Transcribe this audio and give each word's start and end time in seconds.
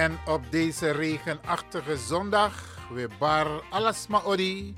En 0.00 0.18
op 0.26 0.42
deze 0.50 0.90
regenachtige 0.90 1.96
zondag, 1.96 2.78
we 2.92 3.08
bar 3.18 3.62
alles 3.70 4.06
maar 4.06 4.24
odi. 4.24 4.74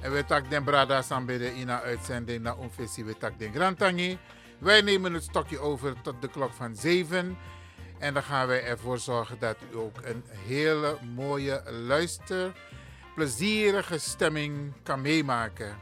En 0.00 0.12
we 0.12 0.24
tak 0.24 0.50
den 0.50 0.64
brada 0.64 1.02
sambede 1.02 1.54
in 1.54 1.68
een 1.68 1.80
uitzending 1.80 2.42
naar 2.42 2.56
onfessie 2.56 3.04
we 3.04 3.16
tak 3.16 3.38
den 3.38 3.52
grantangi. 3.52 4.18
Wij 4.58 4.80
nemen 4.80 5.14
het 5.14 5.22
stokje 5.22 5.58
over 5.58 6.00
tot 6.02 6.22
de 6.22 6.28
klok 6.28 6.52
van 6.52 6.76
7. 6.76 7.38
En 7.98 8.14
dan 8.14 8.22
gaan 8.22 8.46
wij 8.46 8.64
ervoor 8.64 8.98
zorgen 8.98 9.38
dat 9.38 9.56
u 9.72 9.76
ook 9.76 9.96
een 10.02 10.24
hele 10.46 10.96
mooie 11.14 11.62
luister, 11.86 12.52
plezierige 13.14 13.98
stemming 13.98 14.72
kan 14.82 15.00
meemaken. 15.00 15.76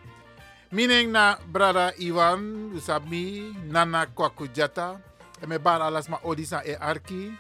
Mining 0.70 1.10
na 1.10 1.38
brada 1.52 1.92
Iwan, 1.94 2.70
Usabi, 2.74 3.56
Nana 3.64 4.04
Kwakujata. 4.04 5.00
En 5.40 5.48
met 5.48 5.62
bar 5.62 5.80
alles 5.80 6.08
maar 6.08 6.22
Odisa 6.22 6.64
e 6.64 6.76
Arki. 6.78 7.38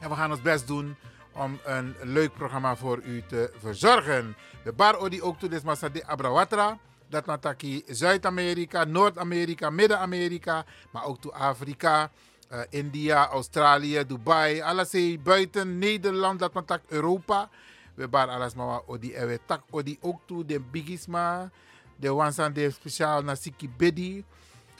En 0.00 0.08
we 0.08 0.14
gaan 0.14 0.30
ons 0.30 0.42
best 0.42 0.66
doen 0.66 0.96
om 1.32 1.58
een 1.64 1.94
leuk 2.02 2.32
programma 2.32 2.76
voor 2.76 3.02
u 3.04 3.22
te 3.26 3.52
verzorgen. 3.58 4.36
We 4.64 4.72
bar 4.72 4.96
Odi 4.98 5.22
ook 5.22 5.38
toe 5.38 5.48
des 5.48 5.62
Masade 5.62 6.06
Abrawatra. 6.06 6.78
Dat 7.08 7.26
nataki 7.26 7.82
Zuid-Amerika, 7.86 8.84
Noord-Amerika, 8.84 9.70
Midden-Amerika, 9.70 10.64
maar 10.90 11.04
ook 11.04 11.20
toe 11.20 11.32
Afrika. 11.32 12.10
Uh, 12.52 12.60
India, 12.70 13.28
Australië, 13.28 14.06
Dubai, 14.06 14.60
alles 14.60 14.90
buiten 15.22 15.78
Nederland, 15.78 16.38
dat 16.38 16.52
maar 16.52 16.80
Europa. 16.88 17.48
We 17.94 18.08
bar 18.08 18.28
alles 18.28 18.54
maar 18.54 18.80
odi 18.86 19.12
en 19.12 19.28
we 19.28 19.38
tak 19.46 19.62
odi 19.70 19.98
ook 20.00 20.20
toe 20.26 20.44
de 20.44 20.60
bigisma, 20.60 21.50
de 21.96 22.12
wansan 22.12 22.52
de 22.52 22.70
speciaal 22.70 23.22
na 23.22 23.34
Siki 23.34 23.70
Bedi. 23.76 24.24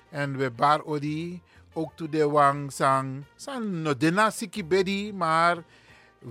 En 0.08 0.36
we 0.36 0.50
bar 0.50 0.82
odi 0.82 1.42
ook 1.72 1.92
toe 1.94 2.08
de 2.08 2.28
wang 2.28 2.72
sang, 2.72 3.24
san 3.36 3.82
no 3.82 3.96
dena 3.96 4.30
Siki 4.30 4.64
Bedi, 4.64 5.12
maar 5.12 5.62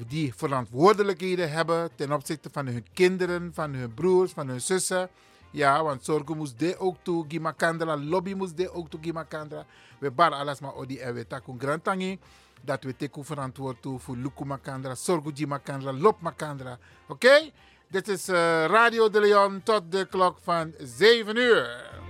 die 0.08 0.34
verantwoordelijkheden 0.36 1.52
hebben 1.52 1.90
ten 1.96 2.12
opzichte 2.12 2.50
van 2.52 2.66
hun 2.66 2.86
kinderen, 2.94 3.52
van 3.54 3.74
hun 3.74 3.94
broers, 3.94 4.32
van 4.32 4.48
hun 4.48 4.62
zussen. 4.62 5.10
Ja, 5.52 5.84
want 5.84 6.06
zorgen 6.06 6.38
moest 6.38 6.60
de 6.60 6.80
ook 6.80 6.96
toe, 7.02 7.26
Gimakandra, 7.28 7.98
lobby 7.98 8.34
moest 8.34 8.58
de 8.58 8.74
ook 8.74 8.90
toe, 8.90 9.00
Gimakandra. 9.04 9.66
We 10.00 10.12
bar 10.12 10.32
alles 10.32 10.60
maar 10.60 10.74
odi 10.74 10.98
en 10.98 11.14
we 11.14 11.28
takun 11.28 11.60
grantangi. 11.60 12.20
Dat 12.62 12.84
we 12.84 12.96
teken 12.96 13.26
verantwoord 13.26 13.82
toe 13.82 14.00
voor 14.00 14.18
Luku 14.18 14.46
Makandra, 14.46 14.96
Sorgu 14.96 15.32
Gimakandra, 15.34 15.94
Lop 15.94 16.22
Makandra. 16.22 16.78
Oké? 17.08 17.52
Dit 17.88 18.08
is 18.08 18.30
uh, 18.30 18.36
Radio 18.66 19.10
de 19.10 19.20
Leon 19.20 19.64
tot 19.64 19.92
de 19.92 20.06
klok 20.06 20.38
van 20.42 20.74
7 20.78 21.36
uur. 21.36 22.09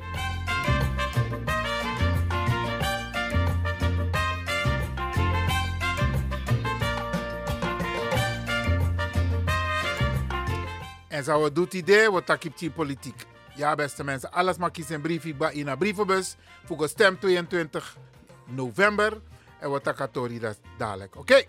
En 11.19 11.25
zo 11.25 11.51
doet 11.51 11.73
idee, 11.73 12.11
wat 12.11 12.25
takip 12.25 12.57
die 12.57 12.71
politiek. 12.71 13.25
Ja, 13.55 13.75
beste 13.75 14.03
mensen, 14.03 14.31
alles 14.31 14.57
maar 14.57 14.71
kiezen 14.71 14.95
een 14.95 15.01
briefje 15.01 15.35
in 15.51 15.67
een 15.67 15.77
brievenbus. 15.77 16.35
Voor 16.65 16.87
stem 16.87 17.19
22 17.19 17.97
november. 18.45 19.21
En 19.59 19.69
wat 19.69 19.83
takatori 19.83 20.39
dat 20.39 20.59
dadelijk. 20.77 21.15
Oké? 21.15 21.43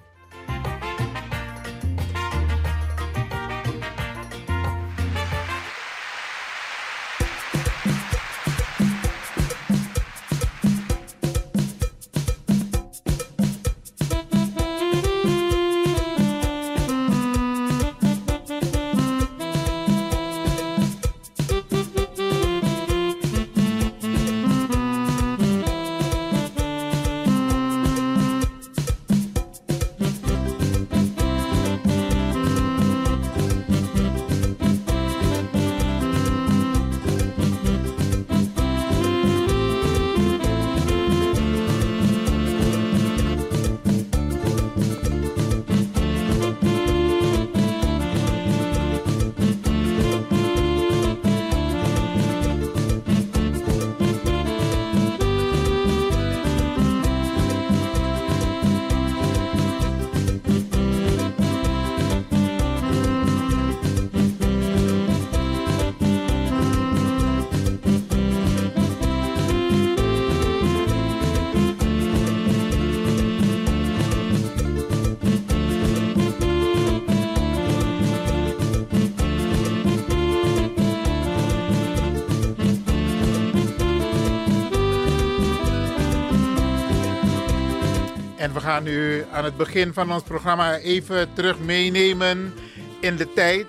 Gaan 88.81 88.93
u 88.93 89.25
aan 89.33 89.45
het 89.45 89.57
begin 89.57 89.93
van 89.93 90.13
ons 90.13 90.23
programma 90.23 90.77
even 90.77 91.33
terug 91.33 91.59
meenemen 91.59 92.55
in 93.01 93.17
de 93.17 93.33
tijd. 93.33 93.67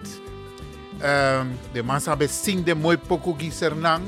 Um, 0.94 1.60
de 1.72 1.84
mensen 1.84 2.10
hebben 2.10 2.64
de 2.64 2.76
mooi 2.76 2.98
Pokogi 2.98 3.52
Sernang. 3.52 4.04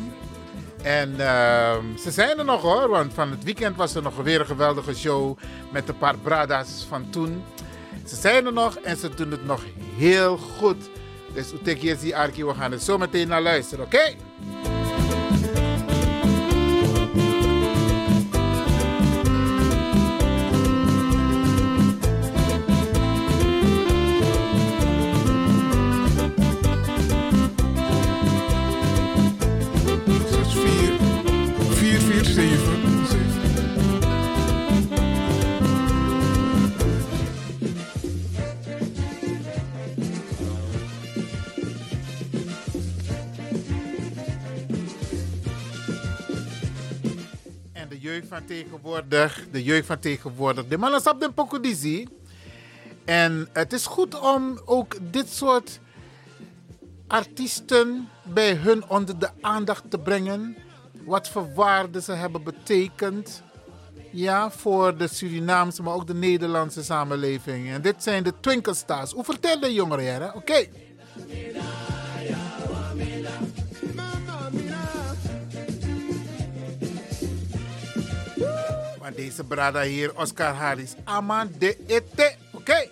En 0.82 1.10
uh, 1.10 1.76
ze 2.00 2.12
zijn 2.12 2.40
er 2.40 2.46
nog 2.46 2.62
hoor, 2.62 2.90
want 2.90 3.14
van 3.14 3.32
het 3.32 3.44
weekend 3.44 3.76
was 3.76 3.96
er 3.96 4.02
nog 4.02 4.16
weer 4.16 4.40
een 4.40 4.46
geweldige 4.46 4.96
show 4.96 5.38
met 5.72 5.90
een 5.90 5.98
paar 5.98 6.18
bradas 6.18 6.86
van 6.90 7.10
toen. 7.10 7.44
Ze 8.06 8.16
zijn 8.16 8.46
er 8.46 8.54
nog 8.54 8.76
en 8.76 8.98
ze 8.98 9.10
doen 9.10 9.32
het 9.32 9.46
nog 9.46 9.64
heel 9.96 10.38
goed. 10.38 10.90
Dus 11.34 11.54
Utekjesi 11.54 12.14
Arki, 12.14 12.46
we 12.46 12.54
gaan 12.54 12.72
er 12.72 12.80
zo 12.80 12.98
meteen 12.98 13.28
naar 13.28 13.42
luisteren, 13.42 13.86
oké? 13.86 14.16
Van 48.34 48.46
tegenwoordig, 48.46 49.46
de 49.52 49.64
jeugd 49.64 49.86
van 49.86 50.00
tegenwoordig, 50.00 50.68
de 50.68 50.78
mannen 50.78 51.12
op 51.12 51.20
de 51.20 51.32
pokodizi. 51.32 52.08
En 53.06 53.50
het 53.52 53.74
is 53.74 53.86
goed 53.86 54.20
om 54.20 54.60
ook 54.66 54.96
dit 55.12 55.30
soort 55.30 55.80
artiesten 57.08 58.10
bij 58.24 58.54
hun 58.54 58.90
onder 58.90 59.20
de 59.20 59.30
aandacht 59.42 59.84
te 59.90 60.00
brengen. 60.00 60.56
Wat 61.06 61.30
voor 61.30 61.54
waarde 61.54 62.02
ze 62.02 62.12
hebben 62.12 62.44
betekend. 62.44 63.44
Ja, 64.12 64.52
voor 64.52 64.98
de 64.98 65.08
Surinaamse, 65.08 65.84
maar 65.84 65.94
ook 65.94 66.08
de 66.08 66.14
Nederlandse 66.14 66.84
samenleving. 66.84 67.70
En 67.70 67.82
dit 67.82 68.04
zijn 68.04 68.24
de 68.24 68.34
Twinkle 68.40 68.74
Stars. 68.74 69.12
Hoe 69.12 69.24
vertel 69.24 69.60
de 69.60 69.74
jongeren, 69.74 70.36
Oké. 70.36 70.68
Deze 79.24 79.44
brada 79.44 79.82
hier, 79.82 80.12
Oscar 80.16 80.54
Harris. 80.54 80.94
Aman 81.04 81.52
de 81.58 81.78
ete. 81.88 82.36
Oké. 82.52 82.90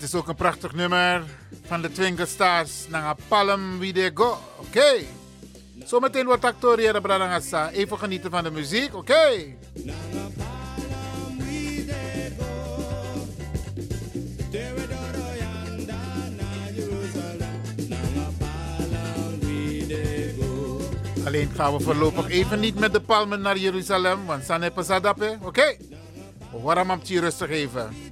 Dat 0.00 0.08
is 0.08 0.14
ook 0.14 0.28
een 0.28 0.34
prachtig 0.34 0.72
nummer 0.72 1.24
van 1.66 1.82
de 1.82 1.92
Twinkle 1.92 2.26
Stars. 2.26 2.88
Nanga 2.88 3.16
Palm 3.28 3.78
Wie 3.78 3.92
They 3.92 4.10
Go. 4.14 4.38
Oké. 4.58 4.92
Zometeen 5.84 6.26
wordt 6.26 6.44
actoreren 6.44 7.02
Bradangasa. 7.02 7.70
Even 7.70 7.98
genieten 7.98 8.30
van 8.30 8.44
de 8.44 8.50
muziek. 8.50 8.94
Oké. 8.94 9.54
Alleen 21.24 21.50
gaan 21.54 21.76
we 21.76 21.80
voorlopig 21.80 22.28
even 22.28 22.60
niet 22.60 22.78
met 22.78 22.92
de 22.92 23.00
palmen 23.00 23.40
naar 23.40 23.56
Jeruzalem, 23.56 24.26
want 24.26 24.44
Sanne 24.44 24.70
Pasadape. 24.70 25.38
Oké? 25.40 25.46
Okay. 25.46 25.78
Waarom 26.62 26.90
am 26.90 27.00
je 27.02 27.20
rustig 27.20 27.48
even? 27.48 28.09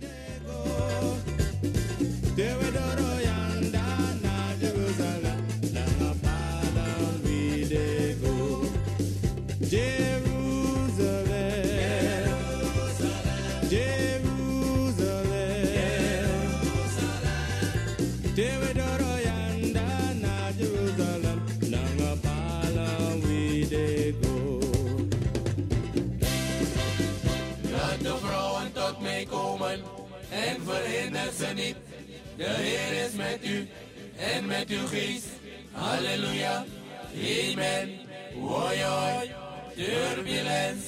Ze 31.38 31.46
niet. 31.54 31.76
De 32.36 32.44
Heer 32.44 33.04
is 33.06 33.12
met 33.12 33.38
u 33.44 33.68
en 34.34 34.46
met 34.46 34.68
uw 34.68 34.86
geest. 34.86 35.26
Halleluja, 35.72 36.64
amen. 37.14 37.90
Hoi 38.34 38.82
hoi, 38.82 39.30
turbulence. 39.76 40.87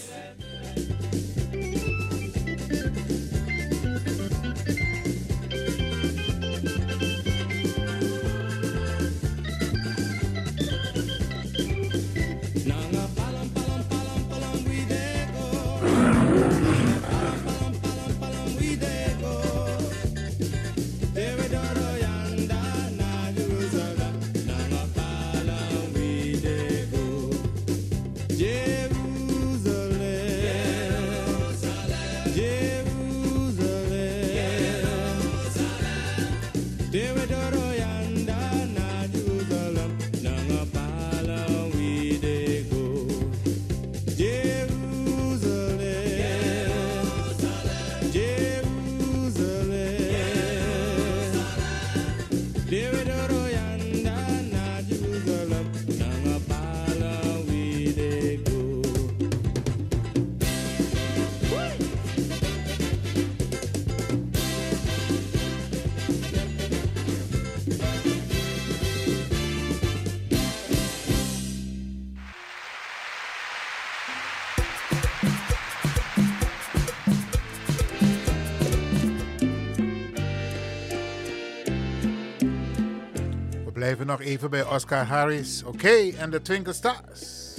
Blijven 83.97 84.19
nog 84.19 84.29
even 84.29 84.51
bij 84.51 84.65
Oscar 84.65 85.05
Harris. 85.05 85.63
Oké, 85.63 86.11
en 86.19 86.31
de 86.31 86.43
Twinkle 86.43 86.73
Stars. 86.73 87.55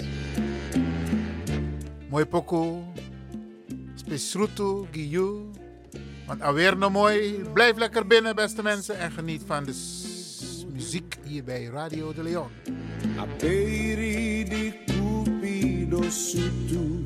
Mooi 2.10 2.26
poko. 2.26 2.94
Spesrutu, 3.96 4.86
Giyu. 4.92 5.50
Want 6.28 6.42
alweer 6.42 6.78
nog 6.78 6.92
mooi. 6.92 7.44
Blijf 7.54 7.78
lekker 7.78 8.08
binnen, 8.08 8.36
beste 8.36 8.64
mensen. 8.64 8.98
En 8.98 9.12
geniet 9.12 9.44
van 9.46 9.64
de 9.64 9.74
muziek 10.74 11.18
hier 11.24 11.44
bij 11.44 11.64
Radio 11.64 12.14
de 12.14 12.24
Leon. 12.24 12.50
Aperi 13.18 14.44
di 14.44 14.74
cupido 14.86 16.02
sutu. 16.10 17.06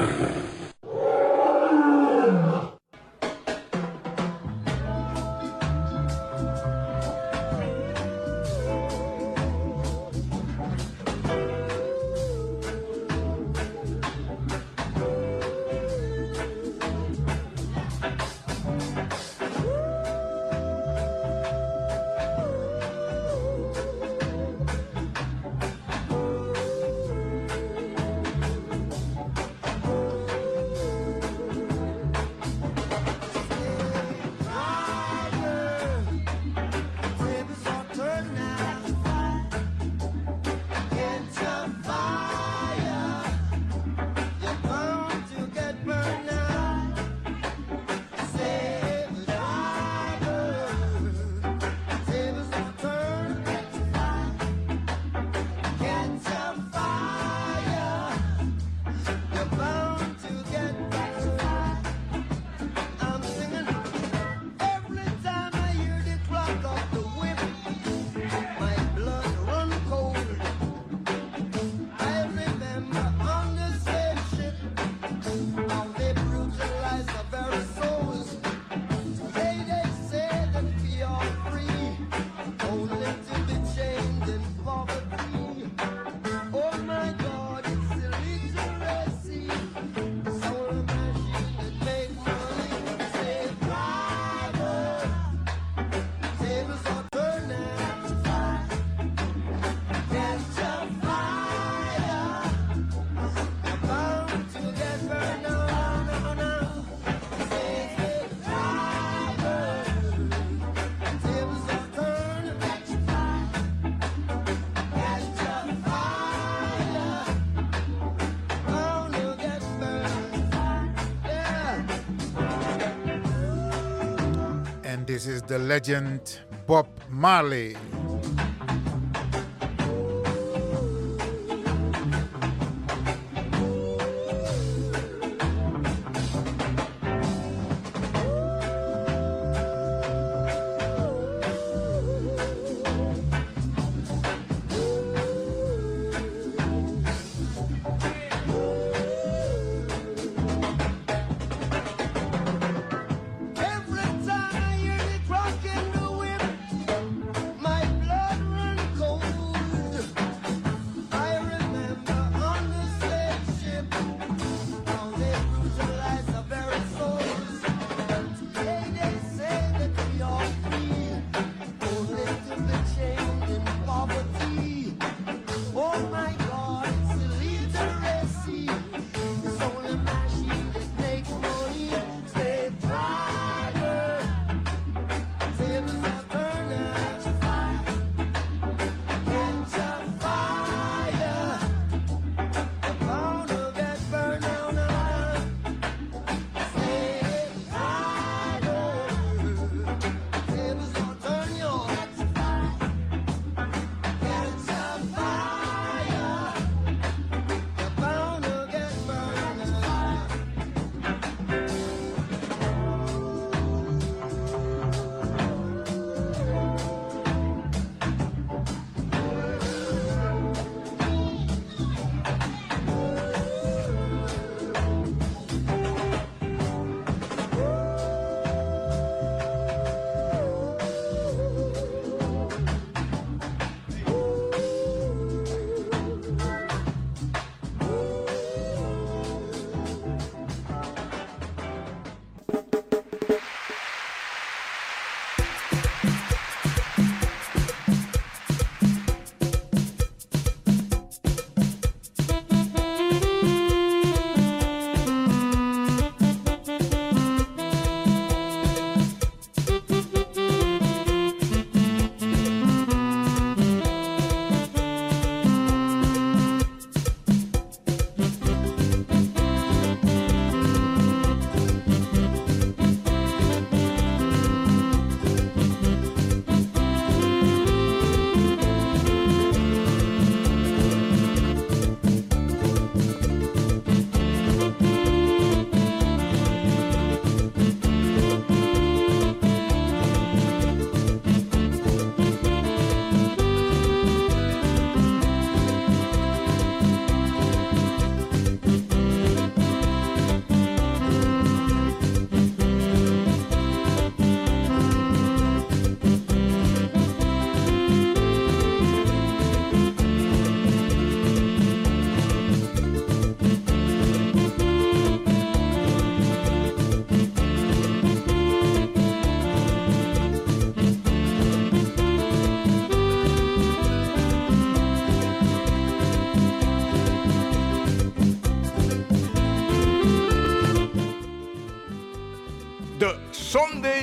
Legend 125.81 126.41
Bob 126.67 126.87
Marley. 127.09 127.75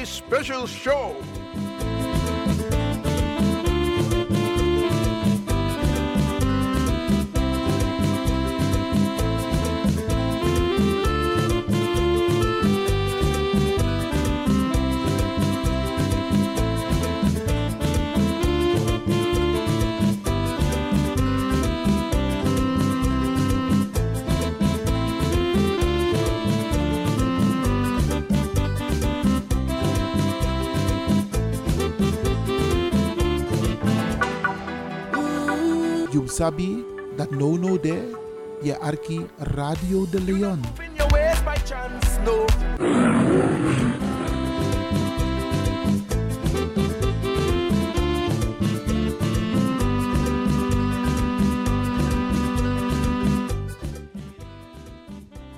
Special 0.04 0.66
show. 0.66 1.16
Sabi 36.38 36.84
that 37.16 37.30
no 37.34 37.56
no 37.56 37.74
there, 37.74 38.14
je 38.62 38.78
arki 38.78 39.26
Radio 39.38 40.06
de 40.06 40.20
Leon. 40.22 40.62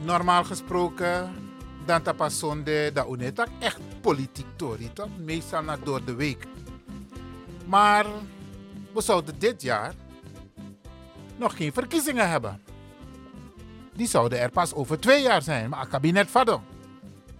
Normaal 0.04 0.44
gesproken, 0.44 1.32
dan 1.86 2.02
tapas 2.02 2.38
zonde, 2.38 2.90
dat 2.92 3.06
unetak 3.08 3.48
echt 3.58 3.80
politiek 4.00 4.46
toch? 4.92 5.08
Meestal 5.18 5.62
naar 5.62 5.78
door 5.84 6.04
de 6.04 6.14
week. 6.14 6.46
Maar 7.66 8.06
we 8.94 9.02
zouden 9.02 9.34
dit 9.38 9.62
jaar 9.62 9.94
nog 11.40 11.56
geen 11.56 11.72
verkiezingen 11.72 12.28
hebben. 12.30 12.60
Die 13.92 14.08
zouden 14.08 14.40
er 14.40 14.50
pas 14.50 14.74
over 14.74 15.00
twee 15.00 15.22
jaar 15.22 15.42
zijn, 15.42 15.70
maar 15.70 15.80
het 15.80 15.88
kabinet 15.88 16.30
vadom. 16.30 16.62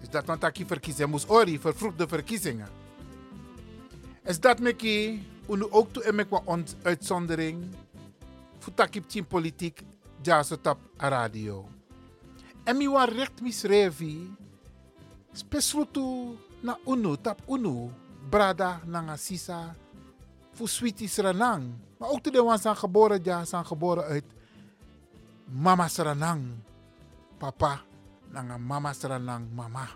Dus 0.00 0.08
dat 0.08 0.24
want 0.24 0.40
dat 0.40 0.58
je 0.58 0.66
verkiezingen 0.66 1.10
moest 1.10 1.30
ori, 1.30 1.58
vervroegde 1.58 2.08
verkiezingen. 2.08 2.68
Is 4.24 4.40
dat 4.40 4.60
meki, 4.60 5.26
unu 5.48 5.66
ook 5.70 5.92
toe 5.92 6.02
en 6.02 6.14
mek 6.14 6.48
ons 6.48 6.74
uitzondering, 6.82 7.64
voor 8.58 8.74
takip 8.74 9.08
team 9.08 9.26
politiek, 9.26 9.82
ja 10.22 10.42
zo 10.42 10.56
tap 10.60 10.78
a 11.00 11.08
radio. 11.08 11.68
En 12.64 12.76
mi 12.76 12.88
wan 12.88 13.08
recht 13.08 13.40
misrevi, 13.40 14.30
spesrutu 15.32 16.36
na 16.60 16.78
unu, 16.86 17.16
tap 17.20 17.40
unu, 17.48 17.90
brada 18.28 18.80
nanga 18.84 19.16
sisa, 19.16 19.74
voor 20.52 20.68
sweetie 20.68 21.22
ranang. 21.22 21.89
Maar 22.00 22.08
ook 22.08 22.20
toen 22.20 22.32
de 22.32 22.56
zijn 22.60 22.76
geboren, 22.76 23.20
ja, 23.22 23.44
zijn 23.44 23.66
geboren 23.66 24.04
uit 24.04 24.24
mama 25.44 25.88
ranang. 25.96 26.48
Papa, 27.38 27.80
nanga 28.28 28.58
mama 28.58 28.94
ranang, 29.00 29.52
mama. 29.54 29.88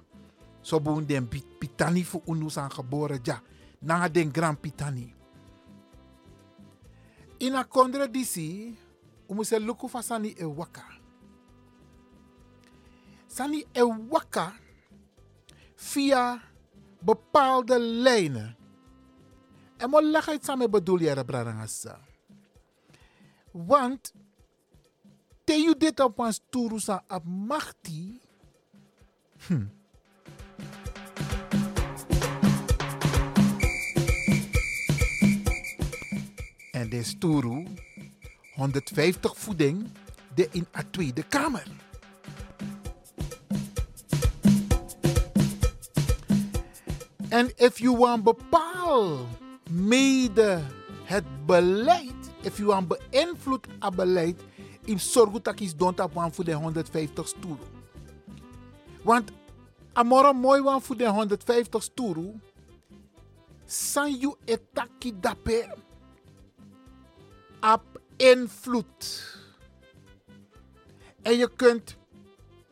Zo 0.60 0.80
boen 0.80 1.04
den 1.06 1.28
pi- 1.28 1.56
pitani 1.58 2.04
voor 2.04 2.20
unu 2.26 2.50
zijn 2.50 2.72
geboren, 2.72 3.18
ja. 3.22 3.40
Nanga 3.78 4.08
den 4.08 4.32
grand 4.32 4.60
pitani. 4.60 5.14
In 7.36 7.54
a 7.54 7.62
kondre 7.62 8.10
umu 9.28 9.44
se 9.44 9.60
luku 9.60 9.88
fa 9.88 10.02
sani 10.02 10.34
e 10.36 10.44
waka. 10.44 10.84
Sani 13.26 13.64
e 13.72 13.82
via 15.74 16.40
bepaalde 17.00 17.78
lijnen. 17.80 18.56
En 19.84 19.90
mo 19.90 20.00
leg 20.02 20.26
het 20.26 20.44
samen 20.44 20.70
bedoel 20.70 20.98
je. 20.98 21.96
Want 23.50 24.12
te 25.44 25.52
you 25.52 25.76
dit 25.76 26.00
op 26.00 26.18
ons 26.18 26.40
turusa 26.50 27.04
op 27.08 27.24
machti. 27.24 28.20
Hm. 29.46 29.66
En 36.72 36.88
de 36.88 37.02
sturu 37.02 37.66
150 38.54 39.36
voeding 39.36 39.90
de 40.34 40.48
in 40.52 40.66
a 40.76 40.82
Tweede 40.90 41.22
Kamer. 41.22 41.66
En 47.28 47.52
if 47.56 47.78
you 47.78 47.96
want 47.96 48.22
bepaal 48.22 49.26
mede 49.70 50.62
het 51.04 51.46
beleid, 51.46 52.30
if 52.40 52.56
you 52.56 52.68
want 52.68 52.88
beïnvloed 52.88 53.66
het 53.78 53.96
beleid, 53.96 54.40
in 54.84 55.00
zorg 55.00 55.30
dat 55.30 55.58
don't 55.76 56.00
voor 56.34 56.44
de 56.44 56.52
150 56.52 57.28
stoelen. 57.28 57.66
Want 59.02 59.30
amora 59.92 60.32
mooi 60.32 60.62
wan 60.62 60.82
voor 60.82 60.96
de 60.96 61.08
150 61.08 61.82
stoelen, 61.82 62.42
san 63.66 64.14
you 64.14 64.34
etaki 64.44 65.20
dape 65.20 65.76
op 67.60 68.00
invloed. 68.16 69.32
En 71.22 71.36
je 71.36 71.50
kunt 71.56 71.96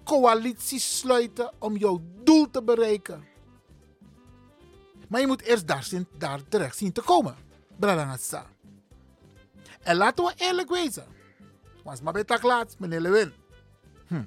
coalities 0.05 0.98
sluiten 0.98 1.52
om 1.59 1.76
jouw 1.76 2.00
doel 2.24 2.50
te 2.50 2.62
bereiken. 2.62 3.32
Maar 5.12 5.20
je 5.20 5.27
moet 5.27 5.42
eerst 5.42 5.66
daar, 5.66 5.83
zien, 5.83 6.07
daar 6.18 6.40
terecht 6.48 6.77
zien 6.77 6.92
te 6.92 7.03
komen. 7.03 7.37
Bradangasa. 7.77 8.46
En 9.81 9.96
laten 9.96 10.25
we 10.25 10.33
eerlijk 10.37 10.68
wezen. 10.68 11.07
Was 11.85 12.01
maar 12.01 12.25
tak 12.25 12.42
laat, 12.42 12.79
meneer 12.79 13.01
Lewin. 13.01 13.33
Hm. 14.07 14.25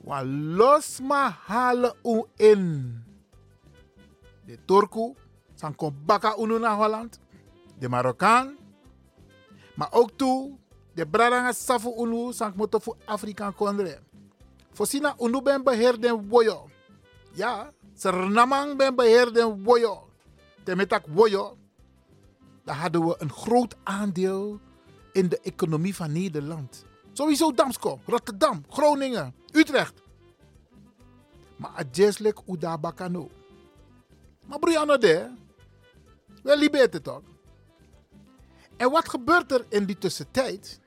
Wa 0.00 0.24
los 0.24 1.00
ma 1.00 1.38
halen 1.44 1.94
u 2.02 2.24
in. 2.36 3.04
De 4.44 4.58
Turku, 4.64 5.14
san 5.54 5.74
baka 6.04 6.36
unu 6.38 6.58
naar 6.58 6.76
Holland. 6.76 7.18
De 7.78 7.88
Marokkaan. 7.88 8.56
Maar 9.74 9.88
ook 9.90 10.10
toe, 10.16 10.58
de 10.94 11.06
Bradanga 11.06 11.52
safu 11.52 11.92
unu, 11.96 12.32
san 12.32 12.52
moto 12.56 12.78
voor 12.78 12.96
Afrikaan. 13.04 13.54
Voorzien 14.72 15.12
unu 15.18 15.42
ben 15.42 15.64
beheer 15.64 16.00
den 16.00 16.28
woyo. 16.28 16.68
Ja, 17.32 17.72
Sernamang 17.96 18.76
ben 18.76 18.94
beheer 18.94 19.32
den 19.32 19.62
woyo. 19.64 20.08
Temetak 20.64 21.06
woyo. 21.06 21.56
Daar 22.64 22.76
hadden 22.76 23.06
we 23.06 23.14
een 23.18 23.32
groot 23.32 23.76
aandeel 23.82 24.60
in 25.12 25.28
de 25.28 25.40
economie 25.40 25.94
van 25.94 26.12
Nederland. 26.12 26.84
Sowieso 27.12 27.52
Damsko, 27.52 28.00
Rotterdam, 28.06 28.64
Groningen, 28.68 29.34
Utrecht. 29.52 30.02
Maar 31.56 31.70
adjeslik 31.70 32.38
uda 32.46 32.78
bakano. 32.78 33.30
Maar 34.44 34.58
Brianna 34.58 34.96
de, 34.96 35.30
wel 36.42 36.56
libete 36.58 37.00
toch? 37.00 37.22
En 38.76 38.90
wat 38.90 39.08
gebeurt 39.08 39.52
er 39.52 39.64
in 39.68 39.84
die 39.84 39.98
tussentijd? 39.98 40.80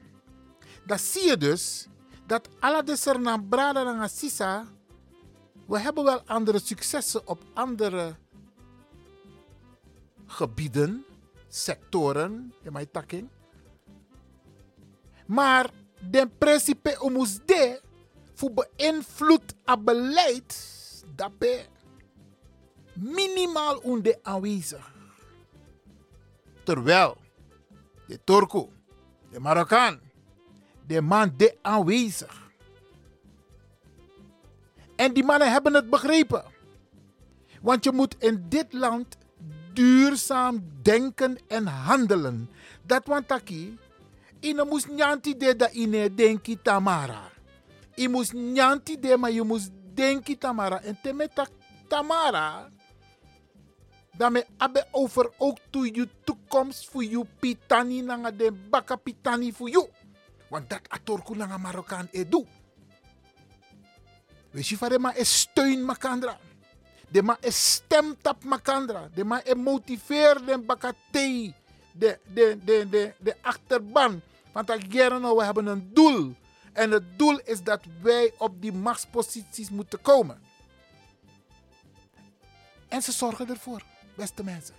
Dan 0.85 0.99
zie 0.99 1.27
je 1.27 1.37
dus 1.37 1.87
dat 2.25 2.49
alle 2.59 2.83
de 2.83 2.95
Sernam 2.95 3.49
Brada 3.49 4.01
en 4.01 4.09
Sisa 4.09 4.65
we 5.69 5.79
hebben 5.79 6.03
wel 6.03 6.21
andere 6.25 6.59
successen 6.59 7.27
op 7.27 7.43
andere 7.53 8.15
gebieden, 10.25 11.05
sectoren, 11.47 12.53
in 12.63 12.73
mijn 12.73 12.91
takking. 12.91 13.29
Maar 15.25 15.69
de 16.09 16.29
principe 16.37 16.99
omus 16.99 17.39
de 17.45 17.81
voor 18.33 18.51
beïnvloed 18.53 19.53
het 19.65 19.83
beleid, 19.83 20.55
dat 21.15 21.37
ben 21.37 21.65
minimaal 22.93 23.77
onder 23.77 24.19
aanwezig. 24.21 24.93
Terwijl 26.63 27.17
de 28.07 28.19
Turko, 28.23 28.69
de 29.31 29.39
Marokkaan, 29.39 29.99
de 30.87 31.01
man 31.01 31.33
de 31.37 31.57
aanwezig. 31.61 32.48
En 34.99 35.13
die 35.13 35.23
mannen 35.23 35.51
hebben 35.51 35.73
het 35.73 35.89
begrepen. 35.89 36.43
Want 37.61 37.83
je 37.83 37.91
moet 37.91 38.15
in 38.19 38.45
dit 38.49 38.73
land 38.73 39.17
duurzaam 39.73 40.63
denken 40.81 41.37
en 41.47 41.67
handelen. 41.67 42.49
Dat 42.83 43.05
want 43.05 43.27
taki, 43.27 43.79
ine 44.39 44.65
moest 44.65 44.87
nyanti 44.87 45.37
de 45.37 45.55
da 45.55 45.69
ine 45.71 46.13
denki 46.13 46.61
tamara. 46.61 47.31
Je 47.95 48.09
moest 48.09 48.33
nyanti 48.33 48.99
de, 48.99 49.17
maar 49.17 49.31
je 49.31 49.43
moest 49.43 49.69
denki 49.93 50.37
tamara. 50.37 50.81
En 50.81 50.97
te 51.01 51.13
met 51.13 51.35
tak 51.35 51.49
tamara, 51.87 52.69
daarmee 54.17 54.43
abe 54.57 54.87
over 54.91 55.31
ook 55.37 55.57
to 55.69 55.85
je 55.85 56.07
toekomst 56.23 56.89
voor 56.89 57.03
je 57.03 57.25
pitani 57.39 58.01
nanga 58.01 58.31
de 58.31 58.51
baka 58.69 58.95
pitani 58.95 59.53
voor 59.53 59.69
je. 59.69 59.89
Want 60.49 60.69
dat 60.69 60.81
atorku 60.87 61.35
nanga 61.35 61.57
Marokkaan 61.57 62.07
edu. 62.11 62.45
We 64.51 64.61
zien 64.61 65.01
man 65.01 65.15
is 65.15 65.39
steun 65.39 65.85
makandra. 65.85 66.37
De 67.09 67.23
man 67.23 67.37
is 67.39 67.71
stemt 67.71 68.27
op 68.27 68.43
makandra. 68.43 69.09
De 69.13 69.23
man 69.23 69.41
is 69.43 69.53
motiveert 69.53 70.45
de 70.45 70.59
bakatei. 70.59 71.53
De, 71.91 72.19
de, 72.33 72.57
de, 72.63 72.89
de, 72.89 73.13
de 73.17 73.35
achterban. 73.41 74.21
Want 74.51 74.67
we 74.67 75.43
hebben 75.43 75.65
een 75.65 75.89
doel. 75.93 76.35
En 76.73 76.91
het 76.91 77.03
doel 77.17 77.39
is 77.39 77.63
dat 77.63 77.81
wij 78.01 78.33
op 78.37 78.61
die 78.61 78.73
machtsposities 78.73 79.69
moeten 79.69 80.01
komen. 80.01 80.41
En 82.87 83.01
ze 83.01 83.11
zorgen 83.11 83.49
ervoor, 83.49 83.83
beste 84.15 84.43
mensen. 84.43 84.75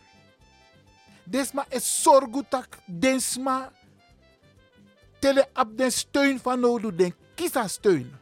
Desma 1.24 1.64
is 1.68 2.02
zorgutak, 2.02 2.78
desma. 2.86 3.72
Tele 5.18 5.48
op 5.54 5.78
den 5.78 5.92
steun 5.92 6.40
van 6.40 6.60
nodig, 6.60 6.94
den 6.94 7.14
kisa 7.34 7.68
steun. 7.68 8.19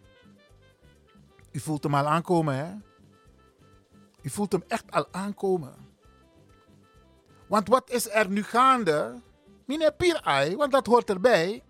U 1.58 1.60
voelt 1.60 1.82
hem 1.82 1.94
al 1.94 2.06
aankomen, 2.06 2.54
hè? 2.54 2.74
U 4.22 4.30
voelt 4.30 4.52
hem 4.52 4.64
echt 4.68 4.90
al 4.90 5.06
aankomen. 5.10 5.74
Want 7.46 7.68
wat 7.68 7.90
is 7.90 8.10
er 8.10 8.28
nu 8.30 8.42
gaande? 8.42 9.20
Meneer 9.64 9.92
Pierai, 9.92 10.56
want 10.56 10.72
dat 10.72 10.86
hoort 10.86 11.10
erbij. 11.10 11.62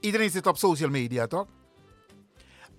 Iedereen 0.00 0.30
zit 0.30 0.46
op 0.46 0.56
social 0.56 0.90
media, 0.90 1.26
toch? 1.26 1.46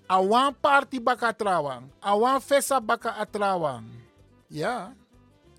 Awan 0.06 0.56
party 0.60 1.02
baka 1.02 1.26
atrawang. 1.26 1.90
Awan 1.98 2.40
festa 2.40 2.80
baka 2.80 3.10
atrawang. 3.10 3.86
Ja. 4.46 4.94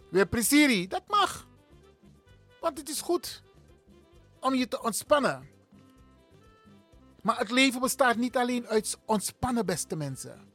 We 0.10 0.26
presiri, 0.26 0.88
dat 0.88 1.04
mag. 1.08 1.48
Want 2.60 2.78
het 2.78 2.89
is 2.89 3.02
goed 3.02 3.44
om 4.39 4.54
je 4.54 4.67
te 4.67 4.82
ontspannen. 4.82 5.50
Maar 7.22 7.40
het 7.40 7.52
leven 7.52 7.82
bestaat 7.82 8.16
niet 8.16 8.38
alleen 8.38 8.68
uit 8.68 8.98
ontspannen, 9.06 9.66
beste 9.66 9.96
mensen. 9.96 10.54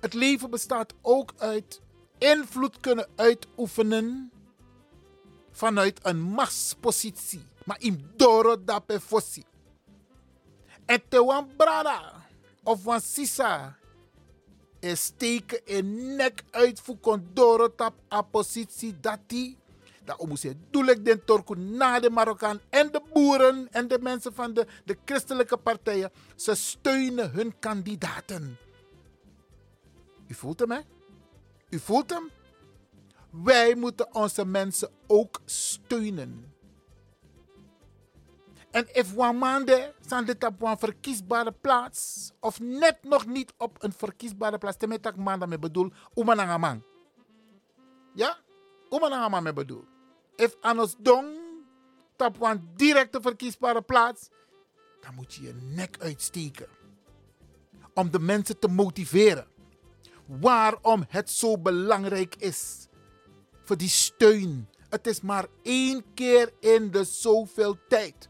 Het 0.00 0.14
leven 0.14 0.50
bestaat 0.50 0.94
ook 1.02 1.34
uit 1.38 1.80
invloed 2.18 2.80
kunnen 2.80 3.08
uitoefenen 3.16 4.30
vanuit 5.50 6.00
een 6.02 6.20
machtspositie. 6.20 7.42
Maar 7.64 7.80
in 7.80 8.10
doro 8.16 8.64
dape 8.64 9.00
fossi. 9.00 9.44
En 10.84 11.02
te 11.08 11.24
wan 11.24 11.48
brada 11.56 12.12
of 12.62 12.84
wan 12.84 13.00
sisa 13.00 13.76
is 14.80 15.04
steken 15.04 15.66
in 15.66 16.16
nek 16.16 16.42
uit 16.50 16.80
voor 16.80 17.22
a 18.12 18.22
positie 18.22 19.00
dat 19.00 19.18
die 19.26 19.56
dat 20.06 20.26
moet 20.26 20.40
je 20.40 20.56
doelek 20.70 21.04
den 21.04 21.24
torku 21.24 21.54
na 21.54 22.00
de 22.00 22.10
Marokkaan 22.10 22.60
en 22.70 22.92
de 22.92 23.02
boeren 23.12 23.68
en 23.70 23.88
de 23.88 23.98
mensen 24.00 24.34
van 24.34 24.54
de, 24.54 24.66
de 24.84 24.96
christelijke 25.04 25.56
partijen. 25.56 26.12
Ze 26.36 26.54
steunen 26.54 27.30
hun 27.30 27.58
kandidaten. 27.58 28.58
U 30.26 30.34
voelt 30.34 30.60
hem, 30.60 30.70
hè? 30.70 30.80
U 31.70 31.78
voelt 31.78 32.10
hem? 32.10 32.30
Wij 33.30 33.74
moeten 33.74 34.14
onze 34.14 34.44
mensen 34.44 34.90
ook 35.06 35.40
steunen. 35.44 36.54
En 38.70 38.86
if 38.92 39.16
one 39.16 39.38
maande 39.38 39.94
zijn 40.00 40.24
dit 40.24 40.44
op 40.44 40.62
een 40.62 40.78
verkiesbare 40.78 41.52
plaats, 41.52 42.32
of 42.40 42.60
net 42.60 42.98
nog 43.02 43.26
niet 43.26 43.52
op 43.56 43.82
een 43.82 43.92
verkiesbare 43.92 44.58
plaats, 44.58 44.78
dan 44.78 44.92
ik 44.92 45.16
maanda 45.16 45.46
me 45.46 45.58
bedoel, 45.58 45.92
umanangaman. 46.14 46.82
Ja? 48.14 48.38
Umanangaman 48.90 49.42
me 49.42 49.52
bedoel. 49.52 49.84
If 50.36 50.56
anos 50.60 50.94
dong, 50.98 51.26
op 52.16 52.42
een 52.42 52.68
directe 52.76 53.20
verkiesbare 53.20 53.82
plaats, 53.82 54.28
dan 55.00 55.14
moet 55.14 55.34
je 55.34 55.42
je 55.42 55.54
nek 55.54 55.96
uitsteken. 55.98 56.66
Om 57.94 58.10
de 58.10 58.18
mensen 58.18 58.58
te 58.58 58.68
motiveren. 58.68 59.46
Waarom 60.26 61.04
het 61.08 61.30
zo 61.30 61.58
belangrijk 61.58 62.34
is. 62.36 62.88
Voor 63.64 63.76
die 63.76 63.88
steun. 63.88 64.68
Het 64.88 65.06
is 65.06 65.20
maar 65.20 65.46
één 65.62 66.04
keer 66.14 66.52
in 66.60 66.90
de 66.90 67.04
zoveel 67.04 67.78
tijd. 67.88 68.28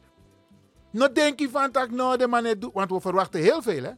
Nou 0.91 1.13
denk 1.13 1.39
je 1.39 1.51
van 1.51 1.73
dat 1.73 1.91
nou 1.91 2.17
de 2.17 2.71
want 2.73 2.91
we 2.91 3.01
verwachten 3.01 3.41
heel 3.41 3.63
veel. 3.63 3.83
Hè? 3.83 3.93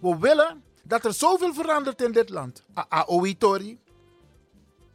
We 0.00 0.18
willen 0.18 0.64
dat 0.84 1.04
er 1.04 1.12
zoveel 1.12 1.54
verandert 1.54 2.02
in 2.02 2.12
dit 2.12 2.30
land. 2.30 2.64
Aoitori. 2.74 3.78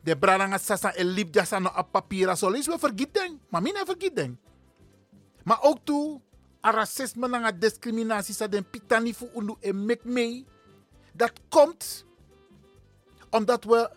De 0.04 0.18
brandanga 0.18 0.58
sasa 0.58 0.94
en 0.94 1.06
liep 1.06 1.34
jasa 1.34 1.60
no 1.60 1.70
op 1.78 1.92
papier 1.92 2.36
zo 2.36 2.50
is 2.50 2.68
we 2.68 2.80
vergeten. 2.80 3.40
Maar 3.50 3.62
mina 3.62 3.86
vergeten. 3.86 4.40
Maar 5.44 5.62
ook 5.62 5.78
toe, 5.84 6.22
a 6.66 6.72
racisme 6.72 7.30
en 7.30 7.60
discriminatie 7.60 8.34
sa 8.34 8.48
den 8.48 8.66
pitani 8.70 9.14
fu 9.14 9.28
en 9.62 9.86
mek. 9.86 10.46
Dat 11.14 11.32
komt 11.50 12.06
omdat 13.30 13.64
we 13.64 13.90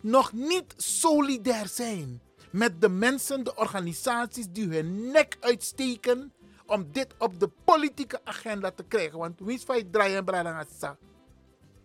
nog 0.00 0.32
niet 0.32 0.74
solidair 0.76 1.68
zijn 1.68 2.20
met 2.50 2.80
de 2.80 2.88
mensen, 2.88 3.44
de 3.44 3.54
organisaties 3.56 4.46
die 4.50 4.68
hun 4.68 5.10
nek 5.10 5.36
uitsteken 5.40 6.32
om 6.66 6.92
dit 6.92 7.14
op 7.18 7.40
de 7.40 7.50
politieke 7.64 8.20
agenda 8.24 8.70
te 8.70 8.82
krijgen. 8.82 9.18
Want 9.18 9.40
wie 9.40 9.56
is 9.56 9.64
van 9.64 9.90
draaien 9.90 10.26
en 10.26 10.66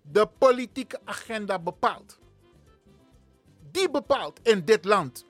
De 0.02 0.30
politieke 0.38 1.00
agenda 1.04 1.60
bepaalt. 1.60 2.20
Die 3.76 3.90
bepaalt 3.90 4.40
in 4.44 4.66
dit 4.66 4.86
land. 4.86 5.26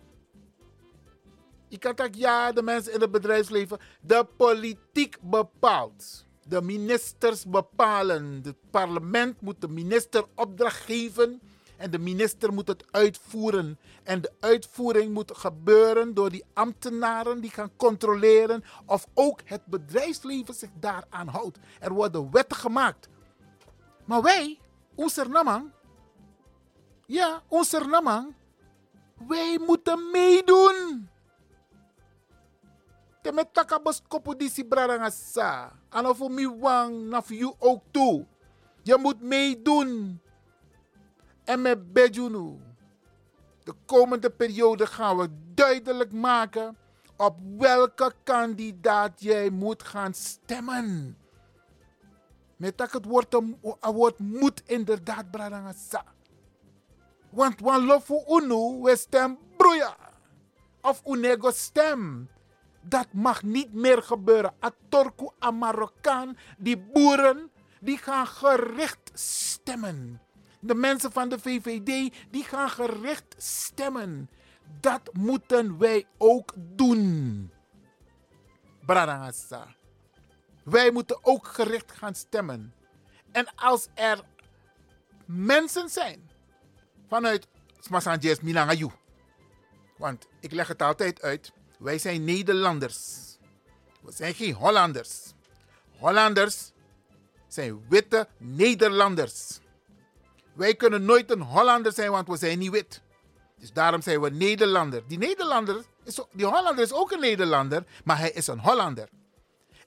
Je 1.67 1.77
kan 1.77 1.93
zeggen, 1.95 2.17
ja, 2.17 2.51
de 2.51 2.61
mensen 2.61 2.93
in 2.93 3.01
het 3.01 3.11
bedrijfsleven. 3.11 3.79
De 4.01 4.27
politiek 4.37 5.17
bepaalt. 5.21 6.25
De 6.47 6.61
ministers 6.61 7.45
bepalen. 7.45 8.41
Het 8.43 8.55
parlement 8.69 9.41
moet 9.41 9.61
de 9.61 9.67
minister 9.67 10.25
opdracht 10.35 10.81
geven 10.81 11.41
en 11.77 11.91
de 11.91 11.99
minister 11.99 12.53
moet 12.53 12.67
het 12.67 12.85
uitvoeren. 12.91 13.79
En 14.03 14.21
de 14.21 14.31
uitvoering 14.39 15.13
moet 15.13 15.37
gebeuren 15.37 16.13
door 16.13 16.29
die 16.29 16.45
ambtenaren 16.53 17.41
die 17.41 17.51
gaan 17.51 17.71
controleren 17.75 18.63
of 18.85 19.07
ook 19.13 19.39
het 19.45 19.65
bedrijfsleven 19.65 20.53
zich 20.53 20.69
daaraan 20.79 21.27
houdt. 21.27 21.59
Er 21.79 21.93
worden 21.93 22.31
wetten 22.31 22.57
gemaakt. 22.57 23.07
Maar 24.05 24.21
wij, 24.21 24.59
onze 24.95 25.25
namang, 25.29 25.71
ja, 27.05 27.41
onze 27.47 27.79
namang, 27.79 28.33
wij 29.27 29.59
moeten 29.65 30.11
meedoen. 30.11 31.09
Te 33.21 33.31
met 33.31 33.53
takabos 33.53 34.01
kopo 34.07 34.35
disi 34.35 34.65
brarangasa. 34.65 35.71
En 35.89 36.33
mi 36.33 36.47
wang, 36.47 37.09
na 37.09 37.23
you 37.27 37.53
ook 37.59 37.83
toe. 37.91 38.25
Je 38.83 38.97
moet 38.97 39.21
meedoen. 39.21 40.21
En 41.43 41.61
met 41.61 41.93
Bejunu, 41.93 42.59
de 43.63 43.73
komende 43.85 44.29
periode 44.29 44.85
gaan 44.85 45.17
we 45.17 45.29
duidelijk 45.53 46.11
maken 46.11 46.77
op 47.17 47.37
welke 47.57 48.13
kandidaat 48.23 49.21
jij 49.21 49.49
moet 49.49 49.83
gaan 49.83 50.13
stemmen. 50.13 51.17
Met 52.55 52.79
het 52.79 53.05
woord, 53.05 53.35
woord 53.81 54.19
moet 54.19 54.61
inderdaad 54.65 55.31
bradangasa. 55.31 56.14
Want 57.35 57.59
wan 57.59 58.01
unu 58.27 58.81
we 58.81 58.95
stem 58.95 59.37
broeia. 59.57 59.95
Of 60.81 61.01
unego 61.05 61.51
stem. 61.51 62.29
Dat 62.81 63.07
mag 63.11 63.43
niet 63.43 63.73
meer 63.73 64.03
gebeuren. 64.03 64.53
A 64.63 64.71
Torku, 64.89 65.29
a 65.43 65.51
Marokkaan, 65.51 66.37
die 66.57 66.77
boeren, 66.77 67.51
die 67.79 67.97
gaan 67.97 68.27
gericht 68.27 69.11
stemmen. 69.13 70.21
De 70.59 70.75
mensen 70.75 71.11
van 71.11 71.29
de 71.29 71.39
VVD 71.39 72.13
die 72.31 72.43
gaan 72.43 72.69
gericht 72.69 73.35
stemmen. 73.37 74.29
Dat 74.79 75.09
moeten 75.13 75.77
wij 75.77 76.05
ook 76.17 76.53
doen. 76.55 77.51
Bradangasa. 78.85 79.75
Wij 80.63 80.91
moeten 80.91 81.17
ook 81.21 81.47
gericht 81.47 81.91
gaan 81.91 82.15
stemmen. 82.15 82.73
En 83.31 83.55
als 83.55 83.87
er 83.93 84.23
mensen 85.25 85.89
zijn 85.89 86.24
vanuit 87.07 87.47
Smasanjes 87.79 88.39
Milangayu. 88.39 88.89
Want 89.97 90.27
ik 90.39 90.51
leg 90.51 90.67
het 90.67 90.81
altijd 90.81 91.21
uit. 91.21 91.51
Wij 91.77 91.97
zijn 91.97 92.23
Nederlanders. 92.23 93.15
We 94.01 94.11
zijn 94.11 94.33
geen 94.33 94.53
Hollanders. 94.53 95.33
Hollanders 95.97 96.71
zijn 97.47 97.85
witte 97.89 98.27
Nederlanders. 98.37 99.59
Wij 100.53 100.75
kunnen 100.75 101.05
nooit 101.05 101.31
een 101.31 101.41
Hollander 101.41 101.93
zijn, 101.93 102.11
want 102.11 102.27
we 102.27 102.37
zijn 102.37 102.59
niet 102.59 102.71
wit. 102.71 103.01
Dus 103.59 103.73
daarom 103.73 104.01
zijn 104.01 104.21
we 104.21 104.29
Nederlander. 104.29 105.07
Die 105.07 105.17
Nederlander, 105.17 105.83
is, 106.03 106.19
die 106.31 106.45
Hollander 106.45 106.83
is 106.83 106.93
ook 106.93 107.11
een 107.11 107.19
Nederlander, 107.19 107.83
maar 108.03 108.17
hij 108.17 108.31
is 108.31 108.47
een 108.47 108.59
Hollander. 108.59 109.09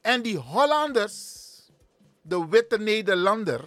En 0.00 0.22
die 0.22 0.36
Hollanders, 0.36 1.36
de 2.22 2.48
witte 2.48 2.78
Nederlander, 2.78 3.64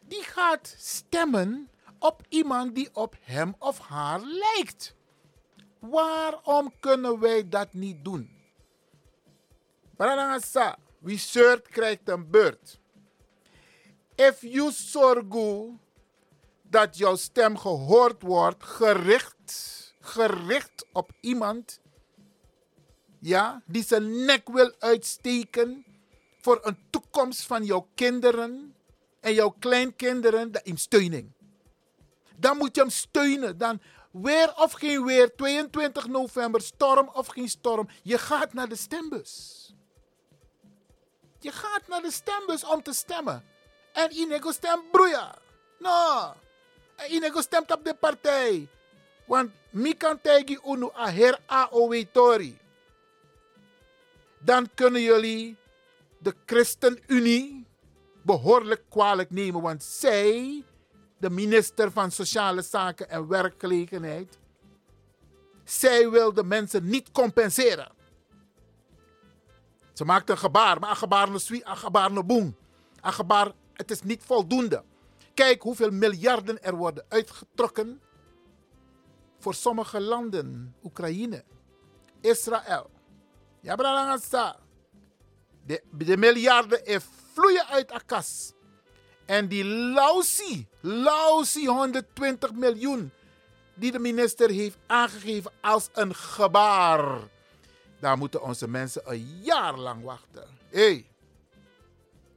die 0.00 0.22
gaat 0.22 0.74
stemmen 0.78 1.68
op 2.02 2.22
iemand 2.28 2.74
die 2.74 2.88
op 2.92 3.16
hem 3.20 3.54
of 3.58 3.78
haar 3.78 4.20
lijkt. 4.20 4.94
Waarom 5.78 6.72
kunnen 6.80 7.20
wij 7.20 7.48
dat 7.48 7.72
niet 7.72 8.04
doen? 8.04 8.30
Branagasa, 9.96 10.78
wie 10.98 11.18
zeurt 11.18 11.68
krijgt 11.68 12.08
een 12.08 12.30
beurt. 12.30 12.80
If 14.14 14.40
you 14.40 14.72
zorgu 14.72 15.78
dat 16.62 16.96
jouw 16.96 17.16
stem 17.16 17.58
gehoord 17.58 18.22
wordt, 18.22 18.64
gericht, 18.64 19.94
gericht 20.00 20.86
op 20.92 21.12
iemand, 21.20 21.80
ja, 23.18 23.62
die 23.66 23.84
zijn 23.84 24.24
nek 24.24 24.48
wil 24.48 24.74
uitsteken 24.78 25.84
voor 26.40 26.60
een 26.62 26.78
toekomst 26.90 27.42
van 27.42 27.64
jouw 27.64 27.88
kinderen 27.94 28.74
en 29.20 29.34
jouw 29.34 29.54
kleinkinderen, 29.58 30.50
in 30.62 30.78
steuning. 30.78 31.32
Dan 32.42 32.56
moet 32.56 32.74
je 32.74 32.80
hem 32.80 32.90
steunen. 32.90 33.58
Dan 33.58 33.80
weer 34.10 34.54
of 34.56 34.72
geen 34.72 35.04
weer, 35.04 35.34
22 35.36 36.06
november, 36.06 36.60
storm 36.60 37.08
of 37.12 37.26
geen 37.26 37.48
storm, 37.48 37.88
je 38.02 38.18
gaat 38.18 38.52
naar 38.52 38.68
de 38.68 38.76
stembus. 38.76 39.60
Je 41.38 41.52
gaat 41.52 41.88
naar 41.88 42.02
de 42.02 42.10
stembus 42.10 42.64
om 42.64 42.82
te 42.82 42.92
stemmen. 42.92 43.44
En 43.92 44.12
Inego 44.12 44.52
stemt 44.52 44.90
broeia. 44.90 45.34
No. 45.78 46.32
En 46.96 47.12
Inego 47.12 47.40
stemt 47.40 47.72
op 47.72 47.84
de 47.84 47.94
partij. 47.94 48.68
Want 49.26 49.50
mi 49.70 49.96
kan 49.96 50.20
tegen 50.20 50.60
unu 50.66 50.90
a 50.96 51.10
her 51.10 51.38
Tori. 52.12 52.58
Dan 54.38 54.68
kunnen 54.74 55.00
jullie 55.00 55.56
de 56.18 56.34
ChristenUnie 56.46 57.66
behoorlijk 58.22 58.82
kwalijk 58.88 59.30
nemen. 59.30 59.62
Want 59.62 59.82
zij, 59.82 60.64
de 61.22 61.30
minister 61.30 61.92
van 61.92 62.10
Sociale 62.10 62.62
Zaken 62.62 63.08
en 63.08 63.28
Werkgelegenheid, 63.28 64.38
zij 65.64 66.10
wil 66.10 66.32
de 66.32 66.44
mensen 66.44 66.88
niet 66.88 67.12
compenseren. 67.12 67.92
Ze 69.92 70.04
maakt 70.04 70.30
een 70.30 70.38
gebaar, 70.38 70.80
maar 70.80 70.90
een 70.90 71.76
gebaar 71.76 72.10
een 72.10 72.26
boem. 72.26 72.56
Gebaar, 73.02 73.52
het 73.72 73.90
is 73.90 74.02
niet 74.02 74.22
voldoende. 74.24 74.84
Kijk 75.34 75.62
hoeveel 75.62 75.90
miljarden 75.90 76.62
er 76.62 76.74
worden 76.74 77.04
uitgetrokken 77.08 78.00
voor 79.38 79.54
sommige 79.54 80.00
landen. 80.00 80.74
Oekraïne, 80.82 81.44
Israël. 82.20 82.90
Ja. 83.60 83.76
De, 85.66 85.82
de 85.90 86.16
miljarden 86.16 87.02
vloeien 87.32 87.66
uit 87.66 87.88
de 87.88 88.00
kas. 88.06 88.52
En 89.24 89.48
die 89.48 89.64
lausie, 89.64 90.66
lausie 90.80 91.68
120 91.68 92.52
miljoen 92.52 93.12
die 93.74 93.92
de 93.92 93.98
minister 93.98 94.50
heeft 94.50 94.78
aangegeven 94.86 95.52
als 95.60 95.88
een 95.92 96.14
gebaar. 96.14 97.18
Daar 98.00 98.18
moeten 98.18 98.42
onze 98.42 98.68
mensen 98.68 99.02
een 99.04 99.40
jaar 99.42 99.78
lang 99.78 100.04
wachten. 100.04 100.48
Hey. 100.68 101.06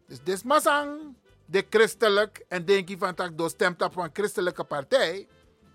Dus 0.08 0.18
dit 0.24 0.44
masang, 0.44 1.16
de 1.46 1.66
christelijk, 1.70 2.46
en 2.48 2.66
denk 2.66 2.90
je 2.90 2.98
van 2.98 3.16
dat 3.16 3.38
door 3.38 3.50
stemt 3.50 3.82
op 3.82 3.96
een 3.96 4.10
christelijke 4.14 4.64
partij. 4.64 5.28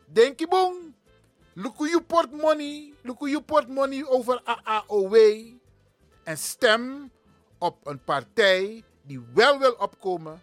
Denk 0.04 0.38
je 0.38 0.48
boom. 0.48 0.94
Look 1.52 1.78
je 1.78 2.02
portmoney, 2.06 2.92
look 3.02 3.28
je 3.28 3.42
portmoney 3.42 4.06
over 4.06 4.40
AAOW. 4.44 5.14
En 6.22 6.38
stem 6.38 7.10
op 7.58 7.86
een 7.86 8.04
partij 8.04 8.84
die 9.02 9.20
wel 9.34 9.58
wil 9.58 9.72
opkomen 9.72 10.42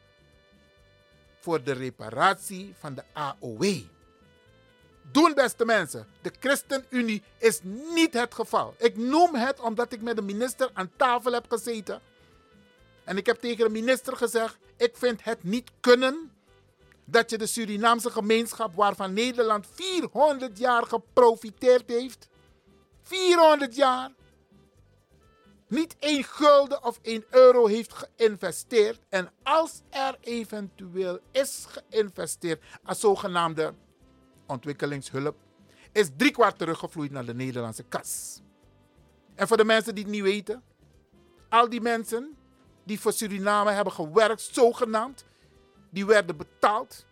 voor 1.48 1.64
de 1.64 1.72
reparatie 1.72 2.76
van 2.80 2.94
de 2.94 3.04
AOW. 3.14 3.64
Doen, 5.12 5.34
beste 5.34 5.66
mensen. 5.66 6.08
De 6.22 6.32
ChristenUnie 6.40 7.24
is 7.38 7.60
niet 7.96 8.14
het 8.14 8.34
geval. 8.34 8.76
Ik 8.78 8.98
noem 8.98 9.36
het 9.36 9.60
omdat 9.60 9.94
ik 9.94 10.02
met 10.02 10.16
de 10.16 10.22
minister 10.22 10.70
aan 10.74 10.92
tafel 10.96 11.32
heb 11.32 11.46
gezeten. 11.50 12.02
En 13.04 13.18
ik 13.18 13.26
heb 13.26 13.40
tegen 13.40 13.66
de 13.66 13.72
minister 13.72 14.18
gezegd: 14.18 14.58
ik 14.78 14.98
vind 14.98 15.24
het 15.24 15.44
niet 15.44 15.72
kunnen 15.80 16.32
dat 17.06 17.30
je 17.30 17.38
de 17.38 17.48
Surinaamse 17.48 18.12
gemeenschap, 18.12 18.76
waarvan 18.76 19.14
Nederland 19.14 19.66
400 19.72 20.58
jaar 20.58 20.86
geprofiteerd 20.86 21.90
heeft, 21.90 22.28
400 23.04 23.76
jaar, 23.76 24.12
niet 25.68 25.96
één 26.00 26.24
gulden 26.24 26.84
of 26.84 27.00
één 27.02 27.26
euro 27.30 27.68
heeft 27.68 27.94
geïnvesteerd. 27.94 29.00
En 29.10 29.32
als 29.44 29.82
er 29.90 30.18
eventueel 30.22 31.20
is 31.32 31.68
geïnvesteerd 31.70 32.64
als 32.84 33.00
zogenaamde 33.00 33.74
ontwikkelingshulp, 34.48 35.36
is 35.92 36.10
driekwart 36.18 36.58
teruggevloeid 36.58 37.12
naar 37.12 37.26
de 37.26 37.34
Nederlandse 37.34 37.84
kas. 37.84 38.42
En 39.36 39.48
voor 39.48 39.58
de 39.58 39.66
mensen 39.66 39.96
die 39.96 40.04
het 40.04 40.14
niet 40.14 40.24
weten, 40.24 40.64
al 41.50 41.70
die 41.70 41.82
mensen 41.82 42.38
die 42.84 43.00
voor 43.00 43.14
Suriname 43.14 43.72
hebben 43.72 43.94
gewerkt, 43.94 44.42
zogenaamd, 44.42 45.26
die 45.90 46.06
werden 46.06 46.38
betaald. 46.38 47.06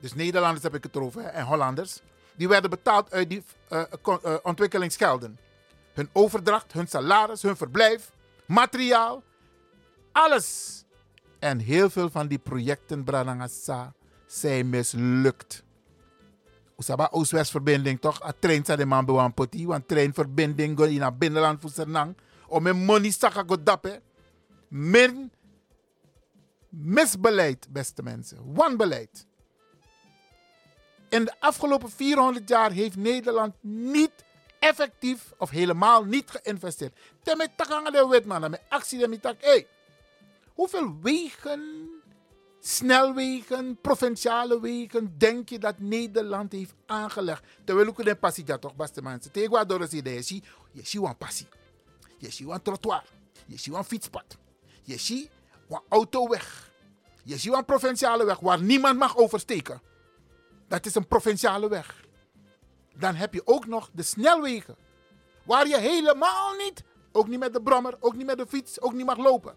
Dus 0.00 0.14
Nederlanders 0.14 0.62
heb 0.62 0.74
ik 0.74 0.82
het 0.82 0.96
erover 0.96 1.22
hè, 1.22 1.28
en 1.28 1.44
Hollanders. 1.44 2.00
Die 2.36 2.48
werden 2.48 2.70
betaald 2.70 3.12
uit 3.12 3.30
die 3.30 3.42
uh, 3.70 3.82
ontwikkelingsgelden. 4.42 5.38
Hun 5.96 6.08
overdracht, 6.12 6.72
hun 6.72 6.86
salaris, 6.86 7.42
hun 7.42 7.56
verblijf, 7.56 8.12
materiaal, 8.46 9.22
alles. 10.12 10.84
En 11.38 11.58
heel 11.58 11.90
veel 11.90 12.10
van 12.10 12.26
die 12.26 12.38
projecten, 12.38 13.04
Branagasa, 13.04 13.92
zijn 14.26 14.70
mislukt. 14.70 15.64
Usaba 16.76 17.08
Oost-West-verbinding 17.10 18.00
toch? 18.00 18.22
A 18.22 18.32
trein 18.38 18.64
sa 18.64 18.76
de 18.76 18.84
man 18.84 19.04
bewan 19.04 19.34
poti. 19.34 19.66
Want 19.66 19.88
treinverbinding 19.88 20.78
go 20.78 20.84
in 20.84 21.02
a 21.02 21.12
binnenland 21.12 21.60
voor 21.60 21.70
Sernang. 21.70 22.16
Om 22.46 22.62
mijn 22.62 22.84
money 22.84 23.10
saka 23.10 23.42
go 23.46 23.62
dappen. 23.62 24.02
Min 24.68 25.30
misbeleid, 26.68 27.66
beste 27.70 28.02
mensen. 28.02 28.54
Wanbeleid. 28.54 29.26
In 31.08 31.24
de 31.24 31.34
afgelopen 31.38 31.90
400 31.90 32.48
jaar 32.48 32.70
heeft 32.70 32.96
Nederland 32.96 33.54
niet 33.60 34.24
effectief 34.58 35.32
of 35.38 35.50
helemaal 35.50 36.04
niet 36.04 36.30
geïnvesteerd. 36.30 36.98
Ten 37.22 37.50
takanga 37.56 37.90
de 37.90 38.06
wetman, 38.06 38.50
met 38.50 38.62
actie 38.68 38.98
de 38.98 39.08
mitak. 39.08 39.36
Hey, 39.40 39.66
hoeveel 40.54 40.96
wegen, 41.02 41.90
snelwegen, 42.60 43.78
provinciale 43.80 44.60
wegen 44.60 45.18
denk 45.18 45.48
je 45.48 45.58
dat 45.58 45.78
Nederland 45.78 46.52
heeft 46.52 46.74
aangelegd? 46.86 47.44
Terwijl 47.64 47.88
ook 47.88 47.98
een 47.98 48.18
passie 48.18 48.44
dat 48.44 48.60
toch, 48.60 48.74
beste 48.74 49.02
mensen. 49.02 49.32
Tegen 49.32 49.68
door 49.68 49.88
de 49.88 49.96
je 50.02 50.22
ziet, 50.22 50.46
je 50.72 50.80
ziet 50.84 51.02
een 51.02 51.16
passie. 51.16 51.46
Je 52.18 52.30
ziet 52.30 52.48
een 52.48 52.62
trottoir. 52.62 53.04
Je 53.46 53.58
ziet 53.58 53.74
een 53.74 53.84
fietspad. 53.84 54.36
Je 54.82 54.98
ziet 54.98 55.30
een 55.68 55.80
autoweg. 55.88 56.70
Je 57.22 57.36
ziet 57.36 57.52
een 57.52 57.64
provinciale 57.64 58.24
weg 58.24 58.38
waar 58.38 58.62
niemand 58.62 58.98
mag 58.98 59.16
oversteken. 59.16 59.80
Dat 60.68 60.86
is 60.86 60.94
een 60.94 61.06
provinciale 61.06 61.68
weg. 61.68 62.05
Dan 62.98 63.14
heb 63.14 63.34
je 63.34 63.42
ook 63.44 63.66
nog 63.66 63.90
de 63.92 64.02
snelwegen. 64.02 64.76
Waar 65.42 65.68
je 65.68 65.78
helemaal 65.78 66.54
niet, 66.54 66.84
ook 67.12 67.28
niet 67.28 67.38
met 67.38 67.52
de 67.52 67.62
brommer, 67.62 67.96
ook 68.00 68.14
niet 68.14 68.26
met 68.26 68.38
de 68.38 68.46
fiets, 68.46 68.80
ook 68.80 68.92
niet 68.92 69.06
mag 69.06 69.16
lopen. 69.16 69.54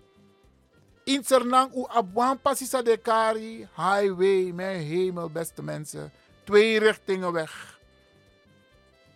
In 1.04 1.24
Sernang, 1.24 1.76
u 1.76 1.84
abwan 1.88 2.42
pasisa 2.42 2.82
de 2.82 2.98
kari, 2.98 3.68
highway, 3.76 4.52
mijn 4.54 4.80
hemel, 4.80 5.30
beste 5.30 5.64
mensen. 5.64 6.12
Twee 6.44 6.80
richtingen 6.80 7.32
weg. 7.32 7.80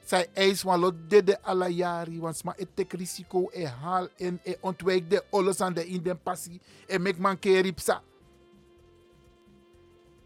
Zij 0.05 0.29
eis 0.33 0.61
van 0.61 0.79
lot 0.79 0.93
de 1.07 1.41
alla 1.41 1.67
jari, 1.67 2.19
want 2.19 2.41
het 2.55 2.93
risico 2.93 3.49
e 3.51 3.65
haal 3.65 4.07
en 4.17 4.39
e 4.43 4.55
ontwijk 4.59 5.09
de 5.09 5.23
alles 5.29 5.61
aan 5.61 5.73
de 5.73 5.87
in 5.87 6.03
den 6.03 6.21
passie 6.21 6.61
en 6.87 7.01
mek 7.01 7.17
man 7.17 7.39
keripsa. 7.39 8.03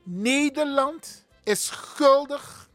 Nederland 0.04 1.26
is 1.44 1.66
schuldig 1.66 2.66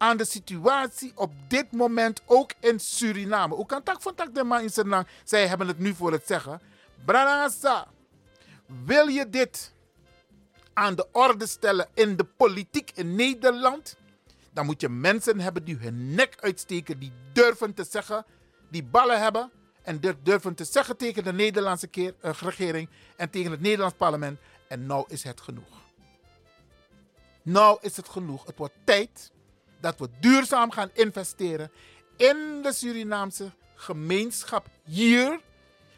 aan 0.00 0.16
de 0.16 0.24
situatie 0.24 1.12
op 1.14 1.32
dit 1.48 1.72
moment 1.72 2.22
ook 2.26 2.52
in 2.60 2.80
Suriname. 2.80 3.54
Hoe 3.54 3.66
kan 3.66 3.82
tak 3.82 4.02
van 4.02 4.14
tak 4.14 4.34
de 4.34 4.44
man 4.44 4.60
in 4.60 4.70
Suriname? 4.70 5.06
Zij 5.24 5.46
hebben 5.46 5.66
het 5.66 5.78
nu 5.78 5.94
voor 5.94 6.12
het 6.12 6.26
zeggen. 6.26 6.60
Branasa, 7.04 7.86
wil 8.84 9.06
je 9.06 9.30
dit 9.30 9.72
aan 10.72 10.94
de 10.94 11.06
orde 11.12 11.46
stellen 11.46 11.88
in 11.94 12.16
de 12.16 12.24
politiek 12.24 12.90
in 12.94 13.14
Nederland? 13.14 13.96
Dan 14.52 14.66
moet 14.66 14.80
je 14.80 14.88
mensen 14.88 15.40
hebben 15.40 15.64
die 15.64 15.76
hun 15.76 16.14
nek 16.14 16.36
uitsteken, 16.40 16.98
die 16.98 17.12
durven 17.32 17.74
te 17.74 17.84
zeggen, 17.90 18.24
die 18.70 18.84
ballen 18.84 19.20
hebben 19.20 19.50
en 19.82 20.00
durven 20.22 20.54
te 20.54 20.64
zeggen 20.64 20.96
tegen 20.96 21.24
de 21.24 21.32
Nederlandse 21.32 21.86
keer, 21.86 22.14
uh, 22.24 22.30
regering 22.32 22.88
en 23.16 23.30
tegen 23.30 23.50
het 23.50 23.60
Nederlands 23.60 23.94
parlement. 23.96 24.40
En 24.68 24.86
nou 24.86 25.04
is 25.08 25.22
het 25.22 25.40
genoeg. 25.40 25.78
Nou 27.42 27.78
is 27.80 27.96
het 27.96 28.08
genoeg. 28.08 28.46
Het 28.46 28.58
wordt 28.58 28.74
tijd 28.84 29.30
dat 29.80 29.98
we 29.98 30.08
duurzaam 30.20 30.70
gaan 30.70 30.90
investeren 30.92 31.70
in 32.16 32.62
de 32.62 32.72
Surinaamse 32.72 33.50
gemeenschap 33.74 34.66
hier, 34.84 35.40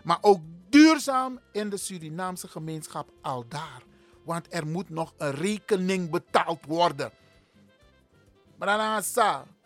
maar 0.02 0.18
ook 0.20 0.40
duurzaam 0.68 1.40
in 1.52 1.70
de 1.70 1.76
Surinaamse 1.76 2.48
gemeenschap 2.48 3.08
al 3.20 3.44
daar. 3.48 3.82
Want 4.24 4.46
er 4.50 4.66
moet 4.66 4.90
nog 4.90 5.14
een 5.18 5.30
rekening 5.34 6.10
betaald 6.10 6.66
worden. 6.66 7.12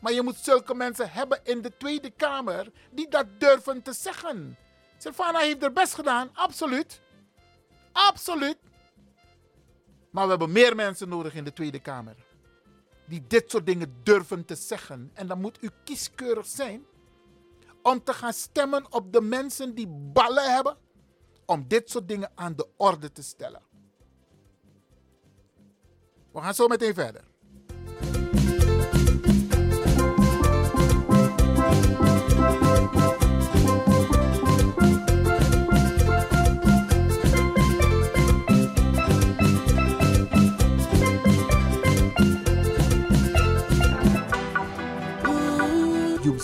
Maar 0.01 0.13
je 0.13 0.23
moet 0.23 0.37
zulke 0.37 0.75
mensen 0.75 1.11
hebben 1.11 1.41
in 1.43 1.63
de 1.63 1.73
Tweede 1.77 2.11
Kamer 2.11 2.71
die 2.91 3.09
dat 3.09 3.27
durven 3.39 3.83
te 3.83 3.93
zeggen. 3.93 4.57
Silvana 4.99 5.39
heeft 5.39 5.63
er 5.63 5.73
best 5.73 5.95
gedaan, 5.95 6.31
absoluut. 6.33 7.01
Absoluut. 7.93 8.59
Maar 10.11 10.25
we 10.25 10.31
hebben 10.31 10.53
meer 10.53 10.75
mensen 10.75 11.09
nodig 11.09 11.35
in 11.35 11.45
de 11.45 11.53
Tweede 11.53 11.81
Kamer. 11.81 12.26
Die 13.09 13.25
dit 13.27 13.51
soort 13.51 13.67
dingen 13.67 13.95
durven 14.03 14.45
te 14.45 14.55
zeggen. 14.55 15.11
En 15.15 15.27
dan 15.27 15.41
moet 15.41 15.63
u 15.63 15.71
kieskeurig 15.85 16.47
zijn 16.47 16.87
om 17.83 18.05
te 18.05 18.13
gaan 18.13 18.33
stemmen 18.33 18.93
op 18.93 19.13
de 19.13 19.21
mensen 19.21 19.75
die 19.75 19.87
ballen 19.89 20.55
hebben 20.55 20.77
om 21.45 21.69
dit 21.69 21.91
soort 21.91 22.09
dingen 22.09 22.31
aan 22.35 22.57
de 22.57 22.69
orde 22.77 23.13
te 23.13 23.23
stellen. 23.23 23.63
We 26.33 26.41
gaan 26.41 26.55
zo 26.55 26.69
meteen 26.69 26.95
verder. 26.95 27.25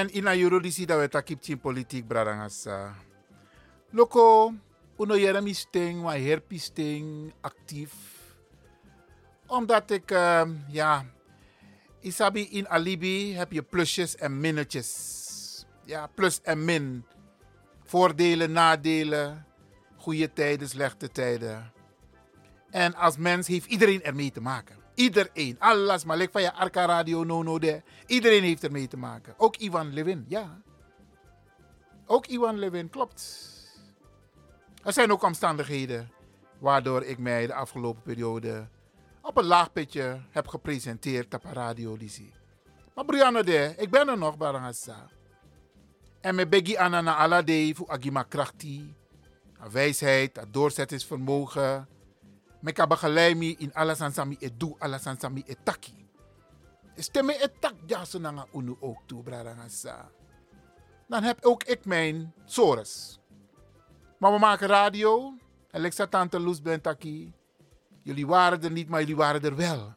En 0.00 0.08
ina 0.16 0.32
yoro 0.32 0.60
disi 0.60 0.86
dat 0.88 0.98
we 0.98 1.08
takip 1.08 1.44
in 1.44 1.58
politiek 1.60 2.06
bradangasa. 2.08 2.94
Loko, 3.92 4.54
uno 4.96 5.16
jeremi 5.16 5.52
sting, 5.54 6.02
wa 6.02 6.14
herpi 6.16 6.58
sting, 6.58 7.32
actief. 7.40 7.92
Omdat 9.46 9.90
ik, 9.90 10.10
ehm, 10.10 10.54
ja, 10.68 11.04
isabi 12.00 12.48
in 12.50 12.68
alibi 12.68 13.34
heb 13.34 13.52
je 13.52 13.62
plusjes 13.62 14.16
en 14.16 14.40
minnetjes. 14.40 15.66
Ja, 15.84 16.06
plus 16.06 16.40
en 16.42 16.64
min. 16.64 17.04
Voordelen, 17.84 18.52
nadelen, 18.52 19.46
goede 19.96 20.32
tijden, 20.32 20.68
slechte 20.68 21.08
tijden. 21.08 21.72
En 22.70 22.94
als 22.94 23.16
mens 23.16 23.46
heeft 23.46 23.66
iedereen 23.66 24.02
ermee 24.02 24.30
te 24.32 24.40
maken. 24.40 24.79
Iedereen. 25.00 25.56
Alles 25.58 26.04
maar 26.04 26.16
like 26.16 26.32
van 26.32 26.42
je 26.42 26.52
Arca 26.52 26.86
Radio 26.86 27.24
no 27.24 27.42
no 27.42 27.58
de. 27.58 27.82
Iedereen 28.06 28.42
heeft 28.42 28.64
ermee 28.64 28.88
te 28.88 28.96
maken. 28.96 29.34
Ook 29.36 29.56
Ivan 29.56 29.92
Levin, 29.92 30.24
ja. 30.28 30.62
Ook 32.06 32.26
Ivan 32.26 32.58
Levin, 32.58 32.90
klopt. 32.90 33.48
Er 34.84 34.92
zijn 34.92 35.12
ook 35.12 35.22
omstandigheden 35.22 36.10
waardoor 36.58 37.02
ik 37.02 37.18
mij 37.18 37.46
de 37.46 37.54
afgelopen 37.54 38.02
periode 38.02 38.68
op 39.22 39.36
een 39.36 39.44
laag 39.44 39.72
pitje 39.72 40.20
heb 40.30 40.46
gepresenteerd 40.48 41.34
op 41.34 41.44
Radio 41.44 41.96
Lisi. 41.96 42.32
Maar 42.94 43.04
Brianna 43.04 43.42
de, 43.42 43.74
ik 43.76 43.90
ben 43.90 44.08
er 44.08 44.18
nog, 44.18 44.36
Barangasa. 44.36 45.08
En 46.20 46.34
met 46.34 46.50
Beggy 46.50 46.76
Anna 46.76 47.00
na 47.00 47.16
Alade 47.16 47.72
voor 47.74 47.88
Agima 47.88 48.22
Krachti. 48.22 48.94
Wijsheid, 49.70 50.34
dat 50.34 50.52
doorzettingsvermogen. 50.52 51.88
Me 52.60 52.72
ka 52.72 52.86
begeleid 52.86 53.36
me 53.36 53.54
in 53.58 53.72
alles 53.74 54.00
aan 54.00 54.12
sami 54.12 54.36
edu, 54.40 54.74
alles 54.78 55.06
aan 55.06 55.18
sami 55.20 55.42
etaki. 55.46 56.08
Stemme 56.96 57.32
etak 57.40 57.74
ja 57.86 58.04
so 58.04 58.18
nanga 58.18 58.46
unu 58.52 58.76
ook 58.80 58.98
toe, 59.06 59.22
bradangasa. 59.22 60.10
Dan 61.08 61.22
heb 61.22 61.44
ook 61.44 61.64
ik 61.64 61.84
mijn 61.84 62.32
sores. 62.44 63.18
Maar 64.18 64.32
we 64.32 64.38
maken 64.38 64.68
radio. 64.68 65.34
En 65.70 65.92
zat 65.92 66.10
tante 66.10 66.40
Loes 66.40 66.62
Bentaki. 66.62 67.32
Jullie 68.02 68.26
waren 68.26 68.62
er 68.62 68.70
niet, 68.70 68.88
maar 68.88 69.00
jullie 69.00 69.16
waren 69.16 69.42
er 69.42 69.56
wel. 69.56 69.94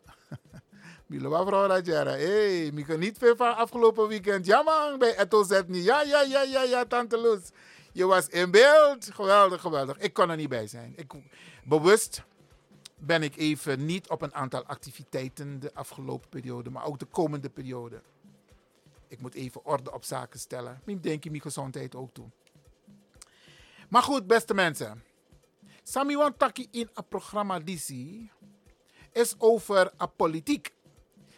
Milo 1.07 1.29
wa 1.29 1.45
vrouw 1.45 1.67
Rajara. 1.67 2.11
Hé, 2.11 2.45
ik 2.73 2.85
kan 2.85 2.99
niet 2.99 3.17
veel 3.17 3.35
van 3.35 3.55
afgelopen 3.55 4.07
weekend. 4.07 4.45
Ja 4.45 4.61
man, 4.61 4.99
bij 4.99 5.17
Eto 5.17 5.45
niet. 5.67 5.83
Ja, 5.83 6.01
ja, 6.01 6.21
ja, 6.21 6.41
ja, 6.41 6.63
ja, 6.63 6.85
tante 6.85 7.17
Loes. 7.17 7.51
Je 7.91 8.05
was 8.05 8.27
in 8.27 8.51
beeld. 8.51 9.09
Geweldig, 9.13 9.61
geweldig. 9.61 9.97
Ik 9.97 10.13
kon 10.13 10.29
er 10.29 10.37
niet 10.37 10.49
bij 10.49 10.67
zijn. 10.67 10.93
Ik, 10.95 11.13
bewust 11.63 12.23
ben 13.05 13.23
ik 13.23 13.35
even 13.35 13.85
niet 13.85 14.09
op 14.09 14.21
een 14.21 14.33
aantal 14.33 14.63
activiteiten 14.63 15.59
de 15.59 15.73
afgelopen 15.73 16.29
periode, 16.29 16.69
maar 16.69 16.85
ook 16.85 16.99
de 16.99 17.05
komende 17.05 17.49
periode. 17.49 18.01
Ik 19.07 19.21
moet 19.21 19.33
even 19.33 19.65
orde 19.65 19.93
op 19.93 20.03
zaken 20.03 20.39
stellen. 20.39 20.81
Ik 20.85 21.03
denk 21.03 21.23
je 21.23 21.29
mijn 21.29 21.41
gezondheid 21.41 21.95
ook 21.95 22.13
toe. 22.13 22.29
Maar 23.89 24.03
goed, 24.03 24.27
beste 24.27 24.53
mensen. 24.53 25.03
Sami 25.83 26.15
wan 26.15 26.37
taki 26.37 26.67
in 26.71 26.89
een 26.93 27.07
programma 27.07 27.59
disi 27.59 28.31
is 29.11 29.35
over 29.37 29.93
a 30.01 30.05
politiek. 30.05 30.73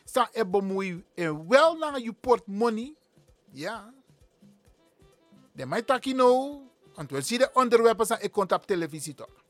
Sa 0.03 0.29
e 0.31 0.45
bemoei 0.45 1.03
en 1.15 1.47
wel 1.47 1.77
naar 1.77 1.99
je 1.99 2.13
portemonnee. 2.13 2.97
Ja. 3.51 3.93
De 5.51 5.65
mij 5.65 5.81
taki 5.81 6.13
no. 6.13 6.61
Want 6.93 7.11
we 7.11 7.21
zien 7.21 7.39
de 7.39 7.49
onderwerpen 7.53 8.05
zijn 8.05 8.21
ik 8.21 8.37
op 8.37 8.65
televisie 8.65 9.13
toch. 9.13 9.44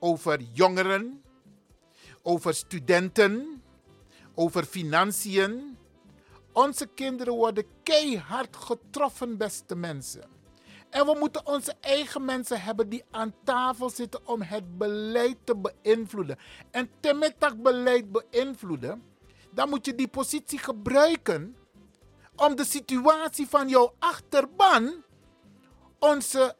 Over 0.00 0.40
jongeren, 0.52 1.22
over 2.22 2.54
studenten, 2.54 3.62
over 4.34 4.64
financiën. 4.64 5.78
Onze 6.52 6.86
kinderen 6.86 7.34
worden 7.34 7.64
keihard 7.82 8.56
getroffen, 8.56 9.36
beste 9.36 9.76
mensen. 9.76 10.22
En 10.90 11.06
we 11.06 11.16
moeten 11.18 11.46
onze 11.46 11.74
eigen 11.80 12.24
mensen 12.24 12.62
hebben 12.62 12.88
die 12.88 13.04
aan 13.10 13.34
tafel 13.44 13.90
zitten 13.90 14.28
om 14.28 14.42
het 14.42 14.78
beleid 14.78 15.36
te 15.44 15.56
beïnvloeden. 15.56 16.38
En 16.70 16.90
met 17.18 17.34
dat 17.38 17.62
beleid 17.62 18.12
beïnvloeden, 18.12 19.02
dan 19.50 19.68
moet 19.68 19.86
je 19.86 19.94
die 19.94 20.08
positie 20.08 20.58
gebruiken 20.58 21.56
om 22.36 22.56
de 22.56 22.64
situatie 22.64 23.48
van 23.48 23.68
jouw 23.68 23.94
achterban, 23.98 25.04
onze 25.98 26.56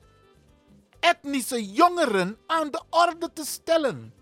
etnische 1.00 1.72
jongeren, 1.72 2.38
aan 2.46 2.70
de 2.70 2.82
orde 2.90 3.30
te 3.32 3.44
stellen. 3.44 4.14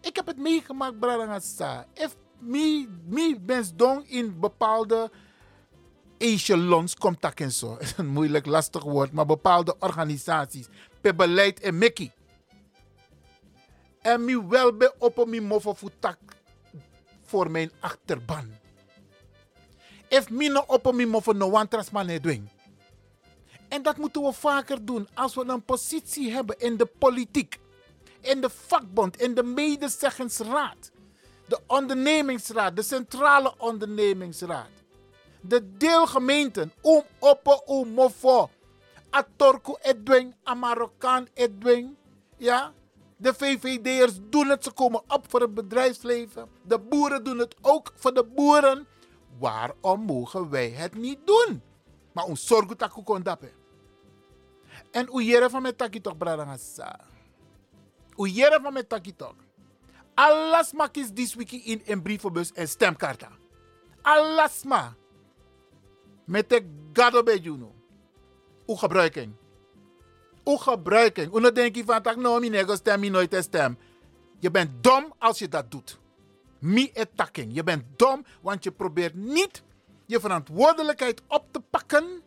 Ik 0.00 0.16
heb 0.16 0.26
het 0.26 0.36
meegemaakt, 0.38 0.98
Bradangasa. 0.98 1.86
If 1.94 2.16
me, 2.38 2.88
me 3.06 3.36
bens 3.40 3.74
dong 3.74 4.08
in 4.08 4.40
bepaalde 4.40 5.10
echelons 6.18 6.94
komt 6.94 7.20
dat 7.20 7.34
en 7.34 7.52
zo. 7.52 7.76
is 7.80 7.96
een 7.96 8.06
moeilijk, 8.06 8.46
lastig 8.46 8.82
woord, 8.82 9.12
maar 9.12 9.26
bepaalde 9.26 9.76
organisaties. 9.78 10.66
Per 11.00 11.14
beleid 11.14 11.60
en 11.60 11.78
Mickey. 11.78 12.12
En 14.00 14.24
mi 14.24 14.46
wel 14.48 14.76
be 14.76 14.94
op 14.98 15.26
mi 15.26 15.40
mofo 15.40 15.76
voor 17.22 17.50
mijn 17.50 17.70
achterban. 17.80 18.60
If 20.08 20.30
mi 20.30 20.48
no 20.48 20.64
op 20.66 20.92
mi 20.92 21.06
mofo 21.06 21.32
no 21.32 21.50
wantras 21.50 21.90
man 21.90 22.18
doen. 22.20 22.50
En 23.72 23.82
dat 23.82 23.96
moeten 23.96 24.22
we 24.22 24.32
vaker 24.32 24.84
doen 24.84 25.08
als 25.14 25.34
we 25.34 25.44
een 25.46 25.64
positie 25.64 26.32
hebben 26.32 26.58
in 26.58 26.76
de 26.76 26.86
politiek, 26.86 27.58
in 28.20 28.40
de 28.40 28.50
vakbond, 28.50 29.20
in 29.20 29.34
de 29.34 29.42
medezeggingsraad, 29.42 30.90
de 31.48 31.60
ondernemingsraad, 31.66 32.76
de 32.76 32.82
centrale 32.82 33.54
ondernemingsraad 33.58 34.82
de 35.42 35.76
deelgemeenten 35.76 36.72
om 36.80 37.02
op 37.18 37.62
om 37.66 37.88
mofo 37.88 38.50
A 39.14 39.26
Torko 39.36 39.76
Edwin, 39.82 40.34
a 40.48 40.54
Marokkaan 40.54 41.28
Edwin. 41.34 41.96
Ja, 42.36 42.72
de 43.16 43.34
VVD'ers 43.34 44.18
doen 44.30 44.48
het, 44.48 44.64
ze 44.64 44.72
komen 44.72 45.02
op 45.08 45.24
voor 45.28 45.40
het 45.40 45.54
bedrijfsleven. 45.54 46.48
De 46.62 46.78
boeren 46.78 47.24
doen 47.24 47.38
het 47.38 47.56
ook 47.60 47.92
voor 47.94 48.14
de 48.14 48.24
boeren. 48.24 48.86
Waarom 49.38 50.00
mogen 50.00 50.50
wij 50.50 50.70
het 50.70 50.94
niet 50.94 51.18
doen? 51.24 51.62
Maar 52.12 52.24
ons 52.24 52.46
zorgen 52.46 52.78
dat 53.22 53.40
we. 53.40 53.61
En 54.92 55.08
jere 55.22 55.50
van 55.50 55.62
met 55.62 55.78
taki 55.78 56.00
toch 56.00 56.16
bradangasa. 56.16 57.00
Hoe 58.12 58.32
jere 58.32 58.58
van 58.62 58.72
met 58.72 58.88
toch. 59.16 59.34
Alles 60.14 60.72
maak 60.72 60.96
is 60.96 61.10
this 61.14 61.34
week 61.34 61.52
in 61.52 61.82
een 61.84 62.02
brievenbus 62.02 62.52
en 62.52 62.68
stemkaarten. 62.68 63.32
Alles 64.02 64.64
maar. 64.64 64.94
Met 66.24 66.48
de 66.48 66.88
gado 66.92 67.22
bij 67.22 67.38
Juno. 67.38 67.74
Hoe 68.64 68.78
gebruiking. 68.78 69.34
Hoe 70.44 70.60
gebruiking. 70.60 71.32
Nou 71.32 71.52
denk 71.52 71.76
je 71.76 71.84
van 71.84 72.02
tak 72.02 72.16
nou 72.16 72.40
mi 72.40 72.48
nego 72.48 72.74
stem 72.74 73.10
nooit 73.10 73.30
te 73.30 73.42
stem. 73.42 73.78
Je 74.38 74.50
bent 74.50 74.84
dom 74.84 75.12
als 75.18 75.38
je 75.38 75.48
dat 75.48 75.70
doet. 75.70 75.98
Mi 76.58 76.90
attacking. 76.94 77.54
Je 77.54 77.62
bent 77.62 77.84
dom 77.96 78.24
want 78.40 78.64
je 78.64 78.72
probeert 78.72 79.14
niet 79.14 79.62
je 80.06 80.20
verantwoordelijkheid 80.20 81.22
op 81.28 81.46
te 81.50 81.60
pakken 81.60 82.22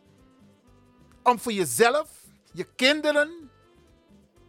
om 1.22 1.38
voor 1.38 1.52
jezelf, 1.52 2.08
je 2.56 2.64
kinderen 2.76 3.50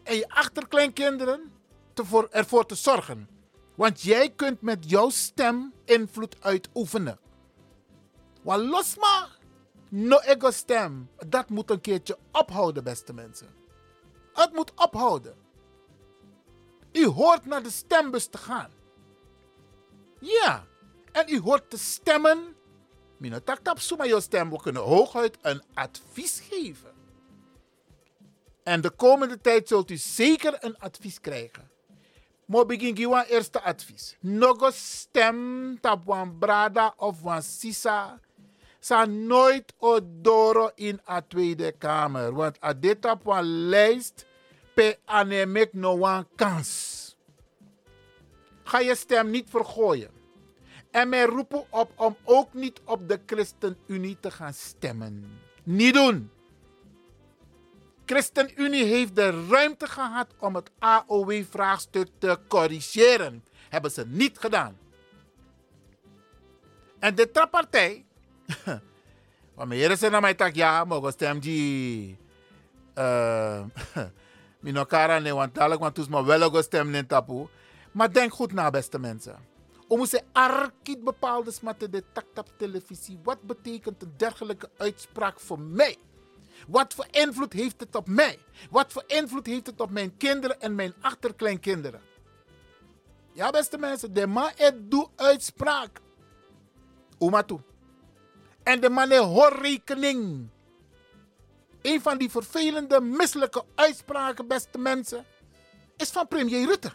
en 0.03 0.15
je 0.15 0.29
achterkleinkinderen 0.29 1.51
te 1.93 2.05
voor, 2.05 2.27
ervoor 2.31 2.65
te 2.65 2.75
zorgen. 2.75 3.29
Want 3.75 4.01
jij 4.01 4.29
kunt 4.29 4.61
met 4.61 4.89
jouw 4.89 5.09
stem 5.09 5.73
invloed 5.85 6.35
uitoefenen. 6.43 7.19
Want 8.41 8.63
los 8.63 8.97
maar, 8.97 9.37
no 9.89 10.17
ego 10.19 10.51
stem. 10.51 11.09
Dat 11.27 11.49
moet 11.49 11.69
een 11.69 11.81
keertje 11.81 12.17
ophouden, 12.31 12.83
beste 12.83 13.13
mensen. 13.13 13.55
Het 14.33 14.53
moet 14.53 14.71
ophouden. 14.75 15.35
U 16.91 17.05
hoort 17.05 17.45
naar 17.45 17.63
de 17.63 17.69
stembus 17.69 18.25
te 18.25 18.37
gaan. 18.37 18.71
Ja, 20.19 20.65
en 21.11 21.29
u 21.29 21.39
hoort 21.39 21.69
te 21.69 21.77
stemmen. 21.77 22.55
Minotak 23.17 23.59
tap 23.59 23.79
jouw 23.79 24.19
stem. 24.19 24.49
We 24.49 24.61
kunnen 24.61 24.81
hooguit 24.81 25.37
een 25.41 25.63
advies 25.73 26.39
geven. 26.49 26.86
En 28.67 28.81
de 28.81 28.89
komende 28.89 29.41
tijd 29.41 29.67
zult 29.67 29.91
u 29.91 29.97
zeker 29.97 30.57
een 30.59 30.77
advies 30.77 31.21
krijgen. 31.21 31.69
Maar 32.45 32.65
begin 32.65 32.95
eerste 33.27 33.61
advies. 33.61 34.17
Nogo 34.19 34.69
stem 34.73 35.77
tap 35.81 36.05
wan 36.05 36.37
brada 36.37 36.93
of 36.97 37.21
wan 37.21 37.41
sisa. 37.41 38.19
Sa 38.79 39.05
nooit 39.05 39.73
odoro 39.77 40.71
in 40.75 40.99
a 41.09 41.21
Tweede 41.21 41.71
Kamer. 41.71 42.33
Want 42.33 42.63
a 42.63 42.73
dit 42.73 43.01
tap 43.01 43.23
wan 43.23 43.43
lijst 43.43 44.25
pe 44.73 44.97
anemek 45.05 45.73
no 45.73 46.23
kans. 46.35 47.15
Ga 48.63 48.79
je 48.79 48.95
stem 48.95 49.29
niet 49.29 49.49
vergooien. 49.49 50.11
En 50.91 51.09
mij 51.09 51.25
roepen 51.25 51.65
op 51.69 51.91
om 51.95 52.15
ook 52.23 52.53
niet 52.53 52.81
op 52.85 53.07
de 53.07 53.19
ChristenUnie 53.25 54.17
te 54.19 54.31
gaan 54.31 54.53
stemmen. 54.53 55.39
Niet 55.63 55.93
doen. 55.93 56.31
ChristenUnie 58.07 58.83
heeft 58.83 59.15
de 59.15 59.47
ruimte 59.49 59.87
gehad 59.87 60.27
om 60.39 60.55
het 60.55 60.71
AOW-vraagstuk 60.79 62.07
te 62.17 62.39
corrigeren. 62.47 63.43
Hebben 63.69 63.91
ze 63.91 64.05
niet 64.07 64.37
gedaan. 64.37 64.77
En 66.99 67.15
de. 67.15 68.03
Want 69.55 69.69
mijn 69.69 69.97
zijn 69.97 70.11
naar 70.11 70.21
mij 70.21 70.33
tak 70.33 70.55
ja, 70.55 70.83
mogen 70.83 71.11
stem 71.11 71.39
die. 71.39 72.17
Uh, 72.97 73.63
Minokara 74.59 75.19
ne 75.19 75.33
want 75.33 75.55
dadelijk 75.55 75.81
want 75.81 75.95
toes 75.95 76.07
maar 76.07 76.25
wel 76.25 76.41
ook 76.41 76.61
stem 76.63 76.95
in 76.95 77.07
tapu. 77.07 77.47
Maar 77.91 78.13
denk 78.13 78.33
goed 78.33 78.53
na, 78.53 78.69
beste 78.69 78.99
mensen. 78.99 79.35
Om 79.87 80.05
ze 80.05 80.21
arkiet 80.31 81.03
bepaalde 81.03 81.51
smatten 81.51 81.91
de 81.91 82.03
taktap 82.13 82.49
televisie. 82.57 83.19
Wat 83.23 83.41
betekent 83.41 84.01
een 84.01 84.13
dergelijke 84.17 84.69
uitspraak 84.77 85.39
voor 85.39 85.59
mij? 85.59 85.97
Wat 86.67 86.93
voor 86.93 87.07
invloed 87.11 87.53
heeft 87.53 87.79
het 87.79 87.95
op 87.95 88.07
mij? 88.07 88.39
Wat 88.69 88.91
voor 88.91 89.03
invloed 89.07 89.45
heeft 89.45 89.65
het 89.65 89.81
op 89.81 89.89
mijn 89.89 90.17
kinderen 90.17 90.61
en 90.61 90.75
mijn 90.75 90.93
achterkleinkinderen? 91.01 92.01
Ja, 93.33 93.49
beste 93.49 93.77
mensen, 93.77 94.13
de 94.13 94.27
man 94.27 94.51
doet 94.75 95.09
uitspraak. 95.15 95.99
Oma 97.17 97.43
toe. 97.43 97.61
En 98.63 98.79
de 98.81 98.89
man 98.89 99.13
hoort 99.13 99.61
rekening. 99.61 100.49
Een 101.81 102.01
van 102.01 102.17
die 102.17 102.29
vervelende, 102.31 103.01
misselijke 103.01 103.63
uitspraken, 103.75 104.47
beste 104.47 104.77
mensen, 104.77 105.25
is 105.97 106.09
van 106.09 106.27
premier 106.27 106.65
Rutte. 106.65 106.91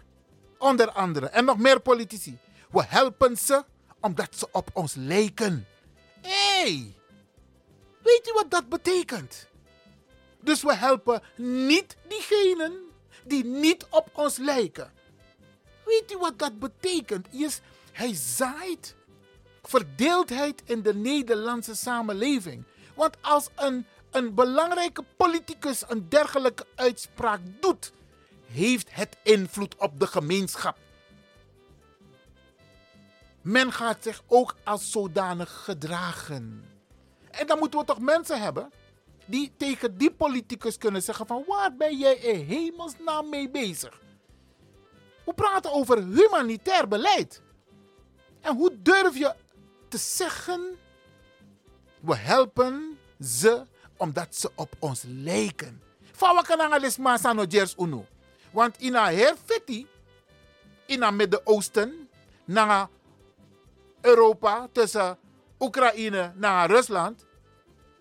Onder 0.58 0.90
andere. 0.90 1.26
En 1.26 1.44
nog 1.44 1.58
meer 1.58 1.80
politici. 1.80 2.38
We 2.70 2.84
helpen 2.86 3.36
ze 3.36 3.64
omdat 4.00 4.36
ze 4.36 4.48
op 4.52 4.70
ons 4.72 4.94
lijken. 4.94 5.66
Hey, 6.20 6.94
weet 8.02 8.28
u 8.28 8.32
wat 8.32 8.50
dat 8.50 8.68
betekent? 8.68 9.48
Dus 10.43 10.62
we 10.62 10.74
helpen 10.74 11.22
niet 11.36 11.97
diegenen 12.09 12.72
die 13.24 13.45
niet 13.45 13.86
op 13.90 14.09
ons 14.12 14.36
lijken. 14.36 14.93
Weet 15.84 16.12
u 16.12 16.18
wat 16.18 16.38
dat 16.38 16.59
betekent? 16.59 17.26
Hij 17.93 18.14
zaait 18.14 18.95
verdeeldheid 19.62 20.62
in 20.64 20.82
de 20.82 20.95
Nederlandse 20.95 21.74
samenleving. 21.74 22.64
Want 22.95 23.16
als 23.20 23.49
een, 23.57 23.86
een 24.11 24.34
belangrijke 24.34 25.05
politicus 25.16 25.84
een 25.88 26.09
dergelijke 26.09 26.66
uitspraak 26.74 27.40
doet, 27.61 27.93
heeft 28.47 28.95
het 28.95 29.16
invloed 29.22 29.76
op 29.76 30.01
de 30.01 30.07
gemeenschap. 30.07 30.76
Men 33.43 33.72
gaat 33.72 34.03
zich 34.03 34.22
ook 34.26 34.55
als 34.64 34.90
zodanig 34.90 35.64
gedragen. 35.64 36.64
En 37.30 37.47
dan 37.47 37.59
moeten 37.59 37.78
we 37.80 37.84
toch 37.86 38.01
mensen 38.01 38.40
hebben 38.43 38.72
die 39.27 39.53
tegen 39.57 39.99
die 39.99 40.11
politicus 40.11 40.79
kunnen 40.79 41.03
zeggen 41.03 41.27
van 41.27 41.45
waar 41.47 41.77
ben 41.77 41.99
jij 41.99 42.14
in 42.14 42.47
hemelsnaam 42.47 43.29
mee 43.29 43.51
bezig? 43.51 44.01
We 45.25 45.35
praten 45.35 45.73
over 45.73 46.05
humanitair 46.05 46.89
beleid. 46.89 47.43
En 48.41 48.57
hoe 48.57 48.83
durf 48.83 49.18
je 49.18 49.35
te 49.89 49.99
zeggen, 49.99 50.77
we 52.01 52.16
helpen 52.16 52.99
ze 53.20 53.66
omdat 53.97 54.35
ze 54.35 54.51
op 54.55 54.77
ons 54.79 55.05
lijken. 55.07 55.83
Unu? 57.79 58.05
Want 58.51 58.79
in 58.79 58.95
een 58.95 59.07
heel 59.07 59.35
fiti, 59.45 59.87
in 60.87 61.03
het 61.03 61.14
Midden-Oosten, 61.14 62.09
naar 62.45 62.89
Europa, 64.01 64.68
tussen 64.73 65.18
Oekraïne 65.59 66.33
naar 66.37 66.70
Rusland, 66.70 67.27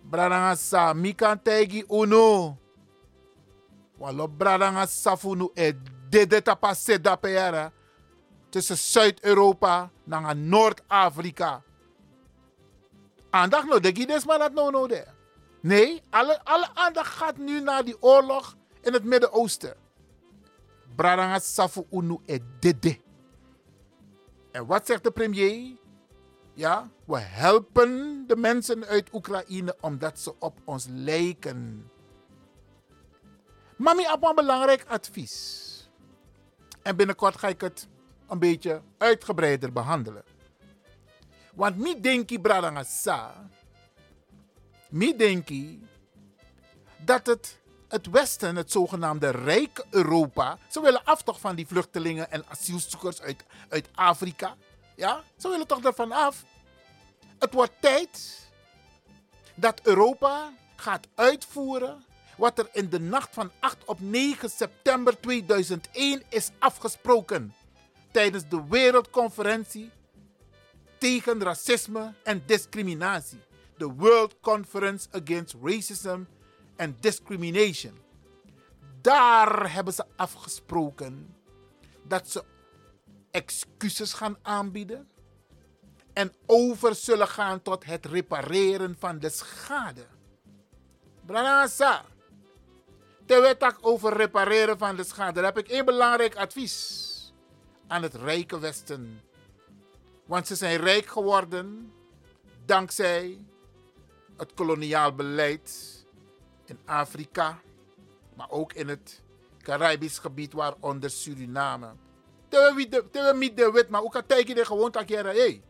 bradanga 0.03 0.55
sa 0.55 0.93
mi 0.93 1.13
kan 1.13 1.39
uno. 1.89 2.57
Walo 3.99 4.27
bradanga 4.27 4.87
safunu 4.87 5.51
e 5.55 5.73
dede 6.09 6.41
tapa 6.41 6.73
seda 6.73 7.15
peara. 7.15 7.71
Tussen 8.49 8.77
Zuid-Europa 8.77 9.89
naar 10.03 10.35
Noord-Afrika. 10.35 11.63
Aandacht 13.29 13.67
no, 13.67 13.79
de 13.79 13.91
gides 13.95 14.25
maar 14.25 14.39
dat 14.39 14.53
no 14.53 14.69
no 14.69 14.87
de. 14.87 15.05
Nee, 15.61 16.01
alle, 16.09 16.43
alle 16.43 16.69
aandacht 16.73 17.13
gaat 17.13 17.37
nu 17.37 17.61
naar 17.61 17.85
die 17.85 18.01
oorlog 18.01 18.55
in 18.81 18.93
het 18.93 19.03
Midden-Oosten. 19.03 19.75
Bradanga 20.95 21.39
safu 21.39 21.85
unu 21.91 22.17
e 22.25 22.39
dede. 22.59 22.99
En 24.51 24.65
wat 24.65 24.85
zegt 24.85 25.03
de 25.03 25.11
premier? 25.11 25.77
Ja, 26.53 26.89
we 27.05 27.17
helpen 27.19 28.23
de 28.27 28.35
mensen 28.35 28.85
uit 28.85 29.13
Oekraïne 29.13 29.77
omdat 29.81 30.19
ze 30.19 30.33
op 30.39 30.59
ons 30.63 30.85
lijken. 30.89 31.89
Mami, 33.75 34.03
heb 34.03 34.23
een 34.23 34.35
belangrijk 34.35 34.85
advies. 34.87 35.69
En 36.81 36.95
binnenkort 36.95 37.37
ga 37.37 37.47
ik 37.47 37.61
het 37.61 37.87
een 38.27 38.39
beetje 38.39 38.81
uitgebreider 38.97 39.71
behandelen. 39.71 40.23
Want 41.53 41.77
mi 41.77 42.01
denki 42.01 42.39
bradanga 42.39 42.83
sa, 42.83 43.49
mi 44.89 45.15
denki 45.15 45.87
dat 46.97 47.25
het, 47.25 47.59
het 47.87 48.09
Westen, 48.09 48.55
het 48.55 48.71
zogenaamde 48.71 49.29
rijke 49.29 49.85
Europa, 49.89 50.57
ze 50.67 50.81
willen 50.81 51.03
af 51.03 51.23
toch 51.23 51.39
van 51.39 51.55
die 51.55 51.67
vluchtelingen 51.67 52.31
en 52.31 52.45
asielzoekers 52.47 53.21
uit, 53.21 53.45
uit 53.69 53.89
Afrika. 53.93 54.55
Ja, 55.01 55.23
ze 55.37 55.49
willen 55.49 55.67
toch 55.67 55.83
ervan 55.83 56.11
af. 56.11 56.43
Het 57.39 57.53
wordt 57.53 57.73
tijd 57.79 58.39
dat 59.55 59.81
Europa 59.83 60.53
gaat 60.75 61.07
uitvoeren 61.15 62.05
wat 62.37 62.59
er 62.59 62.69
in 62.71 62.89
de 62.89 62.99
nacht 62.99 63.33
van 63.33 63.51
8 63.59 63.77
op 63.85 63.99
9 63.99 64.49
september 64.49 65.19
2001 65.19 66.23
is 66.29 66.51
afgesproken 66.59 67.53
tijdens 68.11 68.49
de 68.49 68.67
Wereldconferentie 68.69 69.89
tegen 70.97 71.43
racisme 71.43 72.13
en 72.23 72.43
discriminatie. 72.45 73.39
De 73.77 73.87
World 73.87 74.35
Conference 74.41 75.07
Against 75.11 75.55
Racism 75.63 76.19
and 76.77 77.01
discrimination. 77.01 77.97
Daar 79.01 79.73
hebben 79.73 79.93
ze 79.93 80.05
afgesproken 80.15 81.35
dat 82.03 82.29
ze 82.29 82.43
excuses 83.31 84.13
gaan 84.13 84.37
aanbieden 84.41 85.09
en 86.13 86.33
over 86.45 86.95
zullen 86.95 87.27
gaan 87.27 87.61
tot 87.61 87.85
het 87.85 88.05
repareren 88.05 88.95
van 88.99 89.19
de 89.19 89.29
schade. 89.29 90.05
Branasa, 91.25 92.05
terwijl 93.25 93.51
ik 93.51 93.77
over 93.81 94.13
repareren 94.13 94.77
van 94.77 94.95
de 94.95 95.03
schade, 95.03 95.43
heb 95.43 95.57
ik 95.57 95.67
één 95.67 95.85
belangrijk 95.85 96.35
advies 96.35 97.09
aan 97.87 98.03
het 98.03 98.13
rijke 98.13 98.59
Westen. 98.59 99.21
Want 100.25 100.47
ze 100.47 100.55
zijn 100.55 100.77
rijk 100.77 101.05
geworden 101.05 101.93
dankzij 102.65 103.45
het 104.37 104.53
koloniaal 104.53 105.15
beleid 105.15 105.99
in 106.65 106.79
Afrika, 106.85 107.59
maar 108.35 108.49
ook 108.49 108.73
in 108.73 108.87
het 108.87 109.21
Caribisch 109.61 110.19
gebied, 110.19 110.53
waaronder 110.53 111.09
Suriname. 111.09 111.93
Terwijl 112.51 113.35
niet 113.35 113.57
de 113.57 113.71
wit, 113.71 113.89
maar 113.89 114.01
ook 114.01 114.15
al 114.15 114.25
tegen 114.25 114.55
de 114.55 114.65
gewoon 114.65 114.91
dat 114.91 115.09
je 115.09 115.17
hey, 115.17 115.63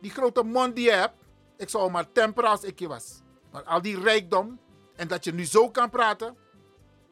die 0.00 0.10
grote 0.10 0.42
mond 0.42 0.76
die 0.76 0.84
je 0.84 0.90
hebt, 0.90 1.14
ik 1.56 1.68
zou 1.68 1.90
maar 1.90 2.12
temperen 2.12 2.50
als 2.50 2.62
ik 2.62 2.78
je 2.78 2.88
was. 2.88 3.20
Maar 3.52 3.62
al 3.62 3.82
die 3.82 4.00
rijkdom 4.00 4.58
en 4.96 5.08
dat 5.08 5.24
je 5.24 5.32
nu 5.32 5.44
zo 5.44 5.70
kan 5.70 5.90
praten, 5.90 6.36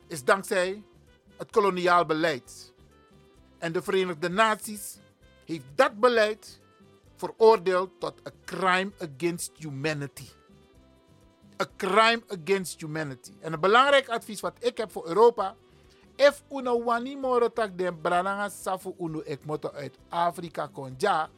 is 0.06 0.24
dankzij 0.24 0.82
het 1.36 1.50
koloniaal 1.50 2.06
beleid. 2.06 2.72
En 3.58 3.72
de 3.72 3.82
Verenigde 3.82 4.28
Naties 4.28 4.98
heeft 5.44 5.64
dat 5.74 6.00
beleid 6.00 6.60
veroordeeld 7.16 7.90
tot 8.00 8.14
een 8.22 8.32
crime 8.44 8.92
against 8.98 9.50
humanity. 9.56 10.28
A 11.62 11.66
crime 11.76 12.22
against 12.28 12.80
humanity. 12.80 13.32
En 13.40 13.52
een 13.52 13.60
belangrijk 13.60 14.08
advies 14.08 14.40
wat 14.40 14.56
ik 14.60 14.76
heb 14.76 14.92
voor 14.92 15.06
Europa. 15.06 15.56
If 16.18 16.42
uno 16.50 16.74
wani 16.82 17.16
moro 17.16 17.48
tak 17.48 17.78
den 17.78 17.94
brananga 18.02 18.50
safu 18.50 18.94
uno 18.98 19.22
ek 19.22 19.44
moto 19.46 19.70
uit 19.70 19.94
Afrika 20.10 20.66
konja. 20.66 21.30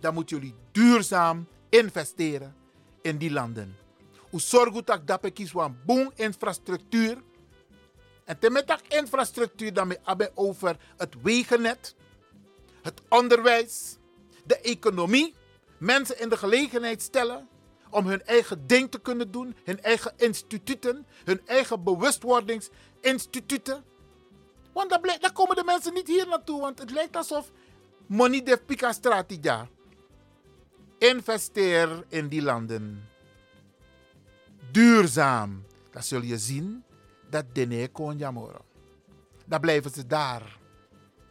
Dan 0.00 0.14
moeten 0.14 0.36
jullie 0.36 0.54
duurzaam 0.72 1.46
investeren 1.68 2.54
in 3.02 3.18
die 3.18 3.30
landen. 3.30 3.76
U 4.32 4.38
zorgt 4.38 4.86
dat 4.86 5.06
dat 5.06 5.20
bekis 5.20 5.52
wan 5.52 5.78
boom 5.86 6.12
infrastructuur. 6.14 7.22
En 8.24 8.38
temetak 8.38 8.80
infrastructuur 8.88 9.72
dan 9.72 9.88
met 9.88 10.00
abe 10.04 10.30
over 10.34 10.76
het 10.96 11.14
wegennet, 11.22 11.94
het 12.82 13.00
onderwijs, 13.08 13.96
de 14.44 14.60
economie. 14.60 15.34
Mensen 15.78 16.20
in 16.20 16.28
de 16.28 16.36
gelegenheid 16.36 17.02
stellen 17.02 17.48
om 17.90 18.06
hun 18.06 18.22
eigen 18.22 18.66
ding 18.66 18.90
te 18.90 18.98
kunnen 18.98 19.30
doen, 19.30 19.56
hun 19.64 19.82
eigen 19.82 20.12
instituten, 20.16 21.06
hun 21.24 21.40
eigen 21.46 21.82
bewustwordingsinstituten. 21.82 23.84
Want 24.72 24.90
dan 25.20 25.32
komen 25.32 25.56
de 25.56 25.64
mensen 25.64 25.94
niet 25.94 26.06
hier 26.06 26.28
naartoe, 26.28 26.60
want 26.60 26.78
het 26.78 26.90
lijkt 26.90 27.16
alsof 27.16 27.50
money 28.06 28.42
de 28.42 28.62
pica 28.66 28.92
strategia. 28.92 29.68
Investeer 30.98 32.04
in 32.08 32.28
die 32.28 32.42
landen. 32.42 33.08
Duurzaam. 34.70 35.64
Dan 35.90 36.02
zul 36.02 36.22
je 36.22 36.38
zien 36.38 36.84
dat 37.30 37.44
dene 37.52 37.88
kon 37.88 38.18
jamoro. 38.18 38.64
Dan 39.46 39.60
blijven 39.60 39.90
ze 39.90 40.06
daar. 40.06 40.58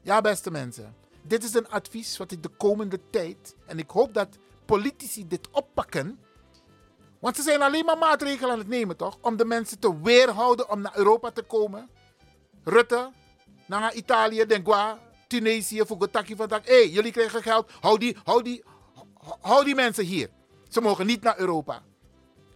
Ja, 0.01 0.21
beste 0.21 0.51
mensen. 0.51 0.95
Dit 1.21 1.43
is 1.43 1.53
een 1.53 1.69
advies 1.69 2.17
wat 2.17 2.31
ik 2.31 2.43
de 2.43 2.49
komende 2.49 2.99
tijd, 3.09 3.55
en 3.65 3.79
ik 3.79 3.89
hoop 3.89 4.13
dat 4.13 4.37
politici 4.65 5.27
dit 5.27 5.49
oppakken. 5.51 6.19
Want 7.19 7.35
ze 7.35 7.41
zijn 7.41 7.61
alleen 7.61 7.85
maar 7.85 7.97
maatregelen 7.97 8.51
aan 8.51 8.59
het 8.59 8.67
nemen, 8.67 8.97
toch? 8.97 9.17
Om 9.21 9.37
de 9.37 9.45
mensen 9.45 9.79
te 9.79 10.01
weerhouden 10.01 10.69
om 10.69 10.81
naar 10.81 10.97
Europa 10.97 11.31
te 11.31 11.41
komen. 11.41 11.89
Rutte, 12.63 13.11
naar 13.65 13.93
Italië, 13.93 14.45
Dengua, 14.45 14.99
Tunesië, 15.27 15.85
Fugotaki 15.85 16.35
van 16.35 16.49
Hé, 16.49 16.59
hey, 16.63 16.89
jullie 16.89 17.11
krijgen 17.11 17.41
geld. 17.41 17.71
Hou 17.79 17.97
die, 17.97 18.17
hou, 18.23 18.43
die, 18.43 18.63
hou 19.41 19.65
die 19.65 19.75
mensen 19.75 20.05
hier. 20.05 20.29
Ze 20.69 20.81
mogen 20.81 21.05
niet 21.05 21.21
naar 21.21 21.39
Europa. 21.39 21.83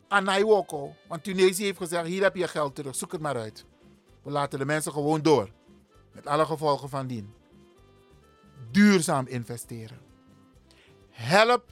Anaiwoko, 0.07 0.95
want 1.07 1.24
Tunesië 1.24 1.64
heeft 1.64 1.78
gezegd: 1.78 2.05
hier 2.05 2.24
heb 2.24 2.36
je 2.36 2.47
geld 2.47 2.76
terug, 2.76 2.95
zoek 2.95 3.12
het 3.12 3.22
maar 3.22 3.38
uit. 3.38 3.66
We 4.24 4.32
laten 4.32 4.59
de 4.59 4.66
mensen 4.66 4.91
gewoon 4.91 5.22
door. 5.22 5.49
Met 6.12 6.28
alle 6.28 6.45
gevolgen 6.45 6.89
van 6.89 7.07
dien 7.07 7.34
duurzaam 8.72 9.28
investeren. 9.28 9.99
Help 11.09 11.64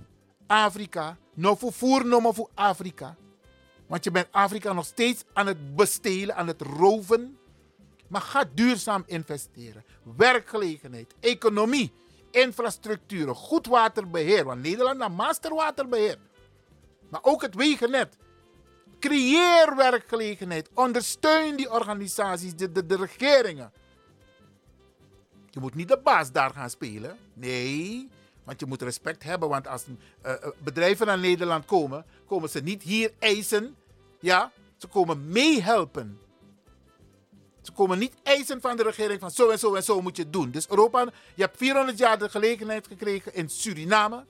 Afrika. 0.47 1.17
No 1.39 1.55
voor 1.55 1.73
voer, 1.73 2.05
no 2.05 2.19
maar 2.19 2.33
voor 2.33 2.49
Afrika. 2.53 3.15
Want 3.87 4.03
je 4.03 4.11
bent 4.11 4.27
Afrika 4.31 4.73
nog 4.73 4.85
steeds 4.85 5.23
aan 5.33 5.47
het 5.47 5.75
bestelen, 5.75 6.35
aan 6.35 6.47
het 6.47 6.61
roven. 6.61 7.37
Maar 8.07 8.21
ga 8.21 8.43
duurzaam 8.53 9.03
investeren. 9.05 9.83
Werkgelegenheid, 10.17 11.15
economie, 11.19 11.91
infrastructuur, 12.31 13.35
goed 13.35 13.67
waterbeheer. 13.67 14.45
Want 14.45 14.61
Nederland 14.61 15.01
heeft 15.01 15.15
masterwaterbeheer. 15.15 16.17
Maar 17.09 17.23
ook 17.23 17.41
het 17.41 17.55
wegennet. 17.55 18.17
Creëer 18.99 19.75
werkgelegenheid. 19.75 20.69
Ondersteun 20.73 21.55
die 21.55 21.71
organisaties, 21.71 22.55
de, 22.55 22.85
de 22.85 22.95
regeringen. 22.95 23.71
Je 25.49 25.59
moet 25.59 25.75
niet 25.75 25.87
de 25.87 25.99
baas 26.03 26.31
daar 26.31 26.51
gaan 26.51 26.69
spelen. 26.69 27.17
Nee, 27.33 28.09
want 28.49 28.61
je 28.61 28.67
moet 28.67 28.81
respect 28.81 29.23
hebben. 29.23 29.49
Want 29.49 29.67
als 29.67 29.85
uh, 30.25 30.33
bedrijven 30.63 31.07
naar 31.07 31.19
Nederland 31.19 31.65
komen, 31.65 32.05
komen 32.25 32.49
ze 32.49 32.59
niet 32.59 32.83
hier 32.83 33.13
eisen. 33.19 33.75
Ja, 34.19 34.51
ze 34.77 34.87
komen 34.87 35.27
meehelpen. 35.27 36.19
Ze 37.61 37.71
komen 37.71 37.99
niet 37.99 38.13
eisen 38.23 38.61
van 38.61 38.77
de 38.77 38.83
regering 38.83 39.19
van 39.19 39.31
zo 39.31 39.49
en 39.49 39.59
zo 39.59 39.75
en 39.75 39.83
zo 39.83 40.01
moet 40.01 40.15
je 40.15 40.23
het 40.23 40.33
doen. 40.33 40.51
Dus 40.51 40.69
Europa, 40.69 41.07
je 41.35 41.41
hebt 41.41 41.57
400 41.57 41.97
jaar 41.97 42.19
de 42.19 42.29
gelegenheid 42.29 42.87
gekregen 42.87 43.33
in 43.33 43.49
Suriname. 43.49 44.25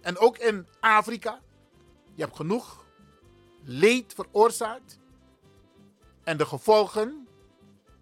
En 0.00 0.18
ook 0.18 0.38
in 0.38 0.66
Afrika. 0.80 1.40
Je 2.14 2.22
hebt 2.22 2.36
genoeg 2.36 2.84
leed 3.64 4.14
veroorzaakt. 4.14 4.98
En 6.24 6.36
de 6.36 6.46
gevolgen 6.46 7.28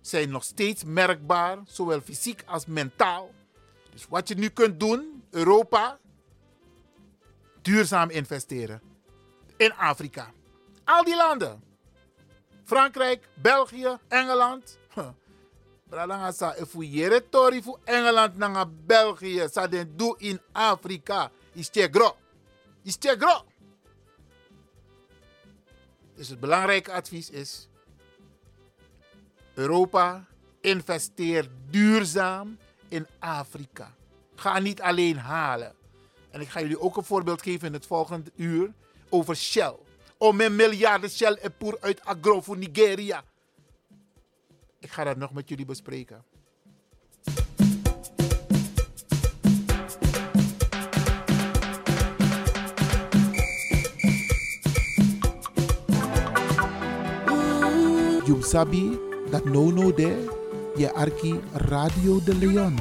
zijn 0.01 0.31
nog 0.31 0.45
steeds 0.45 0.85
merkbaar, 0.85 1.59
zowel 1.67 2.01
fysiek 2.01 2.43
als 2.47 2.67
mentaal. 2.67 3.31
Dus 3.97 4.07
wat 4.09 4.29
je 4.29 4.35
nu 4.35 4.49
kunt 4.49 4.81
doen, 4.81 5.25
Europa, 5.31 5.99
duurzaam 7.63 8.11
investeren. 8.11 8.81
In 9.57 9.73
Afrika. 9.73 10.33
Al 10.85 11.05
die 11.05 11.17
landen. 11.17 11.63
Frankrijk, 12.65 13.29
België, 13.35 13.97
Engeland. 14.09 14.79
Bradanga 15.89 16.33
sa 16.33 16.55
jere 16.79 17.29
tori 17.29 17.63
fu 17.63 17.77
Engeland 17.85 18.37
nanga 18.37 18.67
België 18.87 19.49
sa 19.49 19.67
den 19.67 19.97
do 19.97 20.15
in 20.19 20.41
Afrika 20.53 21.31
is 21.53 21.71
gro. 21.73 22.17
Is 22.83 22.97
gro. 23.01 23.45
Dus 26.15 26.29
het 26.29 26.41
belangrijke 26.41 26.93
advies 26.93 27.31
is 27.31 27.69
Europa 29.55 30.27
investeert 30.61 31.51
duurzaam 31.71 32.59
in 32.89 33.07
Afrika. 33.19 33.95
Ga 34.35 34.59
niet 34.59 34.81
alleen 34.81 35.17
halen. 35.19 35.75
En 36.31 36.41
ik 36.41 36.49
ga 36.49 36.61
jullie 36.61 36.81
ook 36.81 36.97
een 36.97 37.05
voorbeeld 37.05 37.43
geven 37.43 37.67
in 37.67 37.73
het 37.73 37.87
volgende 37.87 38.31
uur 38.37 38.73
over 39.09 39.37
Shell. 39.37 39.75
Om 40.19 40.41
een 40.41 40.57
miljarden 40.57 41.11
Shell 41.11 41.33
en 41.33 41.57
poer 41.57 41.79
uit 41.81 42.05
agro 42.05 42.41
voor 42.41 42.57
Nigeria. 42.57 43.25
Ik 44.81 44.91
ga 44.91 45.05
dat 45.05 45.17
nog 45.17 45.33
met 45.33 45.49
jullie 45.49 45.65
bespreken. 45.65 46.25
Jum 58.27 58.43
Sabi 58.43 58.99
dat 59.31 59.45
no 59.45 59.71
no 59.71 59.95
de 59.95 60.36
je 60.77 60.93
arki 60.93 61.41
Radio 61.53 62.23
de 62.23 62.35
Leon. 62.35 62.79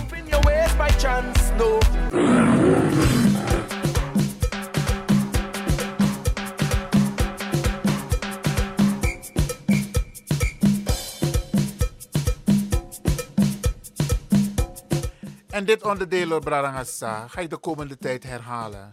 En 15.49 15.65
dit 15.65 15.83
onderdeel, 15.83 16.39
Bradangasa, 16.39 17.27
ga 17.27 17.41
ik 17.41 17.49
de 17.49 17.57
komende 17.57 17.97
tijd 17.97 18.23
herhalen. 18.23 18.89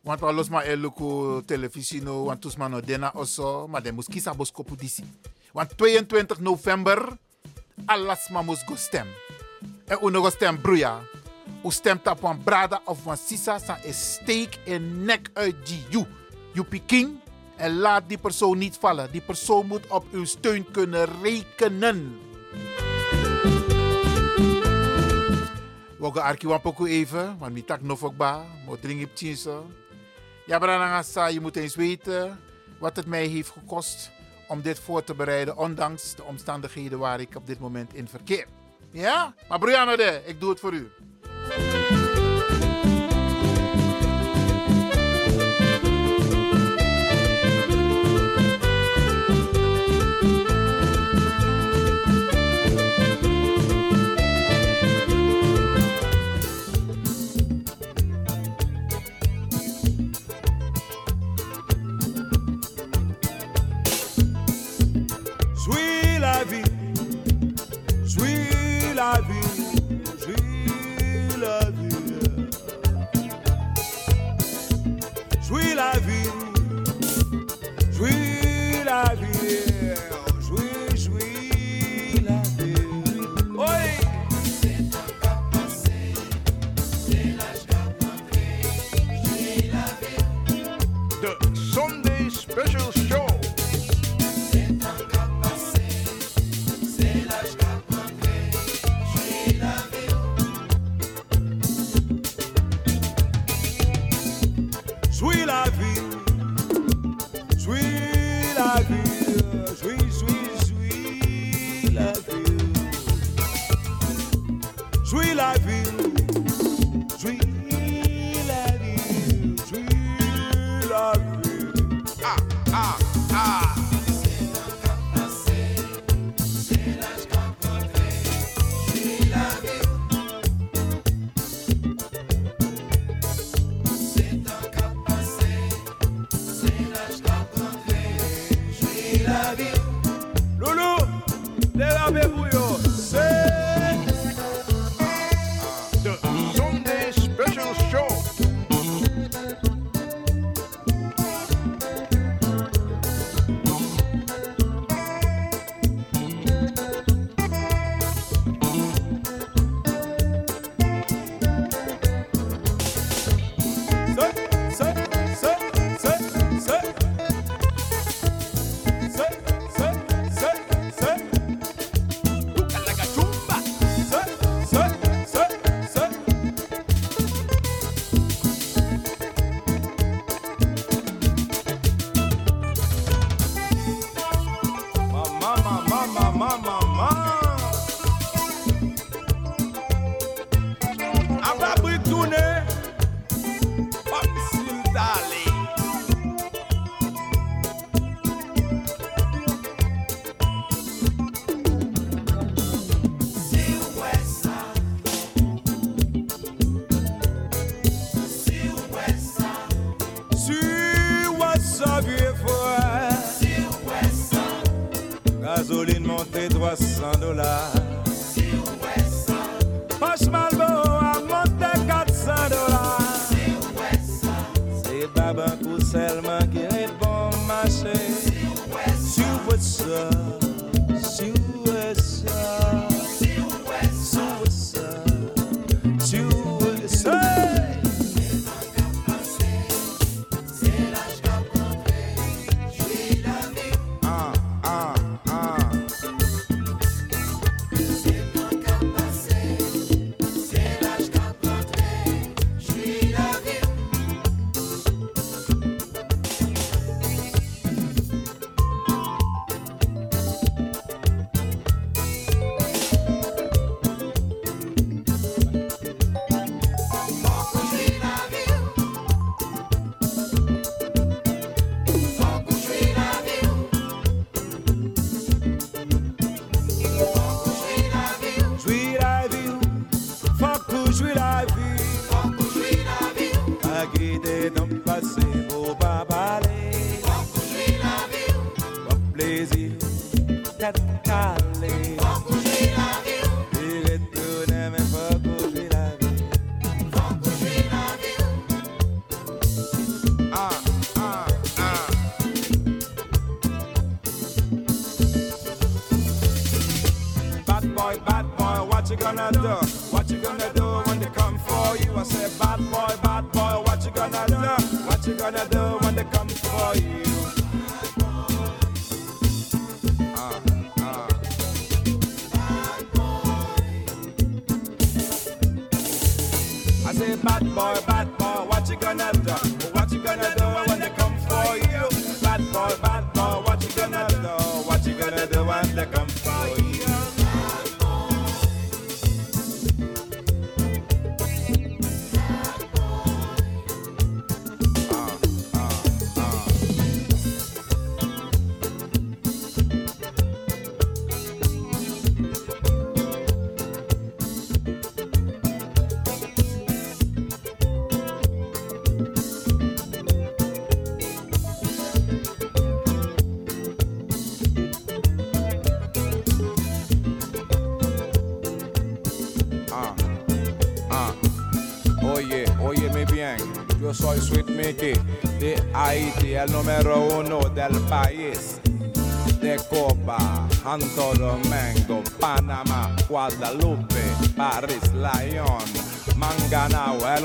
Want 0.00 0.20
we 0.20 0.32
los 0.32 0.48
maar 0.48 0.64
eluku 0.64 1.42
televisie 1.44 2.02
no, 2.02 2.24
want 2.24 2.40
toesman 2.40 2.70
no 2.70 2.80
dena 2.80 3.12
oso, 3.14 3.66
maar 3.66 3.82
de 3.82 3.92
moest 3.92 4.08
kiezen 4.08 4.36
boskopu 4.36 4.76
disi. 4.76 5.04
Want 5.52 5.76
22 5.76 6.40
november, 6.40 7.16
alasma 7.84 8.42
moest 8.42 8.66
go 8.66 8.76
stem. 8.76 9.06
En 9.86 9.98
uno 10.02 10.22
go 10.22 10.30
stem 10.30 10.60
broeia. 10.60 11.00
U 11.64 11.70
stemt 11.70 12.06
op 12.06 12.22
een 12.22 12.42
brada 12.42 12.80
of 12.84 13.06
een 13.06 13.16
sisa 13.16 13.58
sa 13.58 13.78
een 13.84 13.94
steek 13.94 14.58
en 14.66 15.04
nek 15.04 15.30
uit 15.32 15.66
die 15.66 15.84
you. 15.90 16.06
You 16.52 16.66
piking 16.66 17.20
En 17.58 17.78
laat 17.78 18.02
die 18.06 18.18
persoon 18.18 18.58
niet 18.58 18.76
vallen. 18.76 19.10
Die 19.10 19.20
persoon 19.20 19.66
moet 19.66 19.86
op 19.86 20.06
uw 20.10 20.24
steun 20.24 20.70
kunnen 20.70 21.08
rekenen. 21.22 22.18
We 25.98 26.10
gaan 26.12 26.22
arkiwan 26.22 26.60
even, 26.86 27.38
want 27.38 27.52
mi 27.52 27.64
tak 27.64 27.82
nog 27.82 28.14
ba, 28.16 28.44
mo 28.66 28.76
dring 28.78 29.04
op 29.04 29.10
Ja, 30.46 30.58
Branagasa, 30.58 31.26
je 31.26 31.40
moet 31.40 31.56
eens 31.56 31.74
weten 31.74 32.40
wat 32.78 32.96
het 32.96 33.06
mij 33.06 33.26
heeft 33.26 33.50
gekost 33.50 34.10
om 34.48 34.62
dit 34.62 34.78
voor 34.78 35.04
te 35.04 35.14
bereiden, 35.14 35.56
ondanks 35.56 36.14
de 36.14 36.24
omstandigheden 36.24 36.98
waar 36.98 37.20
ik 37.20 37.36
op 37.36 37.46
dit 37.46 37.58
moment 37.58 37.94
in 37.94 38.08
verkeer. 38.08 38.46
Ja? 38.90 39.34
Maar 39.48 39.58
Brianna, 39.58 39.92
ik 40.24 40.40
doe 40.40 40.50
het 40.50 40.60
voor 40.60 40.72
u. 40.72 40.90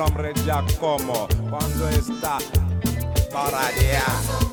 nombre 0.06 0.34
Giacomo. 0.44 1.28
Cuando 1.50 1.88
está 1.90 2.38
para 3.32 3.68
allá. 3.68 4.53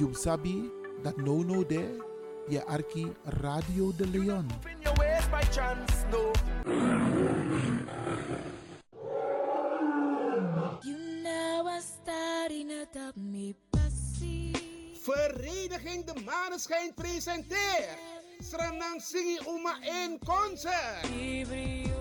Yum 0.00 0.14
Sabi, 0.16 0.64
dat 1.02 1.16
no 1.16 1.42
no 1.44 1.60
there, 1.66 2.00
je 2.48 2.64
arki 2.64 3.12
Radio 3.24 3.92
de 3.96 4.08
Leon. 4.08 4.48
You 10.80 10.96
know 11.22 11.68
I'm 11.68 11.80
starting. 11.80 12.70
Vereniging 15.00 16.04
de 16.04 16.22
Maneschijn 16.24 16.94
presenteert 16.94 17.98
Sranang 18.38 19.00
Singi 19.00 19.38
Uma 19.46 19.76
in 19.82 20.18
concert. 20.24 21.99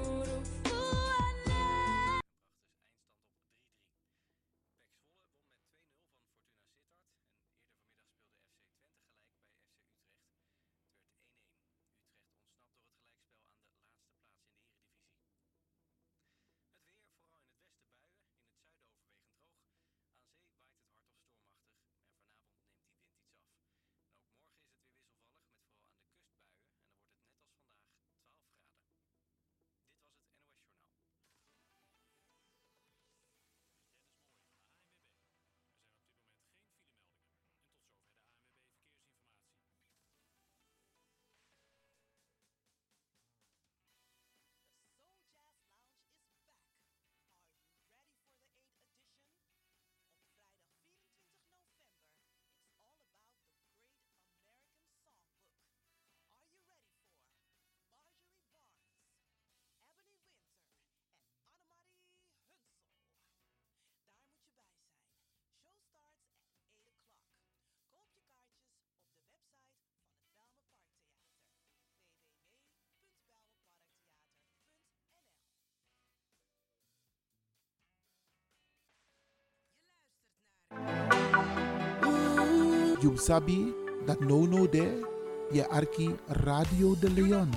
You 83.00 83.16
sabi 83.16 83.72
dat 84.06 84.20
no 84.20 84.46
no 84.46 84.68
de 84.70 85.08
je 85.52 85.68
arki 85.68 86.16
Radio 86.28 86.96
de 87.00 87.10
Leon. 87.10 87.50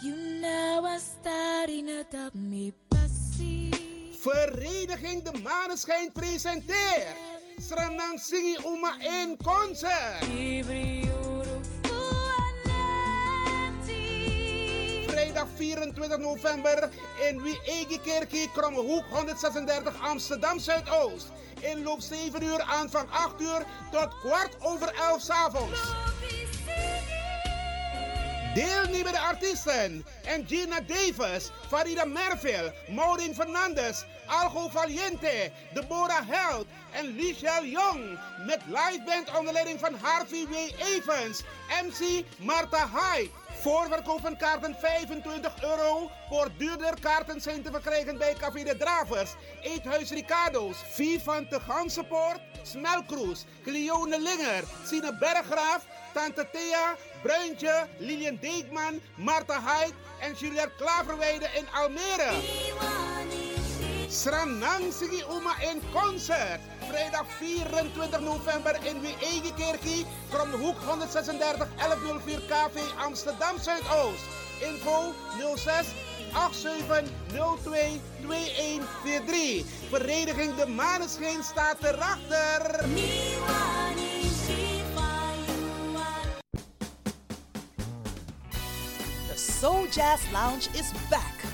You 0.00 0.14
know 0.40 0.98
starting 0.98 1.88
up 1.88 2.34
me. 2.34 2.72
Vereniging 4.18 5.22
De 5.22 5.32
Maneschijn 5.42 6.12
presenteert 6.12 7.16
Sranang 7.58 8.18
Singi 8.18 8.56
Uma 8.64 8.96
in 9.00 9.36
concert. 9.36 10.24
24 15.56 16.18
november 16.18 16.90
in 17.28 17.42
Wiegekerkie, 17.42 18.50
Krommehoek 18.52 19.04
136 19.10 19.94
Amsterdam 20.00 20.58
Zuidoost. 20.58 21.32
Inloop 21.60 22.00
7 22.02 22.42
uur, 22.42 22.62
aanvang 22.62 23.08
8 23.10 23.40
uur 23.40 23.64
tot 23.90 24.14
kwart 24.20 24.56
over 24.60 24.92
11 24.94 25.20
s 25.20 25.30
avonds. 25.30 25.80
Deelnemende 28.54 29.18
artiesten: 29.18 30.04
Gina 30.46 30.80
Davis, 30.80 31.50
Farida 31.68 32.04
Merville, 32.04 32.72
Maureen 32.88 33.34
Fernandes, 33.34 34.04
Algo 34.26 34.68
Valiente, 34.68 35.50
Deborah 35.72 36.22
Held 36.28 36.66
en 36.92 37.16
Lichelle 37.16 37.70
Jong. 37.70 38.18
Met 38.46 38.60
liveband 38.66 39.38
onder 39.38 39.52
leiding 39.52 39.80
van 39.80 39.94
Harvey 39.94 40.46
W. 40.46 40.54
Evans, 40.78 41.42
MC 41.82 42.24
Marta 42.38 42.88
Hyde. 42.88 43.30
Voorverkoop 43.64 44.20
van 44.20 44.36
kaarten 44.36 44.76
25 44.78 45.62
euro. 45.62 46.10
Voor 46.28 46.48
duurder 46.56 47.00
kaarten 47.00 47.40
zijn 47.40 47.62
te 47.62 47.70
verkrijgen 47.70 48.18
bij 48.18 48.34
Café 48.34 48.62
de 48.64 48.76
Dravers, 48.76 49.34
Eethuis 49.62 50.10
Ricardo's, 50.10 50.76
Vivan 50.88 51.46
de 51.48 51.60
Gansenpoort, 51.60 52.40
Smelkroes, 52.62 53.44
Cleone 53.62 54.20
Linger, 54.20 54.64
Sine 54.86 55.16
Berggraaf, 55.18 55.86
Tante 56.12 56.48
Thea, 56.52 56.96
Bruintje, 57.22 57.86
Lilian 57.98 58.38
Deekman, 58.40 59.00
Marta 59.16 59.60
Hyde 59.60 59.94
en 60.20 60.34
Juliette 60.34 60.72
Klaverweide 60.76 61.48
in 61.54 61.66
Almere. 61.72 63.03
Sranang 64.14 64.92
Sigi 64.92 65.22
Uma 65.26 65.54
in 65.70 65.82
concert. 65.90 66.60
Vrijdag 66.88 67.26
24 67.38 68.20
november 68.20 68.78
in 68.86 69.00
Wiegekerkie. 69.00 70.06
From 70.28 70.50
de 70.50 70.56
hoek 70.56 70.76
136 70.78 71.66
1104 71.76 72.40
KV 72.46 72.80
Amsterdam 72.96 73.58
Zuidoost. 73.58 74.22
Info 74.60 75.12
06 75.56 75.86
8702 76.32 78.00
2143. 78.22 79.64
Vereniging 79.88 80.54
De 80.54 80.66
Maneschijn 80.66 81.42
staat 81.42 81.82
erachter. 81.82 82.84
The 89.28 89.36
Soul 89.36 89.86
Jazz 89.90 90.22
Lounge 90.32 90.68
is 90.72 90.92
back. 91.10 91.53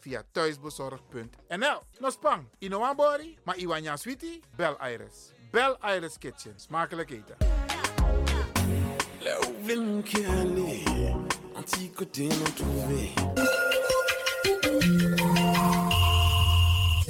Via 0.00 0.22
thuisbezorgd.nl. 0.32 1.82
No 1.98 2.10
spang, 2.10 2.48
Inoambori, 2.58 3.38
maar 3.44 3.56
Iwanya 3.56 3.96
Sweetie, 3.96 4.42
bel 4.56 4.76
Iris. 4.92 5.32
Bel 5.50 5.76
Iris 5.96 6.18
Kitchen. 6.18 6.54
Smakelijk 6.56 7.10
eten. 7.10 7.36
Là 9.20 9.38
où 9.40 9.66
veut 9.66 10.02
qui 10.04 10.24
aller, 10.24 10.84
un 11.56 11.62
petit 11.62 11.90
côté 11.90 12.28
non 12.28 12.52
trouvé. 12.54 13.12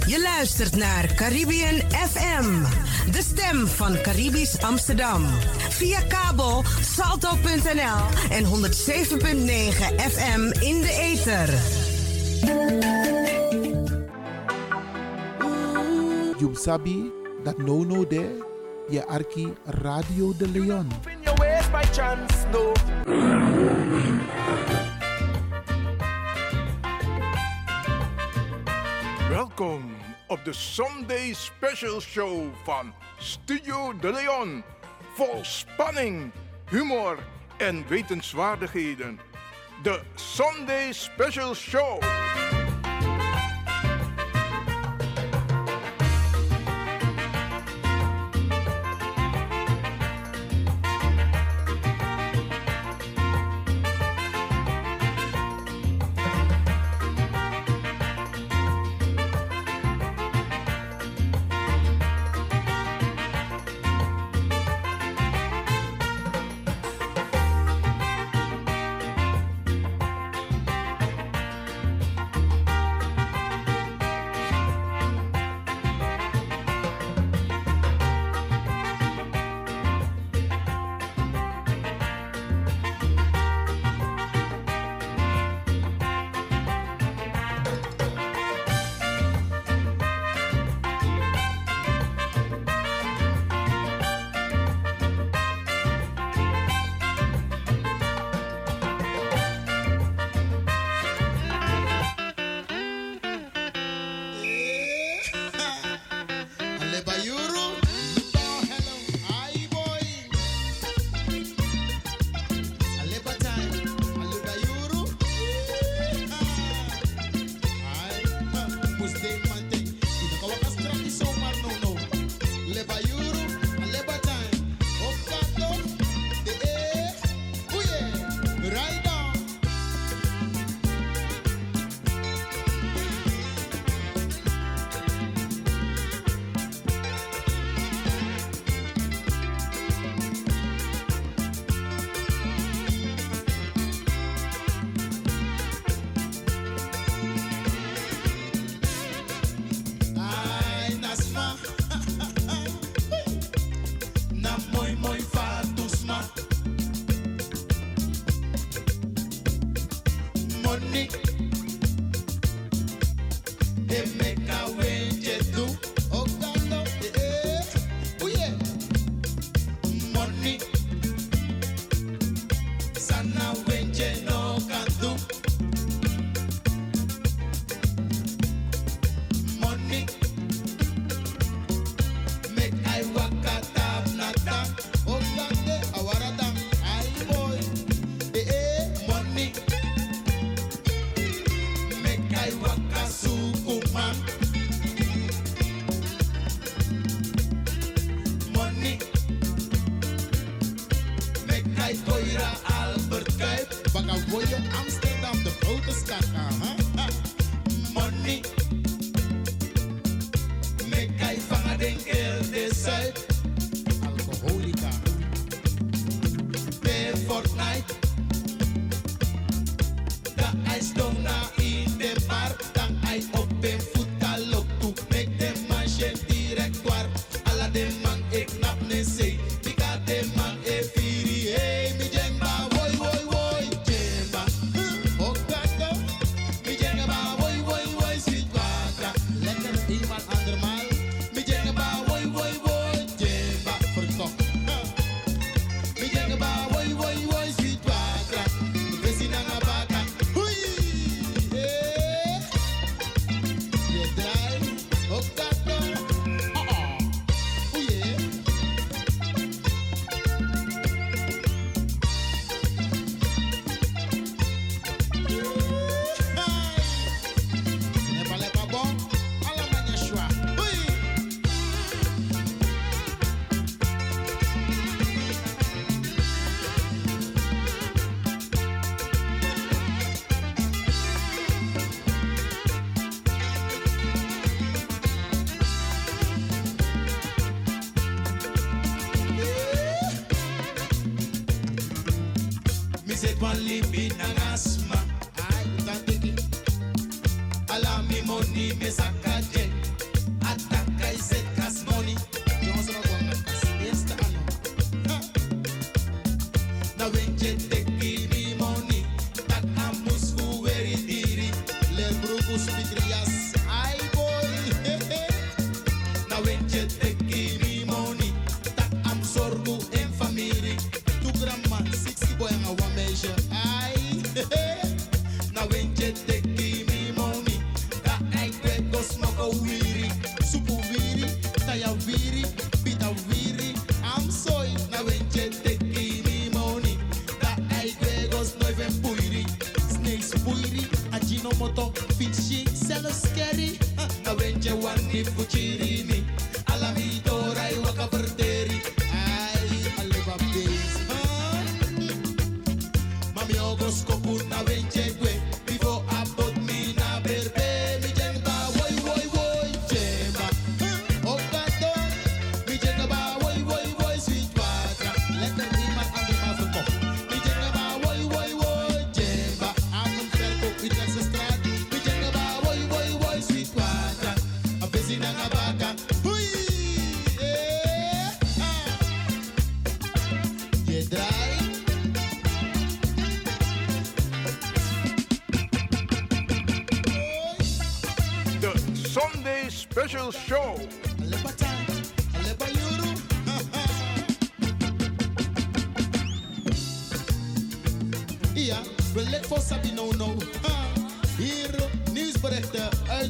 Je 0.07 0.20
luistert 0.20 0.76
naar 0.76 1.14
Caribbean 1.14 1.80
FM, 1.91 2.62
de 3.12 3.22
stem 3.22 3.66
van 3.66 4.01
Caribisch 4.01 4.59
Amsterdam. 4.62 5.26
Via 5.68 6.01
kabel 6.01 6.64
salto.nl 6.80 8.30
en 8.30 8.45
107.9 8.45 8.51
FM 9.97 10.41
in 10.61 10.80
de 10.80 10.93
ether. 10.93 11.49
You 16.39 16.55
sabi 16.55 17.12
dat 17.43 17.59
no 17.59 17.84
no 17.84 18.07
de 18.07 18.47
je 18.89 19.07
arki 19.07 19.53
Radio 19.64 20.36
de 20.36 20.49
Leon. 20.49 20.89
Chance. 21.93 22.47
Welkom 29.28 29.97
op 30.26 30.45
de 30.45 30.53
Sunday 30.53 31.32
Special 31.32 32.01
Show 32.01 32.55
van 32.64 32.93
Studio 33.18 33.99
De 34.01 34.12
Leon. 34.12 34.62
Vol 35.14 35.39
spanning, 35.43 36.32
humor 36.70 37.18
en 37.57 37.89
wetenswaardigheden. 37.89 39.28
De 39.85 40.01
Sunday 40.16 40.93
Special 40.93 41.55
Show. 41.55 42.01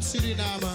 Suriname. 0.08 0.67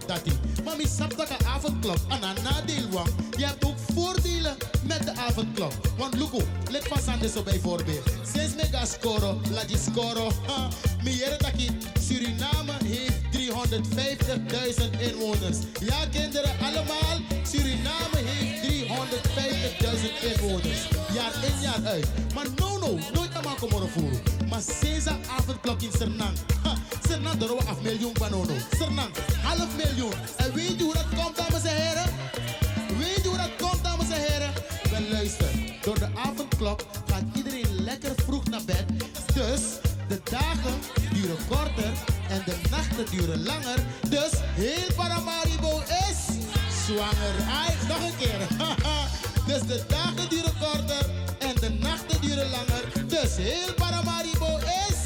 Avondklok, 0.00 0.08
dat 0.08 0.24
die. 0.24 0.64
Maar 0.64 0.76
mi 0.76 0.86
snap 0.86 1.16
dat 1.16 1.30
een 1.30 1.46
avondklok 1.46 1.98
nadeel. 2.42 3.02
Je 3.36 3.46
hebt 3.46 3.64
ook 3.64 3.76
voordelen 3.94 4.56
met 4.82 5.04
de 5.04 5.14
avondklok. 5.14 5.72
Want 5.96 6.14
hoe, 6.18 6.42
let 6.70 6.88
pas 6.88 7.06
aan 7.06 7.18
de 7.18 7.42
bijvoorbeeld. 7.44 8.10
Sinds 8.34 8.54
mega 8.54 8.84
scoren, 8.84 9.40
laat 9.50 9.70
je 9.70 9.78
scoren. 9.78 10.32
Ha, 10.46 10.68
mi 11.04 11.16
jere 11.16 11.36
dat 11.38 11.52
die 11.56 11.70
Suriname 12.00 12.72
heeft 12.84 13.18
350.000 13.32 15.00
inwoners. 15.00 15.58
Ja, 15.80 16.06
kinderen, 16.10 16.50
allemaal. 16.60 17.18
Suriname 17.42 18.18
heeft 18.24 18.68
350.000 18.68 20.32
inwoners. 20.32 20.80
Jaar 21.12 21.32
in, 21.44 21.60
jaar 21.62 21.84
uit. 21.84 22.06
Maar 22.34 22.46
no, 22.56 22.78
no, 22.78 22.98
nooit 23.14 23.32
maken 23.42 23.68
mogen 23.70 23.90
voeren. 23.90 24.20
Maar 24.48 24.62
sinds 24.80 25.04
de 25.04 25.14
avondklok 25.38 25.82
in 25.82 25.92
Sernang. 25.98 26.36
Sernang, 27.08 27.38
daar 27.40 27.48
een 27.48 27.82
miljoen 27.82 28.16
van 28.16 28.34
de 42.62 42.68
nachten 42.70 43.06
duren 43.10 43.42
langer. 43.42 43.78
Dus 44.08 44.30
heel 44.54 44.94
Paramaribo 44.96 45.82
is 46.10 46.36
zwanger. 46.86 47.34
Ai, 47.50 47.74
nog 47.88 48.00
een 48.00 48.16
keer. 48.18 48.46
dus 49.48 49.60
de 49.60 49.84
dagen 49.88 50.28
duren 50.28 50.52
korter 50.58 51.06
en 51.38 51.54
de 51.60 51.70
nachten 51.70 52.20
duren 52.20 52.50
langer. 52.50 53.06
Dus 53.06 53.36
heel 53.36 53.74
Paramaribo 53.74 54.56
is. 54.56 54.98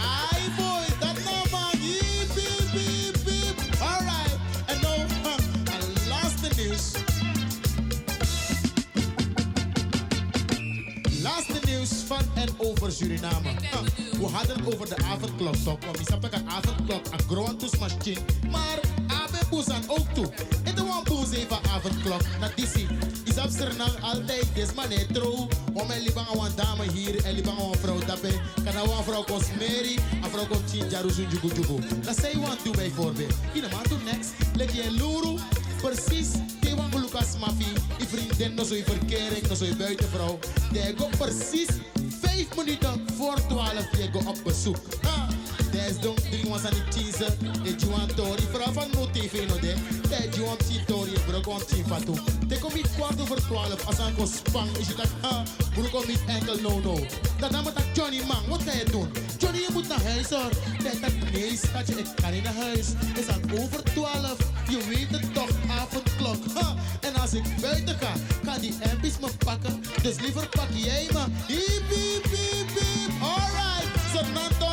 Ai 0.00 0.42
boy, 0.56 0.84
dat 1.00 1.24
nou 1.24 1.50
man. 1.50 1.80
Hiep, 1.80 2.34
hiep, 2.34 2.72
hiep, 2.72 3.16
hiep. 3.24 3.80
Alright. 3.80 4.34
En 4.66 4.80
nou, 4.80 5.00
laatste 6.12 6.48
nieuws. 6.56 6.90
Laatste 11.22 11.58
nieuws 11.66 11.90
van 12.06 12.22
en 12.34 12.48
over 12.58 12.92
Suriname. 12.92 13.50
We 14.22 14.28
hadden 14.28 14.66
over 14.72 14.88
de 14.88 14.96
avondklok, 14.96 15.54
toch? 15.54 15.84
Want 15.84 15.98
we 15.98 16.04
snappen 16.04 16.30
dat 16.30 16.40
avondklok 16.46 17.06
een 17.12 17.20
grote 17.28 17.66
machine. 17.80 18.20
Maar 18.50 18.78
Abe 19.06 19.38
Boezan 19.50 19.82
ook 19.86 20.08
toe. 20.14 20.32
En 20.64 20.74
de 20.74 20.80
one 20.80 21.02
boez 21.04 21.32
even 21.32 21.58
avondklok. 21.74 22.20
Disi. 22.56 22.86
Is 23.24 23.38
op 23.38 23.50
Suriname 23.50 23.98
altijd 24.00 24.46
des 24.54 24.74
mané. 24.74 25.06
Om 25.72 25.90
een 25.90 26.02
libang 26.02 26.26
aan 26.28 26.44
een 26.46 26.56
dame 26.56 26.90
hier 26.92 27.24
en 27.24 27.34
libang 27.34 27.58
aan 27.58 27.72
een 27.72 27.78
vrouw 27.78 27.98
daarbij. 28.06 28.40
Kan 28.64 28.74
nou 28.74 28.90
een 28.90 29.04
vrouw 29.04 29.22
kost 29.22 29.50
Mary, 29.58 29.98
een 30.22 30.30
vrouw 30.30 30.46
komt 30.46 30.70
Chinja 30.70 31.00
Rusun 31.00 31.26
Jugu 31.28 31.48
Jugu. 31.54 31.78
Dat 32.02 32.16
je 32.16 32.40
want 32.40 32.64
doen 32.64 32.72
bijvoorbeeld. 32.72 33.34
In 33.52 33.60
de 33.60 33.68
maand 33.72 33.88
toe 33.88 33.98
next. 34.04 34.30
Leg 34.54 34.72
je 34.72 34.84
een 34.84 34.92
luru. 34.92 35.38
Precies, 35.80 36.28
die 36.60 36.74
wan 36.76 36.90
Lucas 36.94 37.38
Mafi, 37.40 37.72
die 37.98 38.06
vriendin, 38.06 38.54
no 38.54 38.64
zo'n 38.64 38.82
verkering, 38.84 39.48
no 39.48 39.54
zo'n 39.54 39.76
buitenvrouw. 39.76 40.38
Die 40.72 40.94
go 40.96 41.08
precies 41.18 41.68
5 42.36 42.56
minuten 42.56 43.04
voor 43.16 43.46
12 43.48 43.96
je 43.96 44.08
go 44.12 44.18
op 44.28 44.38
bezoek. 44.44 44.76
Ha! 45.02 45.31
Des 45.72 45.98
dom 46.00 46.14
drie 46.14 46.48
was 46.48 46.64
aan 46.64 46.74
het 46.74 46.94
cheese, 46.94 47.26
de 47.62 47.74
Juan 47.76 48.08
Tori, 48.14 48.42
vrouw 48.52 48.72
van 48.72 48.90
TV 49.12 49.48
no 49.48 49.58
de, 49.60 49.74
de 50.08 50.28
Juan 50.36 50.56
Chi 50.68 50.84
Tori, 50.86 51.12
bro 51.26 51.40
kon 51.40 51.60
Chi 51.68 51.82
Fatu. 51.86 52.14
De 52.46 52.58
kom 52.58 52.74
niet 52.74 52.88
kwart 52.96 53.20
over 53.20 53.36
12, 53.36 53.86
als 53.86 53.98
aan 53.98 54.12
spang, 54.26 54.76
is 54.76 54.88
je 54.88 54.94
dat, 54.94 55.08
ha, 55.20 55.42
bro 55.74 55.88
kom 55.90 56.06
niet 56.06 56.20
enkel 56.26 56.56
no 56.60 56.80
no. 56.80 56.98
Dat 57.38 57.50
nam 57.50 57.64
het 57.64 57.76
aan 57.76 57.84
Johnny 57.92 58.20
man, 58.26 58.48
wat 58.48 58.62
ga 58.62 58.72
je 58.72 58.84
doen? 58.84 59.08
Johnny, 59.38 59.60
je 59.60 59.68
moet 59.72 59.88
naar 59.88 60.02
huis 60.02 60.28
hoor. 60.30 60.50
Dat 60.82 61.00
dat 61.00 61.32
nee, 61.32 61.56
schatje, 61.56 61.94
ik 61.94 62.06
kan 62.20 62.32
niet 62.32 62.42
naar 62.42 62.54
huis. 62.54 62.86
Is 63.18 63.28
al 63.28 63.62
over 63.62 63.82
12, 63.82 64.36
je 64.68 64.78
weet 64.88 65.20
het 65.20 65.34
toch, 65.34 65.50
avondklok. 65.80 66.36
Ha! 66.54 66.74
En 67.00 67.14
als 67.14 67.32
ik 67.32 67.44
buiten 67.60 67.98
ga, 67.98 68.12
gaan 68.44 68.60
die 68.60 68.74
MP's 68.96 69.18
me 69.20 69.28
pakken. 69.44 69.82
Dus 70.02 70.20
liever 70.20 70.48
pak 70.48 70.68
jij 70.74 71.08
me. 71.12 71.24
Hiep, 71.46 71.88
hiep, 71.88 72.24
hiep. 72.24 73.22
Alright, 73.22 74.71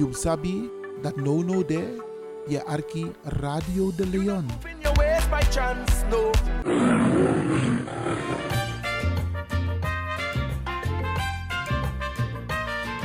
You 0.00 0.14
sabi 0.14 0.70
dat 1.02 1.16
no 1.16 1.42
no 1.42 1.64
there, 1.64 2.00
arki 2.64 3.12
Radio 3.22 3.92
de 3.96 4.06
Leon. 4.06 4.46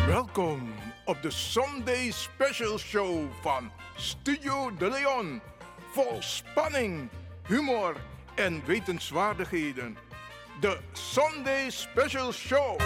Welkom 0.07 0.73
op 1.05 1.21
de 1.21 1.31
Sunday 1.31 2.11
Special 2.11 2.77
Show 2.77 3.25
van 3.41 3.71
Studio 3.95 4.71
De 4.77 4.89
Leon. 4.89 5.41
Vol 5.91 6.17
spanning, 6.19 7.09
humor 7.47 7.95
en 8.35 8.61
wetenswaardigheden. 8.65 9.97
De 10.59 10.77
Sunday 10.93 11.69
Special 11.69 12.31
Show. 12.31 12.79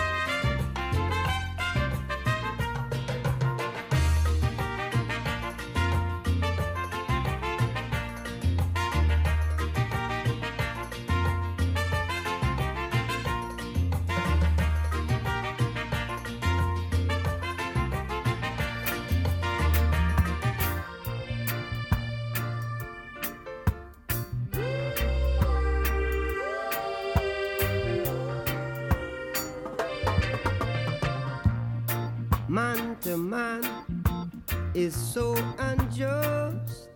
is 34.79 34.95
so 34.95 35.35
unjust. 35.57 36.87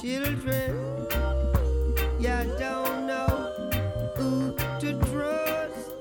Children, 0.00 0.74
you 2.18 2.38
don't 2.58 3.06
know 3.06 3.30
who 4.16 4.56
to 4.80 4.98
trust. 5.12 5.94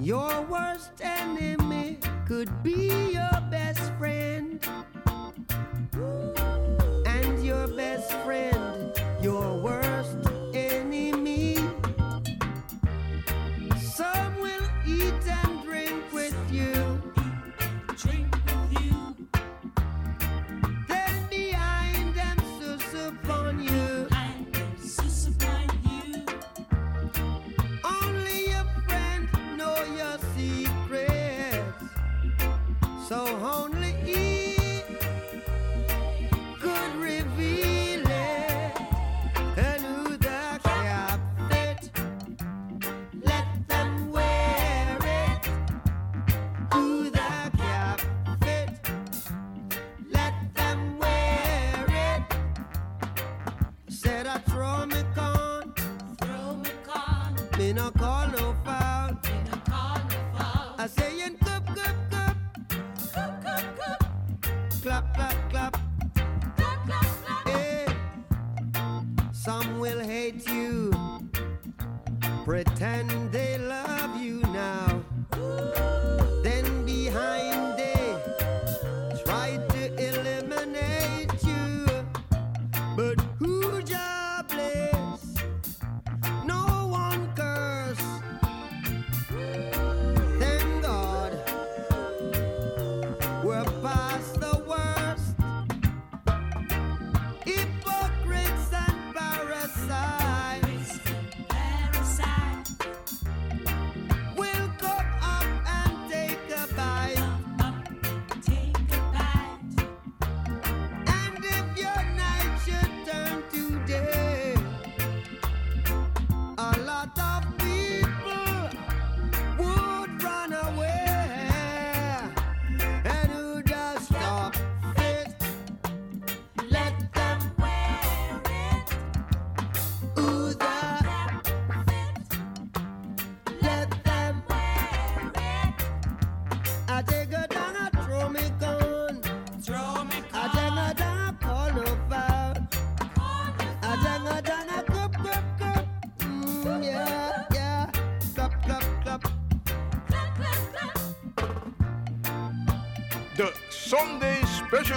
Your 0.00 0.42
worst 0.50 0.90
enemy 1.00 1.98
could 2.26 2.50
be 2.64 3.12
your 3.12 3.31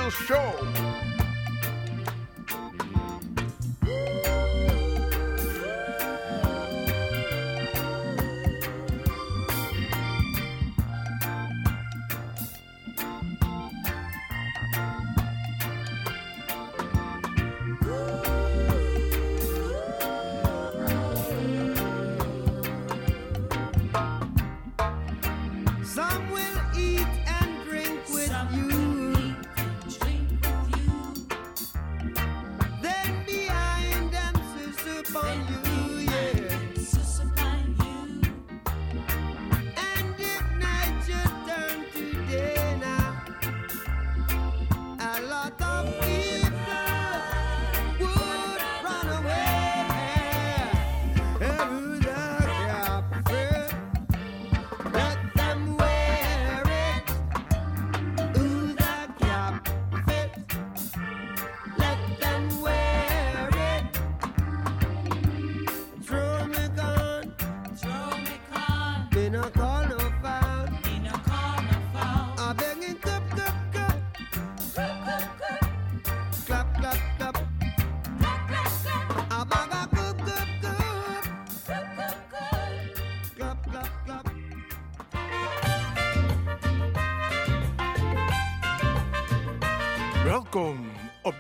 Show. 0.10 0.85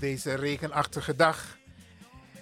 Deze 0.00 0.34
regenachtige 0.34 1.16
dag 1.16 1.56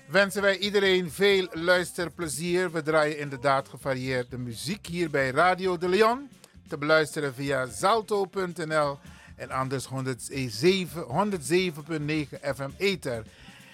wensen 0.09 0.43
wij 0.43 0.59
iedereen 0.59 1.11
veel 1.11 1.49
luisterplezier. 1.53 2.71
We 2.71 2.83
draaien 2.83 3.19
inderdaad 3.19 3.69
gevarieerde 3.69 4.39
muziek 4.39 4.87
hier 4.87 5.11
bij 5.11 5.31
Radio 5.31 5.79
de 5.79 5.89
Leon. 5.89 6.29
Te 6.69 6.79
beluisteren 6.79 7.35
via 7.35 7.67
zalto.nl 7.67 8.99
en 9.37 9.51
anders 9.51 9.85
107 9.85 11.03
107.9 11.03 12.55
FM 12.55 12.71
Ether. 12.77 13.23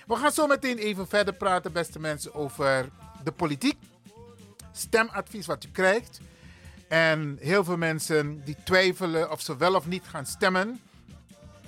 We 0.06 0.16
gaan 0.16 0.32
zo 0.32 0.46
meteen 0.46 0.78
even 0.78 1.09
verder 1.09 1.34
praten, 1.34 1.72
beste 1.72 1.98
mensen, 1.98 2.34
over 2.34 2.88
de 3.24 3.32
politiek. 3.32 3.76
Stemadvies 4.72 5.46
wat 5.46 5.64
u 5.64 5.68
krijgt. 5.72 6.20
En 6.88 7.36
heel 7.40 7.64
veel 7.64 7.76
mensen 7.76 8.44
die 8.44 8.56
twijfelen 8.64 9.30
of 9.30 9.40
ze 9.40 9.56
wel 9.56 9.74
of 9.74 9.86
niet 9.86 10.04
gaan 10.04 10.26
stemmen. 10.26 10.80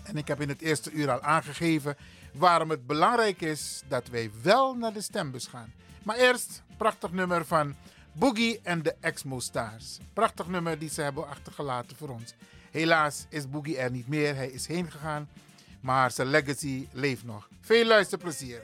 En 0.04 0.16
ik 0.16 0.28
heb 0.28 0.40
in 0.40 0.48
het 0.48 0.62
eerste 0.62 0.90
uur 0.90 1.10
al 1.10 1.20
aangegeven 1.20 1.96
waarom 2.32 2.70
het 2.70 2.86
belangrijk 2.86 3.40
is 3.40 3.82
dat 3.88 4.08
wij 4.08 4.30
wel 4.42 4.74
naar 4.74 4.92
de 4.92 5.00
stembus 5.00 5.46
gaan. 5.46 5.72
Maar 6.02 6.16
eerst 6.16 6.62
prachtig 6.76 7.12
nummer 7.12 7.46
van 7.46 7.74
Boogie 8.12 8.60
en 8.62 8.82
de 8.82 8.94
Exmo 9.00 9.40
Stars. 9.40 9.98
Prachtig 10.12 10.46
nummer 10.46 10.78
die 10.78 10.90
ze 10.90 11.02
hebben 11.02 11.28
achtergelaten 11.28 11.96
voor 11.96 12.08
ons. 12.08 12.34
Helaas 12.70 13.26
is 13.28 13.50
Boogie 13.50 13.78
er 13.78 13.90
niet 13.90 14.08
meer, 14.08 14.34
hij 14.34 14.48
is 14.48 14.66
heen 14.66 14.90
gegaan. 14.90 15.28
Maar 15.80 16.10
zijn 16.10 16.28
legacy 16.28 16.88
leeft 16.92 17.24
nog. 17.24 17.48
Veel 17.60 17.86
luisterplezier. 17.86 18.60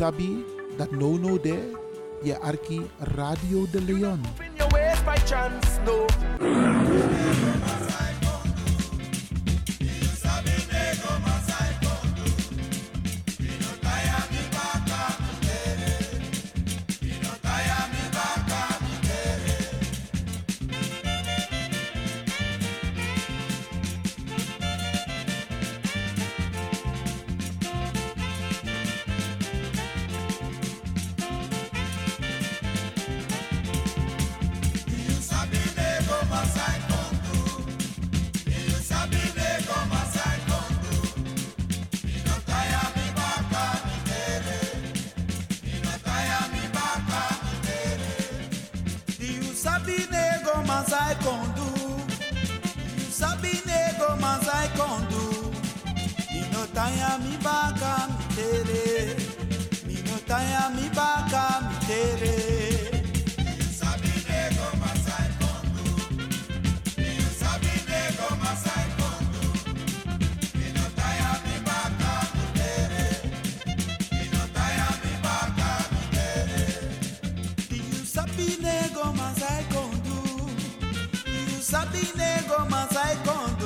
Sabi 0.00 0.40
that 0.78 0.92
no 0.92 1.18
no 1.20 1.36
there, 1.36 1.60
arki 2.40 2.80
Radio 3.18 3.66
de 3.66 3.80
Leon. 3.82 4.22
Sabinego 81.70 82.66
Masai 82.68 83.14
Contra. 83.24 83.59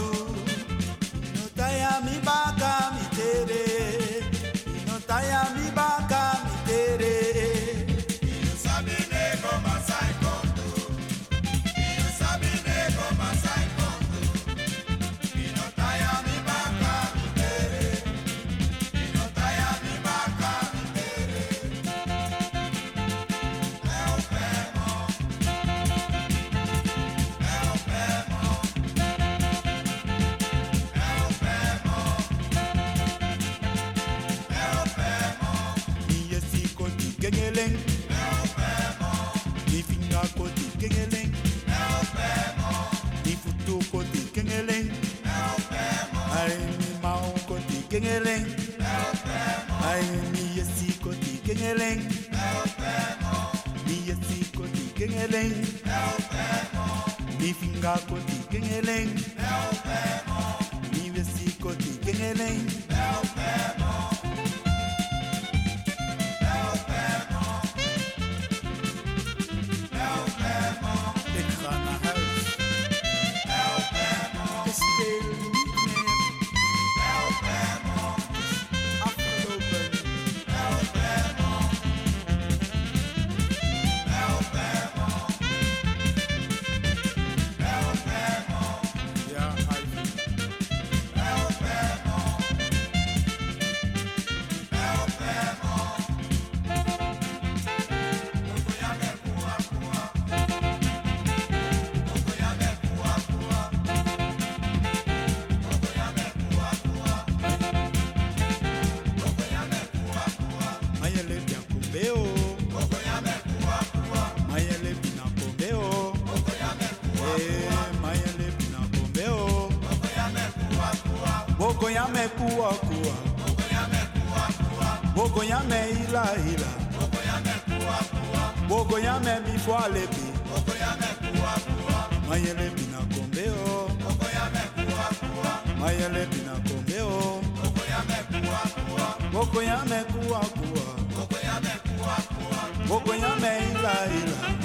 Moko 139.55 139.62
ya 139.66 139.85
me 139.85 140.05
kuwa 140.05 140.39
kuwa. 140.40 140.86
Moko 141.16 141.36
ya 141.47 141.60
me 141.60 141.70
kuwa 141.86 142.14
kuwa. 142.14 142.86
Moko 142.89 143.14
ya 143.14 143.36
me 143.36 143.48
ila 143.70 143.94
ila. 144.06 144.64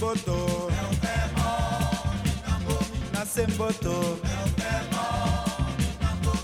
semboto 0.00 0.32
é 0.32 0.82
o 0.82 0.96
pé 0.96 1.16
mole 1.36 2.32
tambor 2.42 2.84
na 3.12 3.26
semboto. 3.26 3.92
É 4.24 4.38
o 4.46 4.50
pé 4.56 4.72
mole 4.94 5.88
tambor 6.00 6.40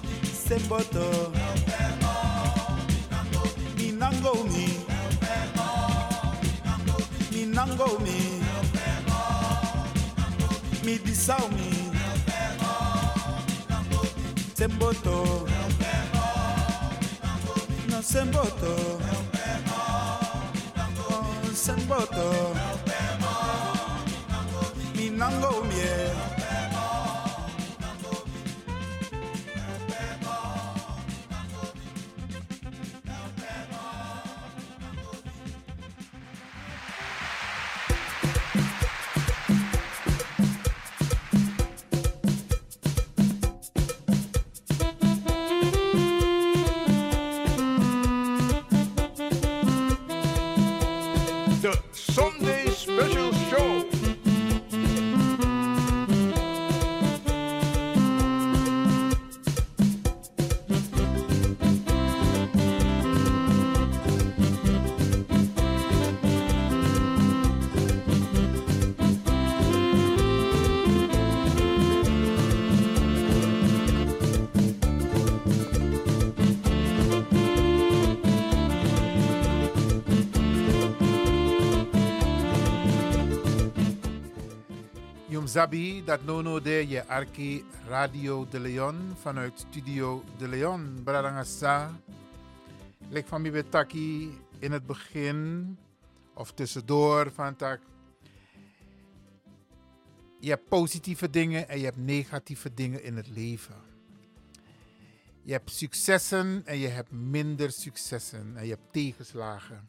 semboto. 0.47 0.99
É 0.99 1.49
o 1.49 1.61
pé 1.65 1.83
mole 2.03 2.97
tambor 3.09 3.49
minango 3.78 4.45
mi 4.45 4.69
minango 7.33 7.99
mi 8.01 8.20
mi 10.85 10.99
disau 10.99 11.49
mi 11.49 11.70
semboto. 14.55 15.47
Na 17.89 18.03
semboto. 18.03 19.01
É 20.74 21.49
o 21.49 21.55
semboto. 21.55 22.56
Mi 25.27 25.32
nango 25.32 25.65
mi. 25.65 26.06
Zabi, 85.57 86.05
dat 86.05 86.24
nono 86.24 86.61
de 86.61 86.89
je 86.89 87.07
arki 87.07 87.65
Radio 87.89 88.47
de 88.49 88.61
Leon 88.61 89.16
vanuit 89.20 89.65
Studio 89.69 90.24
de 90.39 90.49
Leon. 90.49 91.01
Bradangasa. 91.05 92.01
Lek 93.09 93.27
van 93.27 93.45
in 94.59 94.73
het 94.73 94.87
begin 94.87 95.78
of 96.35 96.53
tussendoor 96.53 97.31
van 97.31 97.57
tak. 97.57 97.81
Je 100.41 100.49
hebt 100.49 100.69
positieve 100.69 101.31
dingen 101.31 101.69
en 101.69 101.78
je 101.78 101.85
hebt 101.85 102.05
negatieve 102.05 102.74
dingen 102.74 103.03
in 103.03 103.16
het 103.16 103.28
leven. 103.28 103.83
Je 105.43 105.53
hebt 105.53 105.70
successen 105.70 106.62
en 106.65 106.78
je 106.78 106.89
hebt 106.89 107.11
minder 107.11 107.73
successen 107.73 108.57
en 108.57 108.65
je 108.65 108.70
hebt 108.70 108.93
tegenslagen. 108.93 109.89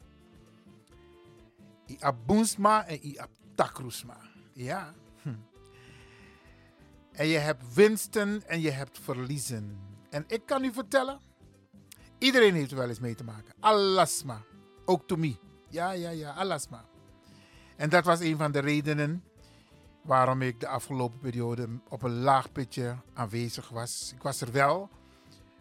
I 1.86 1.96
abundsma 2.00 2.86
en 2.86 3.06
i 3.06 3.18
abtakrusma. 3.18 4.16
Ja. 4.52 4.94
En 7.18 7.26
je 7.26 7.38
hebt 7.38 7.74
winsten 7.74 8.42
en 8.46 8.60
je 8.60 8.70
hebt 8.70 8.98
verliezen. 8.98 9.78
En 10.10 10.24
ik 10.26 10.46
kan 10.46 10.64
u 10.64 10.72
vertellen, 10.72 11.20
iedereen 12.18 12.54
heeft 12.54 12.70
er 12.70 12.76
wel 12.76 12.88
eens 12.88 13.00
mee 13.00 13.14
te 13.14 13.24
maken. 13.24 13.54
Alasma. 13.60 14.42
Ook 14.84 15.06
to 15.06 15.16
me. 15.16 15.36
Ja, 15.68 15.90
ja, 15.90 16.10
ja, 16.10 16.32
alasma. 16.32 16.84
En 17.76 17.88
dat 17.88 18.04
was 18.04 18.20
een 18.20 18.36
van 18.36 18.52
de 18.52 18.58
redenen 18.58 19.24
waarom 20.02 20.42
ik 20.42 20.60
de 20.60 20.68
afgelopen 20.68 21.18
periode 21.18 21.68
op 21.88 22.02
een 22.02 22.18
laag 22.20 22.52
pitje 22.52 22.96
aanwezig 23.14 23.68
was. 23.68 24.12
Ik 24.14 24.22
was 24.22 24.40
er 24.40 24.52
wel, 24.52 24.88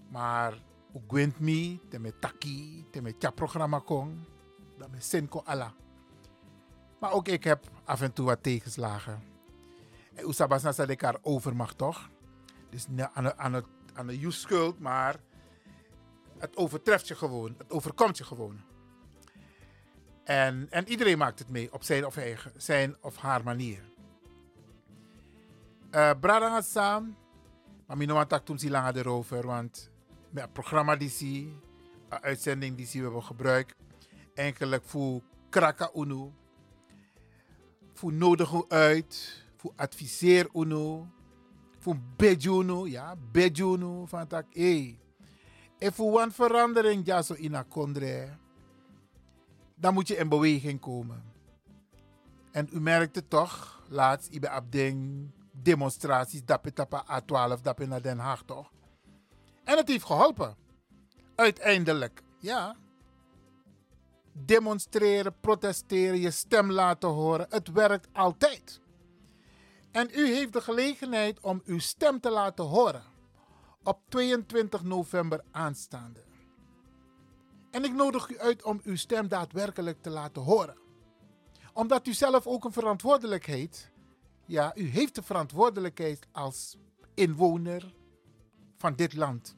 maar 0.09 0.53
ook 0.93 1.03
gwint 1.07 1.39
me, 1.39 1.79
te 1.89 1.99
me 1.99 2.19
taki, 2.19 2.85
te 2.91 3.01
me 3.01 3.31
programma 3.35 3.79
kon, 3.79 4.25
dat 4.77 4.91
me 4.91 4.99
sinko 4.99 5.41
ala. 5.45 5.73
Maar 6.99 7.11
ook 7.11 7.27
ik 7.27 7.43
heb 7.43 7.69
af 7.83 8.01
en 8.01 8.13
toe 8.13 8.25
wat 8.25 8.43
tegenslagen. 8.43 9.36
En 10.17 10.25
Oesabas 10.25 10.63
na 10.63 10.71
dat 10.71 10.89
ik 10.89 11.01
haar 11.01 11.17
overmacht 11.21 11.77
toch? 11.77 12.09
Dus 12.69 12.87
niet 12.87 13.09
aan 13.13 13.23
de, 13.23 13.37
aan 13.37 13.51
de, 13.51 13.63
aan 13.93 14.07
de 14.07 14.31
schuld, 14.31 14.79
maar 14.79 15.15
het 16.37 16.57
overtreft 16.57 17.07
je 17.07 17.15
gewoon. 17.15 17.55
Het 17.57 17.71
overkomt 17.71 18.17
je 18.17 18.23
gewoon. 18.23 18.61
En, 20.23 20.67
en 20.69 20.87
iedereen 20.87 21.17
maakt 21.17 21.39
het 21.39 21.49
mee 21.49 21.73
op 21.73 21.83
zijn 21.83 22.05
of, 22.05 22.17
eigen, 22.17 22.51
zijn 22.55 22.95
of 23.01 23.17
haar 23.17 23.43
manier. 23.43 23.83
Uh, 25.91 26.11
gaat 26.21 26.65
samen, 26.65 27.17
maar 27.85 27.97
mijn 27.97 28.09
want 28.09 28.45
toen 28.45 28.59
zie 28.59 28.69
langer 28.69 28.97
erover, 28.97 29.45
want 29.45 29.89
met 30.29 30.43
het 30.43 30.53
programma 30.53 30.95
die 30.95 31.09
zie, 31.09 31.59
een 32.09 32.21
uitzending 32.21 32.77
die 32.77 32.85
zie 32.85 32.99
we 32.99 33.05
hebben 33.05 33.23
gebruikt, 33.23 33.75
eigenlijk 34.33 34.83
voor 34.85 35.21
kraka 35.49 35.89
unu, 35.95 36.31
voor 37.93 38.13
nodig 38.13 38.69
uit, 38.69 39.45
voor 39.57 39.73
adviseer 39.75 40.49
uno, 40.53 41.07
voor 41.79 41.97
bejuno, 42.15 42.87
ja, 42.87 43.15
bejuno, 43.31 44.05
van 44.05 44.27
tak, 44.27 44.45
hey, 44.49 44.99
en 45.77 45.93
voor 45.93 46.21
een 46.21 46.31
verandering, 46.31 47.05
ja, 47.05 47.21
zo 47.21 47.33
in 47.33 47.65
dan 49.75 49.93
moet 49.93 50.07
je 50.07 50.15
in 50.15 50.29
beweging 50.29 50.79
komen. 50.79 51.23
En 52.51 52.69
u 52.71 52.79
merkte 52.79 53.27
toch, 53.27 53.81
laatst, 53.89 54.33
ik 54.33 54.41
ben 54.41 55.33
demonstraties, 55.51 56.45
dat 56.45 56.59
je 56.63 56.73
tapa 56.73 57.21
A12, 57.21 57.61
dat 57.61 57.77
je 57.77 57.85
naar 57.85 58.01
Den 58.01 58.19
Haag, 58.19 58.43
toch? 58.45 58.71
En 59.63 59.77
het 59.77 59.87
heeft 59.87 60.05
geholpen. 60.05 60.55
Uiteindelijk, 61.35 62.23
ja. 62.39 62.75
Demonstreren, 64.33 65.39
protesteren, 65.39 66.19
je 66.19 66.31
stem 66.31 66.71
laten 66.71 67.09
horen, 67.09 67.45
het 67.49 67.71
werkt 67.71 68.07
altijd. 68.13 68.81
En 69.91 70.09
u 70.13 70.27
heeft 70.27 70.53
de 70.53 70.61
gelegenheid 70.61 71.39
om 71.39 71.61
uw 71.65 71.79
stem 71.79 72.19
te 72.19 72.29
laten 72.29 72.65
horen 72.65 73.03
op 73.83 73.99
22 74.09 74.83
november 74.83 75.43
aanstaande. 75.51 76.23
En 77.71 77.83
ik 77.83 77.93
nodig 77.93 78.29
u 78.29 78.39
uit 78.39 78.63
om 78.63 78.81
uw 78.83 78.95
stem 78.95 79.27
daadwerkelijk 79.27 80.01
te 80.01 80.09
laten 80.09 80.41
horen. 80.41 80.77
Omdat 81.73 82.07
u 82.07 82.13
zelf 82.13 82.47
ook 82.47 82.63
een 82.65 82.71
verantwoordelijkheid, 82.71 83.91
ja, 84.45 84.75
u 84.75 84.89
heeft 84.89 85.15
de 85.15 85.23
verantwoordelijkheid 85.23 86.27
als 86.31 86.77
inwoner 87.13 87.93
van 88.77 88.95
dit 88.95 89.13
land. 89.13 89.55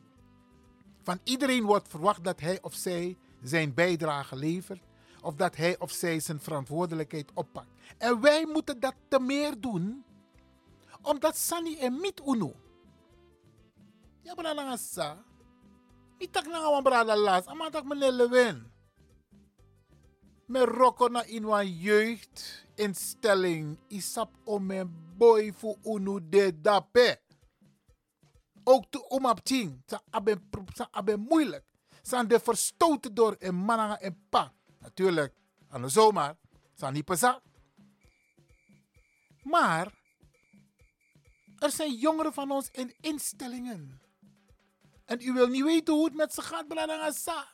Van 1.02 1.20
iedereen 1.24 1.64
wordt 1.64 1.88
verwacht 1.88 2.24
dat 2.24 2.40
hij 2.40 2.62
of 2.62 2.74
zij 2.74 3.18
zijn 3.44 3.74
bijdrage 3.74 4.36
levert, 4.36 4.84
of 5.22 5.36
dat 5.36 5.56
hij 5.56 5.80
of 5.80 5.92
zij 5.92 6.20
zijn 6.20 6.40
verantwoordelijkheid 6.40 7.32
oppakt. 7.34 7.70
En 7.98 8.22
wij 8.22 8.46
moeten 8.46 8.80
dat 8.80 8.96
te 9.08 9.20
meer 9.20 9.60
doen, 9.60 10.04
omdat 11.02 11.38
Sani 11.38 11.78
en 11.78 12.00
Mit 12.00 12.22
Uno. 12.26 12.54
Ja, 14.22 14.34
maar 14.36 14.56
dan 14.56 14.78
sa. 14.78 15.24
Niet 16.20 16.34
tak 16.34 16.48
na 16.48 16.72
wan 16.72 16.84
brada 16.84 17.16
las, 17.16 17.46
maar 17.46 17.72
tak 17.72 17.84
meneer 17.84 18.12
Lewin. 18.12 18.72
Me 20.46 20.66
roko 20.66 21.08
na 21.08 21.24
in 21.24 21.46
wan 21.46 21.68
jeugdinstelling. 21.68 23.78
Isap 23.88 24.32
om 24.44 24.66
mijn 24.66 25.14
boy 25.18 25.54
voor 25.54 25.78
unu 25.84 26.20
de 26.30 26.62
dape. 26.62 27.22
Ook 28.64 28.86
te 28.90 29.08
om 29.08 29.26
op 29.26 29.40
ting. 29.40 29.84
Sa 29.86 30.02
abe, 30.10 30.42
sa 30.74 30.88
abe 30.92 31.18
moeilijk. 31.18 31.66
Zijn 32.02 32.28
de 32.28 32.40
verstoten 32.40 33.14
door 33.14 33.36
een 33.40 33.66
mananga 33.66 34.00
en 34.00 34.26
pa. 34.30 34.54
Natuurlijk, 34.80 35.34
aan 35.70 35.82
de 35.82 35.90
zomaar. 35.90 36.38
Zijn 36.76 36.94
niet. 36.94 37.40
Maar 39.44 39.99
er 41.60 41.72
zijn 41.72 41.94
jongeren 41.94 42.34
van 42.34 42.52
ons 42.52 42.70
in 42.72 42.94
instellingen. 43.02 44.02
En 45.06 45.22
u 45.22 45.34
wil 45.34 45.48
niet 45.48 45.64
weten 45.64 45.94
hoe 45.94 46.06
het 46.06 46.16
met 46.16 46.34
ze 46.34 46.42
gaat, 46.42 46.68
Bradangasa. 46.68 47.48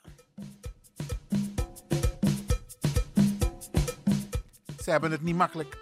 Ze 4.83 4.91
hebben 4.91 5.11
het 5.11 5.21
niet 5.21 5.35
makkelijk. 5.35 5.77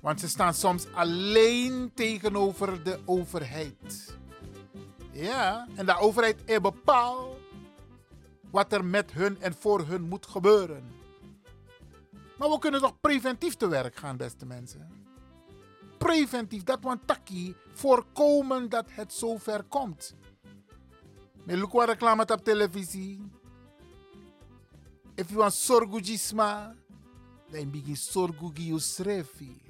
Want 0.00 0.20
ze 0.20 0.28
staan 0.28 0.54
soms 0.54 0.86
alleen 0.92 1.92
tegenover 1.94 2.84
de 2.84 2.98
overheid. 3.04 4.16
Ja, 5.12 5.66
en 5.74 5.86
de 5.86 5.98
overheid 5.98 6.62
bepaalt 6.62 7.38
wat 8.50 8.72
er 8.72 8.84
met 8.84 9.12
hun 9.12 9.40
en 9.40 9.54
voor 9.54 9.86
hun 9.86 10.02
moet 10.02 10.26
gebeuren. 10.26 10.92
Maar 12.38 12.48
we 12.48 12.58
kunnen 12.58 12.80
toch 12.80 13.00
preventief 13.00 13.54
te 13.54 13.68
werk 13.68 13.96
gaan, 13.96 14.16
beste 14.16 14.46
mensen? 14.46 15.03
Preventief, 16.04 16.62
dat 16.62 16.82
want 16.82 17.06
taki 17.06 17.56
voorkomen 17.72 18.68
dat 18.68 18.84
het 18.88 19.12
zover 19.12 19.62
komt. 19.62 20.14
Met 21.44 21.56
lukwa 21.56 21.84
reclame 21.84 22.26
op 22.26 22.44
televisie. 22.44 23.20
If 25.14 25.28
you 25.28 25.38
want 25.38 25.52
sorgu 25.52 26.00
jisma, 26.00 26.74
dan 27.50 27.70
begin 27.70 27.96
sorgu 27.96 28.50
you 28.52 28.80
srefi. 28.80 29.62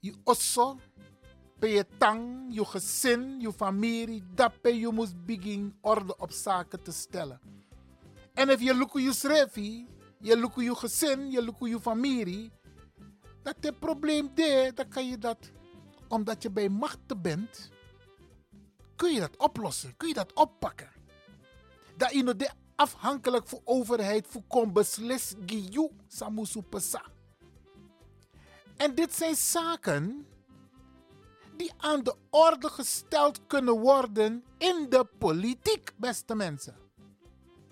Je 0.00 0.14
osso, 0.24 0.78
pe 1.58 1.68
je 1.68 1.86
tang, 1.98 2.46
je 2.54 2.64
gezin, 2.64 3.40
je 3.40 3.52
familie, 3.52 4.22
dat 4.34 4.60
pe 4.60 4.78
je 4.78 4.92
moest 4.92 5.24
begin 5.24 5.76
orde 5.80 6.16
op 6.16 6.32
zaken 6.32 6.82
te 6.82 6.92
stellen. 6.92 7.40
En 8.34 8.48
if 8.48 8.60
je 8.60 8.74
luku 8.74 9.00
je 9.00 9.12
srefi, 9.12 9.86
je 10.20 10.36
luku 10.36 10.62
je 10.62 10.74
gezin, 10.74 11.30
je 11.30 11.42
luku 11.42 11.68
je 11.68 11.80
familie, 11.80 12.50
dat 13.48 13.56
het 13.60 13.78
probleem 13.78 14.30
de, 14.34 14.72
dan 14.74 14.88
kan 14.88 15.08
je 15.08 15.18
dat, 15.18 15.50
omdat 16.08 16.42
je 16.42 16.50
bij 16.50 16.68
machten 16.68 17.22
bent, 17.22 17.70
kun 18.96 19.12
je 19.14 19.20
dat 19.20 19.36
oplossen, 19.36 19.96
kun 19.96 20.08
je 20.08 20.14
dat 20.14 20.32
oppakken. 20.32 20.90
Dat 21.96 22.12
je 22.12 22.36
de 22.36 22.50
afhankelijk 22.76 23.48
voor 23.48 23.60
overheid 23.64 24.26
voor 24.26 24.42
kon 24.48 24.72
beslissen, 24.72 25.42
giyu 25.46 25.90
samusu 26.06 26.62
pesa. 26.62 27.02
En 28.76 28.94
dit 28.94 29.14
zijn 29.14 29.36
zaken 29.36 30.26
die 31.56 31.72
aan 31.76 32.02
de 32.02 32.14
orde 32.30 32.68
gesteld 32.68 33.46
kunnen 33.46 33.78
worden 33.80 34.44
in 34.58 34.86
de 34.88 35.06
politiek, 35.18 35.92
beste 35.96 36.34
mensen. 36.34 36.76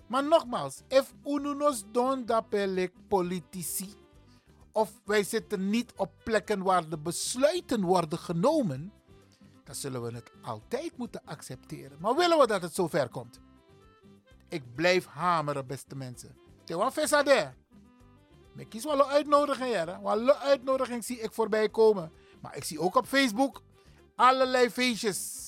Maar 0.07 0.23
nogmaals, 0.23 0.81
if 0.87 1.13
ununos 1.25 1.83
don 1.91 2.25
dapelik 2.25 2.93
politici, 3.07 4.06
of 4.77 4.91
wij 5.05 5.23
zitten 5.23 5.69
niet 5.69 5.93
op 5.95 6.11
plekken 6.23 6.63
waar 6.63 6.89
de 6.89 6.97
besluiten 6.97 7.81
worden 7.81 8.19
genomen, 8.19 8.91
dan 9.63 9.75
zullen 9.75 10.01
we 10.03 10.13
het 10.13 10.31
altijd 10.41 10.97
moeten 10.97 11.21
accepteren. 11.25 11.97
Maar 11.99 12.15
willen 12.15 12.37
we 12.37 12.47
dat 12.47 12.61
het 12.61 12.75
zover 12.75 13.09
komt? 13.09 13.39
Ik 14.49 14.75
blijf 14.75 15.05
hameren, 15.05 15.67
beste 15.67 15.95
mensen. 15.95 16.37
Tewa 16.63 16.91
Vesade. 16.91 17.53
Ik 18.55 18.69
kies 18.69 18.83
wel 18.83 18.99
een 18.99 19.11
uitnodiging, 19.11 19.73
ja. 19.73 20.01
Wel 20.01 20.19
een 20.19 20.31
uitnodiging 20.31 21.05
zie 21.05 21.19
ik 21.19 21.31
voorbij 21.31 21.69
komen. 21.69 22.11
Maar 22.41 22.55
ik 22.55 22.63
zie 22.63 22.79
ook 22.79 22.95
op 22.95 23.05
Facebook 23.05 23.61
allerlei 24.15 24.69
feestjes. 24.69 25.45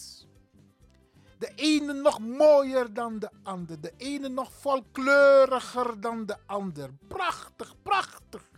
De 1.37 1.51
ene 1.55 1.93
nog 1.93 2.19
mooier 2.19 2.93
dan 2.93 3.19
de 3.19 3.29
ander. 3.43 3.81
De 3.81 3.93
ene 3.97 4.27
nog 4.27 4.51
volkleuriger 4.51 6.01
dan 6.01 6.25
de 6.25 6.37
ander. 6.45 6.89
Prachtig, 7.07 7.75
prachtig. 7.81 8.48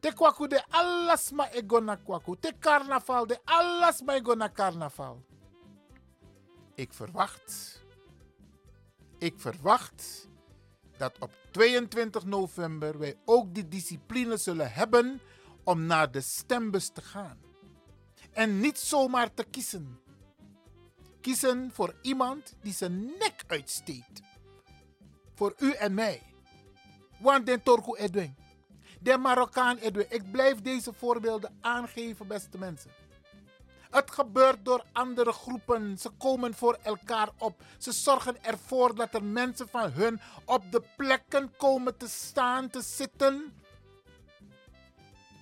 Te 0.00 0.12
kwaku 0.12 0.46
de 0.46 0.62
alles 0.70 1.30
ma 1.30 1.48
ego 1.50 1.80
kwaku. 2.04 2.36
Te 2.40 2.52
carnaval 2.58 3.26
de 3.26 3.38
alles 3.44 4.02
ma 4.02 4.14
ego 4.14 4.34
na 4.34 4.48
carnaval. 4.48 5.24
Ik 6.74 6.92
verwacht, 6.92 7.82
ik 9.18 9.40
verwacht 9.40 10.28
dat 10.96 11.18
op 11.18 11.32
22 11.50 12.24
november 12.24 12.98
wij 12.98 13.16
ook 13.24 13.54
die 13.54 13.68
discipline 13.68 14.36
zullen 14.36 14.72
hebben 14.72 15.20
om 15.64 15.86
naar 15.86 16.10
de 16.10 16.20
stembus 16.20 16.88
te 16.88 17.02
gaan. 17.02 17.38
En 18.32 18.60
niet 18.60 18.78
zomaar 18.78 19.34
te 19.34 19.44
kiezen. 19.44 20.00
Kiezen 21.20 21.70
voor 21.72 21.94
iemand 22.02 22.56
die 22.62 22.72
zijn 22.72 23.04
nek 23.04 23.44
uitsteekt. 23.46 24.20
Voor 25.34 25.54
u 25.58 25.72
en 25.72 25.94
mij. 25.94 26.22
Want 27.20 27.46
den 27.46 27.62
Torku 27.62 27.96
Edwin. 27.96 28.36
De 29.00 29.18
Marokkaan 29.18 29.76
Edwin. 29.76 30.06
Ik 30.08 30.30
blijf 30.30 30.60
deze 30.60 30.92
voorbeelden 30.92 31.58
aangeven, 31.60 32.26
beste 32.26 32.58
mensen. 32.58 32.90
Het 33.90 34.10
gebeurt 34.10 34.64
door 34.64 34.84
andere 34.92 35.32
groepen. 35.32 35.98
Ze 35.98 36.10
komen 36.10 36.54
voor 36.54 36.78
elkaar 36.82 37.28
op. 37.38 37.62
Ze 37.78 37.92
zorgen 37.92 38.44
ervoor 38.44 38.94
dat 38.94 39.14
er 39.14 39.24
mensen 39.24 39.68
van 39.68 39.90
hun 39.90 40.20
op 40.44 40.72
de 40.72 40.82
plekken 40.96 41.56
komen 41.56 41.96
te 41.96 42.08
staan, 42.08 42.70
te 42.70 42.80
zitten. 42.80 43.52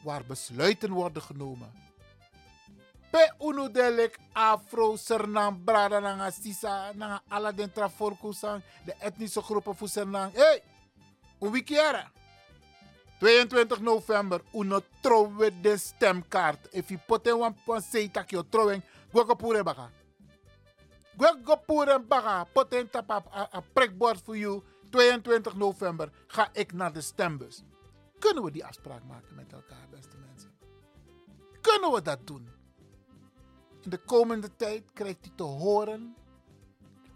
Waar 0.03 0.24
besluiten 0.24 0.91
worden 0.91 1.23
genomen. 1.23 1.85
Pe 3.11 4.12
afro, 4.33 4.97
sernang, 4.97 5.65
brada, 5.65 5.99
nanga 5.99 6.31
sisa, 6.31 6.93
nanga 6.95 7.23
ala 7.28 7.53
den 7.53 7.73
traforkusang, 7.73 8.62
de 8.85 8.95
etnische 8.99 9.43
groepen 9.43 9.77
voor 9.77 9.89
sernang. 9.89 10.33
Hey, 10.33 10.62
een 11.39 11.51
weekend. 11.51 12.15
22 13.18 13.80
november, 13.80 14.40
uno 14.52 14.80
trouwe 15.01 15.60
de 15.60 15.76
stemkaart. 15.76 16.68
If 16.70 16.88
you 16.88 17.01
put 17.06 17.26
in 17.26 17.34
one 17.40 17.55
point 17.64 17.84
say 17.84 18.09
tak 18.09 18.30
yo 18.30 18.43
trouwing, 18.48 18.82
gwa 19.12 19.24
go 19.24 19.34
pure 19.34 19.62
baka, 21.98 22.44
put 22.52 22.72
in 22.72 22.88
tap 22.90 23.10
a, 23.10 23.48
a 23.52 23.62
prikbord 23.72 24.20
voor 24.24 24.36
you. 24.36 24.62
22 24.90 25.56
november 25.56 26.10
ga 26.26 26.48
ik 26.52 26.72
naar 26.72 26.93
de 26.93 27.01
stembus. 27.01 27.62
Kunnen 28.18 28.44
we 28.44 28.51
die 28.51 28.64
afspraak 28.64 29.05
maken 29.05 29.34
met 29.34 29.52
elkaar, 29.52 29.86
beste 29.90 30.16
mensen? 30.16 30.51
Kunnen 31.60 31.93
we 31.93 32.02
dat 32.02 32.26
doen? 32.26 32.48
In 33.82 33.90
de 33.90 33.98
komende 33.98 34.56
tijd 34.56 34.82
krijgt 34.93 35.26
u 35.26 35.30
te 35.34 35.43
horen 35.43 36.16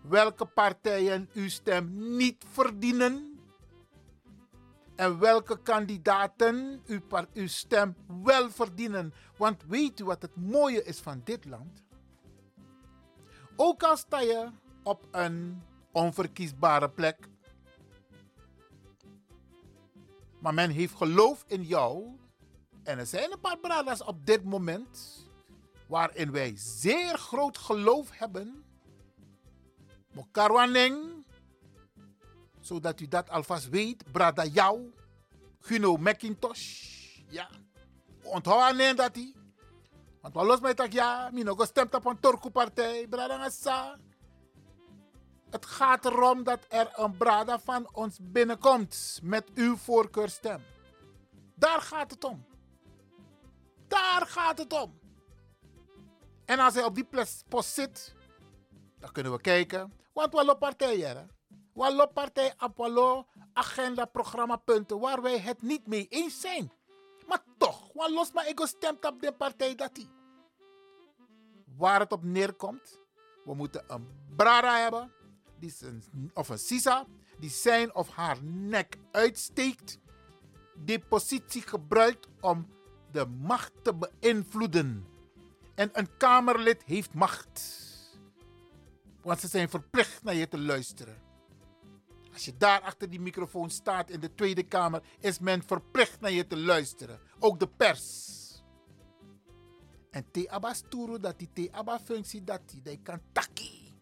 welke 0.02 0.44
partijen 0.44 1.28
uw 1.32 1.48
stem 1.48 2.16
niet 2.16 2.44
verdienen 2.52 3.29
en 5.00 5.18
welke 5.18 5.62
kandidaten 5.62 6.82
uw, 6.86 7.00
uw 7.32 7.46
stem 7.46 7.96
wel 8.22 8.50
verdienen. 8.50 9.14
Want 9.36 9.62
weet 9.66 10.00
u 10.00 10.04
wat 10.04 10.22
het 10.22 10.36
mooie 10.36 10.84
is 10.84 10.98
van 11.00 11.20
dit 11.24 11.44
land? 11.44 11.82
Ook 13.56 13.82
al 13.82 13.96
sta 13.96 14.20
je 14.20 14.50
op 14.82 15.06
een 15.10 15.62
onverkiesbare 15.92 16.90
plek, 16.90 17.28
maar 20.38 20.54
men 20.54 20.70
heeft 20.70 20.94
geloof 20.94 21.44
in 21.46 21.62
jou. 21.62 22.18
En 22.82 22.98
er 22.98 23.06
zijn 23.06 23.32
een 23.32 23.40
paar 23.40 23.58
bradas 23.58 24.02
op 24.02 24.26
dit 24.26 24.44
moment 24.44 25.26
waarin 25.86 26.32
wij 26.32 26.52
zeer 26.56 27.18
groot 27.18 27.58
geloof 27.58 28.10
hebben. 28.10 28.64
Mokarwaneng, 30.12 31.19
zodat 32.60 33.00
u 33.00 33.08
dat 33.08 33.30
alvast 33.30 33.68
weet. 33.68 34.12
Brada 34.12 34.44
jou, 34.44 34.92
Guno 35.60 35.96
McIntosh. 35.96 36.88
Ja, 37.28 37.48
onthoud 38.22 38.60
alleen 38.62 38.96
dat 38.96 39.14
hij. 39.14 39.34
Want 40.20 40.34
wat 40.34 40.44
los 40.44 40.60
mij 40.60 40.74
tak 40.74 40.92
ja, 40.92 41.30
mi 41.32 41.42
nog 41.42 41.66
stemt 41.66 41.94
op 41.94 42.04
een 42.04 42.20
Turku-partij, 42.20 43.06
brada. 43.08 43.50
Het 45.50 45.66
gaat 45.66 46.04
erom 46.04 46.44
dat 46.44 46.60
er 46.68 46.90
een 46.94 47.16
brada 47.16 47.58
van 47.58 47.88
ons 47.92 48.18
binnenkomt 48.20 49.20
met 49.22 49.50
uw 49.54 49.76
voorkeurstem. 49.76 50.62
Daar 51.54 51.80
gaat 51.80 52.10
het 52.10 52.24
om. 52.24 52.44
Daar 53.88 54.26
gaat 54.26 54.58
het 54.58 54.72
om. 54.72 54.98
En 56.44 56.58
als 56.58 56.74
hij 56.74 56.84
op 56.84 56.94
die 56.94 57.08
post 57.48 57.74
zit, 57.74 58.14
dan 58.98 59.12
kunnen 59.12 59.32
we 59.32 59.40
kijken. 59.40 59.92
Want 60.12 60.32
we 60.32 60.44
lopen 60.44 60.58
partijen, 60.58 61.30
lopen 61.74 62.12
partij 62.12 62.54
we 62.56 63.26
agenda, 63.52 64.04
programmapunten 64.04 65.00
waar 65.00 65.22
wij 65.22 65.38
het 65.38 65.62
niet 65.62 65.86
mee 65.86 66.06
eens 66.08 66.40
zijn. 66.40 66.72
Maar 67.26 67.42
toch, 67.58 67.92
wat 67.92 68.10
los 68.10 68.32
maar 68.32 68.48
ik 68.48 68.60
stemt 68.64 69.06
op 69.06 69.22
de 69.22 69.32
partij 69.32 69.74
dat 69.74 69.94
die. 69.94 70.10
Waar 71.76 72.00
het 72.00 72.12
op 72.12 72.22
neerkomt, 72.22 73.00
we 73.44 73.54
moeten 73.54 73.84
een 73.86 74.08
brada 74.36 74.76
hebben, 74.76 75.12
die 75.58 75.74
of 76.34 76.48
een 76.48 76.58
sisa, 76.58 77.06
die 77.38 77.50
zijn 77.50 77.94
of 77.94 78.08
haar 78.08 78.42
nek 78.42 78.96
uitsteekt, 79.10 79.98
die 80.74 80.98
positie 80.98 81.62
gebruikt 81.62 82.28
om 82.40 82.68
de 83.10 83.26
macht 83.26 83.72
te 83.82 83.94
beïnvloeden. 83.94 85.06
En 85.74 85.90
een 85.92 86.16
Kamerlid 86.16 86.82
heeft 86.82 87.14
macht. 87.14 87.78
Want 89.22 89.40
ze 89.40 89.48
zijn 89.48 89.68
verplicht 89.68 90.22
naar 90.22 90.34
je 90.34 90.48
te 90.48 90.58
luisteren. 90.58 91.29
Als 92.40 92.48
je 92.48 92.56
daar 92.58 92.80
achter 92.80 93.10
die 93.10 93.20
microfoon 93.20 93.70
staat 93.70 94.10
in 94.10 94.20
de 94.20 94.34
Tweede 94.34 94.62
Kamer, 94.62 95.02
is 95.18 95.38
men 95.38 95.62
verplicht 95.62 96.20
naar 96.20 96.30
je 96.30 96.46
te 96.46 96.56
luisteren. 96.56 97.20
Ook 97.38 97.58
de 97.58 97.68
pers. 97.68 98.28
En 100.10 100.30
te 100.30 100.50
abas 100.50 100.82
turu 100.88 101.18
dat 101.18 101.38
die 101.38 101.50
te 101.52 101.68
aba 101.72 101.98
functie 101.98 102.44
dat 102.44 102.60
die, 102.66 103.00
kan 103.02 103.20
taki. 103.32 103.94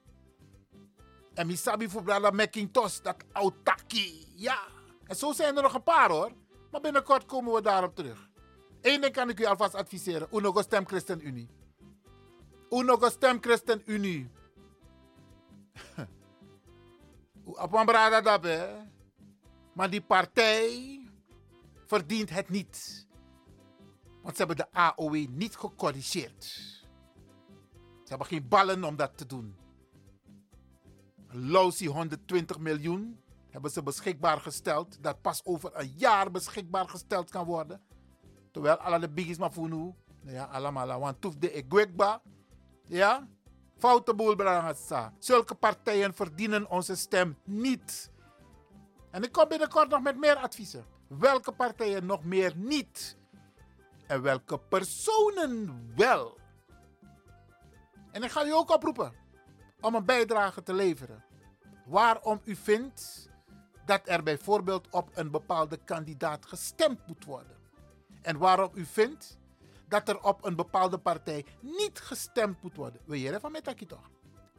En 1.35 1.47
misabi 1.47 1.89
voor 1.89 2.02
Brada 2.02 2.31
Macintosh, 2.31 3.01
dat 3.01 3.24
autaki. 3.32 4.32
Ja. 4.35 4.59
En 5.05 5.16
zo 5.16 5.32
zijn 5.32 5.56
er 5.56 5.62
nog 5.62 5.74
een 5.74 5.82
paar 5.82 6.10
hoor. 6.10 6.32
Maar 6.70 6.81
binnenkort 6.81 7.27
komen 7.27 7.55
we 7.55 7.62
daarop 7.62 7.94
terug. 7.94 8.31
Eén 8.81 9.01
ding 9.01 9.12
kan 9.12 9.28
ik 9.28 9.40
u 9.40 9.44
alvast 9.44 9.74
adviseren. 9.74 10.28
Unogo 10.32 10.62
stem 10.62 10.86
ChristenUnie. 10.86 11.48
Unogo 12.70 13.09
stem 13.09 13.39
ChristenUnie. 13.40 14.31
Hè. 18.42 18.66
Maar 19.74 19.90
die 19.90 20.02
partij 20.02 21.00
verdient 21.86 22.30
het 22.30 22.48
niet. 22.48 23.06
Want 24.22 24.36
ze 24.36 24.46
hebben 24.46 24.56
de 24.56 24.72
AOW 24.72 25.26
niet 25.28 25.56
gecorrigeerd. 25.56 26.44
Ze 28.02 28.14
hebben 28.14 28.26
geen 28.26 28.48
ballen 28.48 28.84
om 28.84 28.96
dat 28.96 29.16
te 29.16 29.26
doen. 29.26 29.56
Lousy 31.30 31.86
120 31.86 32.58
miljoen 32.58 33.20
hebben 33.50 33.70
ze 33.70 33.82
beschikbaar 33.82 34.40
gesteld. 34.40 35.02
Dat 35.02 35.20
pas 35.20 35.44
over 35.44 35.70
een 35.76 35.92
jaar 35.96 36.30
beschikbaar 36.30 36.88
gesteld 36.88 37.30
kan 37.30 37.46
worden. 37.46 37.82
Terwijl 38.50 38.76
alle 38.76 38.98
de 38.98 39.08
biggies 39.08 39.38
maar 39.38 39.52
voor 39.52 39.68
nu. 39.68 39.94
Ja, 40.22 40.44
allemaal. 40.44 41.00
Want 41.00 41.20
toef 41.20 41.36
de 41.36 41.52
egwekba. 41.52 42.22
Ja? 42.86 43.28
Foute 43.78 44.14
boel 44.14 44.36
brangasa. 44.36 45.12
Zulke 45.18 45.55
partijen 45.55 46.14
verdienen 46.14 46.70
onze 46.70 46.96
stem 46.96 47.38
niet. 47.44 48.10
En 49.10 49.22
ik 49.22 49.32
kom 49.32 49.48
binnenkort 49.48 49.88
nog 49.88 50.02
met 50.02 50.16
meer 50.16 50.36
adviezen. 50.36 50.84
Welke 51.09 51.52
partijen 51.52 52.06
nog 52.06 52.24
meer 52.24 52.52
niet? 52.56 53.16
En 54.06 54.22
welke 54.22 54.59
personen 54.59 55.92
wel? 55.96 56.38
En 58.10 58.22
ik 58.22 58.30
ga 58.30 58.46
u 58.46 58.52
ook 58.52 58.70
oproepen 58.70 59.12
om 59.80 59.94
een 59.94 60.05
bijdrage 60.05 60.62
te 60.62 60.72
leveren. 60.72 61.24
Waarom 61.86 62.40
u 62.44 62.56
vindt 62.56 63.30
dat 63.86 64.00
er 64.05 64.22
bijvoorbeeld 64.22 64.88
op 64.90 65.10
een 65.14 65.30
bepaalde 65.30 65.76
kandidaat 65.84 66.46
gestemd 66.46 67.06
moet 67.06 67.24
worden. 67.24 67.56
En 68.22 68.38
waarom 68.38 68.70
u 68.74 68.84
vindt 68.84 69.38
dat 69.89 70.09
er 70.09 70.23
op 70.23 70.44
een 70.44 70.56
bepaalde 70.56 70.98
partij 70.98 71.47
niet 71.60 72.01
gestemd 72.01 72.62
moet 72.62 72.77
worden. 72.77 73.01
Wil 73.05 73.19
je 73.19 73.40
van 73.40 73.60
takkie 73.62 73.86
toch? 73.86 74.10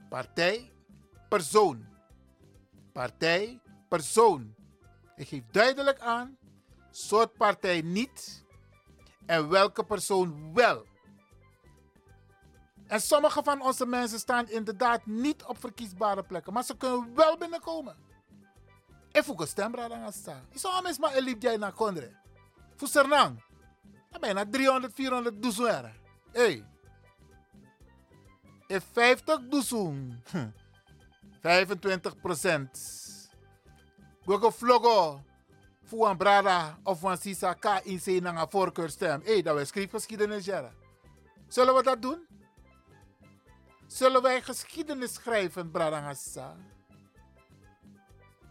Partij, 0.10 0.72
persoon. 1.30 1.86
Partij, 2.94 3.62
persoon. 3.88 4.56
Ik 5.16 5.28
geef 5.28 5.44
duidelijk 5.52 6.00
aan, 6.00 6.38
soort 6.92 7.34
partij 7.34 7.82
niet 7.82 8.46
en 9.26 9.50
welke 9.50 9.84
persoon 9.84 10.54
wel. 10.54 10.86
En 12.88 13.02
sommige 13.02 13.44
van 13.44 13.62
onze 13.62 13.86
mensen 13.86 14.20
staan 14.20 14.50
inderdaad 14.50 15.06
niet 15.06 15.44
op 15.44 15.60
verkiesbare 15.60 16.24
plekken, 16.24 16.54
maar 16.54 16.64
ze 16.64 16.78
kunnen 16.78 17.16
wel 17.16 17.38
binnenkomen. 17.38 17.98
Een 19.12 19.48
stemraad 19.48 19.92
aan 19.92 20.14
staan. 20.14 20.48
Ik 20.52 20.60
zou 20.60 20.86
eens 20.86 20.98
maar 20.98 21.14
elip 21.14 21.42
jij 21.42 21.58
naar 21.58 21.74
Kondre. 21.74 22.18
Voor 22.76 22.88
Naar 24.18 24.49
300, 24.49 24.94
400 24.94 25.41
doezoen. 25.41 25.91
Hey. 26.31 26.65
50 28.68 29.40
doezoen. 29.49 30.23
25 31.41 32.19
procent. 32.22 32.80
Gogo 34.26 34.49
vlogo. 34.49 35.22
Voor 35.84 36.10
een 36.10 36.18
brada 36.18 36.80
of 36.84 37.02
een 37.02 37.18
sisa 37.18 37.53
ka 37.53 37.81
in 37.84 38.23
naar 38.23 38.36
een 38.36 38.49
voorkeurstem. 38.49 39.22
Hé, 39.23 39.31
hey, 39.31 39.41
dat 39.41 39.57
we 39.57 39.65
schrijfgeschiedenis 39.65 40.45
jaren. 40.45 40.73
Zullen 41.48 41.76
we 41.76 41.84
dat 41.84 42.02
doen? 42.02 42.27
Zullen 43.88 44.22
wij 44.22 44.41
geschiedenis 44.41 45.14
schrijven, 45.14 45.72
brada 45.72 46.02
Hassa? 46.02 46.56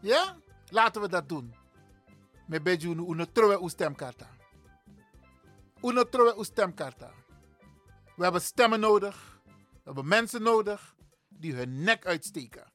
Ja? 0.01 0.37
Laten 0.69 1.01
we 1.01 1.09
dat 1.09 1.29
doen. 1.29 1.55
Met 2.47 2.83
uno 2.83 3.25
trowe 3.33 3.61
uw 3.61 3.69
stemkarta. 3.69 4.38
Uno 5.83 6.09
trowe 6.09 6.35
uw 6.37 6.43
stemkarta. 6.43 7.11
We 8.17 8.23
hebben 8.23 8.41
stemmen 8.41 8.81
nodig. 8.81 9.41
We 9.45 9.81
hebben 9.85 10.09
mensen 10.09 10.43
nodig 10.43 10.95
die 11.29 11.55
hun 11.55 11.83
nek 11.83 12.07
uitsteken. 12.07 12.67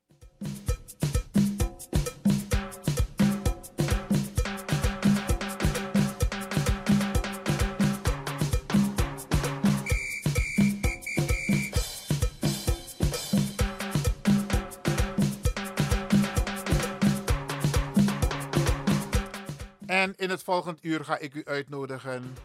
En 19.86 20.14
in 20.16 20.30
het 20.30 20.44
volgende 20.44 20.80
uur 20.82 21.06
ga 21.06 21.18
ik 21.18 21.34
u 21.34 21.46
uitnodigen. 21.46 22.36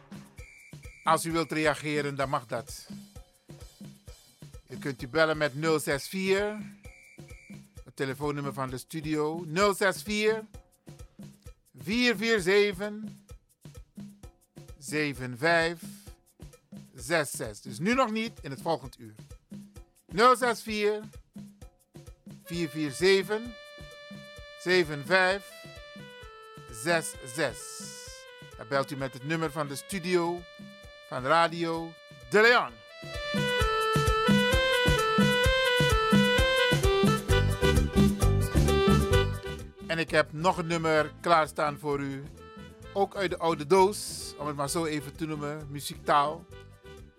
Als 1.09 1.25
u 1.25 1.33
wilt 1.33 1.53
reageren, 1.53 2.15
dan 2.15 2.29
mag 2.29 2.47
dat. 2.47 2.89
U 4.69 4.77
kunt 4.77 5.03
u 5.03 5.09
bellen 5.09 5.37
met 5.37 5.53
064. 5.53 6.57
Het 7.85 7.97
telefoonnummer 7.97 8.53
van 8.53 8.71
de 8.71 8.79
studio. 8.79 9.45
064 9.75 10.43
447 11.83 12.93
7566. 14.79 17.61
Dus 17.61 17.79
nu 17.79 17.95
nog 17.95 18.11
niet, 18.11 18.33
in 18.43 18.51
het 18.51 18.63
volgende 18.63 18.97
uur. 18.99 19.15
064 20.07 21.05
447 22.45 23.41
75 24.59 25.45
66. 26.71 27.59
Dan 28.57 28.69
belt 28.69 28.91
u 28.91 28.97
met 28.97 29.13
het 29.13 29.25
nummer 29.25 29.51
van 29.51 29.69
de 29.69 29.77
studio 29.77 30.43
van 31.09 31.25
Radio 31.25 31.93
De 32.31 32.41
Leon. 32.41 32.73
En 39.87 39.99
ik 39.99 40.11
heb 40.11 40.33
nog 40.33 40.59
een 40.59 40.67
nummer 40.67 41.13
klaarstaan 41.21 41.79
voor 41.79 42.01
u. 42.01 42.25
Ook 42.93 43.17
uit 43.17 43.31
de 43.31 43.39
oude 43.39 43.67
doos, 43.67 44.35
om 44.39 44.47
het 44.47 44.57
maar 44.57 44.69
zo 44.69 44.85
even 44.85 45.17
te 45.17 45.27
noemen, 45.27 45.67
muziektaal. 45.71 46.45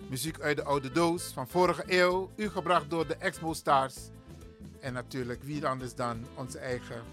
Muziek 0.10 0.40
uit 0.40 0.58
de 0.58 0.64
oude 0.64 0.92
doos 0.92 1.32
van 1.34 1.48
vorige 1.48 1.84
eeuw, 1.88 2.32
u 2.36 2.50
gebracht 2.50 2.90
door 2.90 3.08
de 3.08 3.16
Expo 3.16 3.54
Stars. 3.54 3.96
En 4.80 4.94
natuurlijk 4.94 5.44
wie 5.44 5.68
anders 5.68 5.96
dan 5.96 6.26
onze 6.36 6.60
eigen 6.60 7.04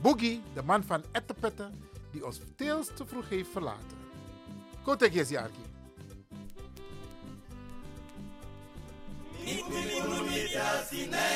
Boogie, 0.00 0.42
de 0.54 0.62
man 0.62 0.84
van 0.84 1.04
Ettepetten, 1.12 1.88
die 2.10 2.26
ons 2.26 2.40
teels 2.56 2.86
te 2.94 3.06
vroeg 3.06 3.28
heeft 3.28 3.50
verlaten. 3.50 4.03
Quanto 4.84 5.02
é 5.04 5.06
aqui 5.06 5.18
é 5.18 5.22
esse 5.22 5.36
arco? 5.36 5.56
Miku 9.44 9.70
miku 9.70 10.24
mita 10.28 10.84
sine 10.88 11.33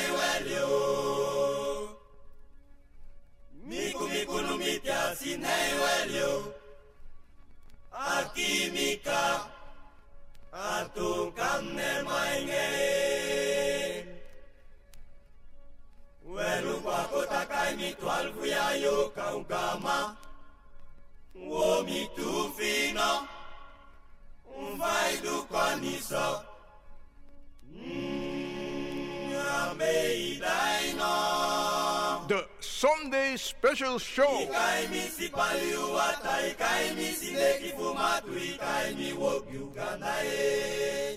Special 33.79 33.99
Show. 33.99 34.35
Ikai 34.43 34.91
mi 34.91 35.07
si 35.07 35.29
paliuata, 35.31 36.35
ikai 36.51 36.95
mi 36.99 37.15
si 37.15 37.31
neki 37.31 37.71
fumatu, 37.79 38.35
ikai 38.35 38.91
mi 38.99 39.13
wok 39.15 39.47
Uganda 39.55 40.19
e. 40.19 41.15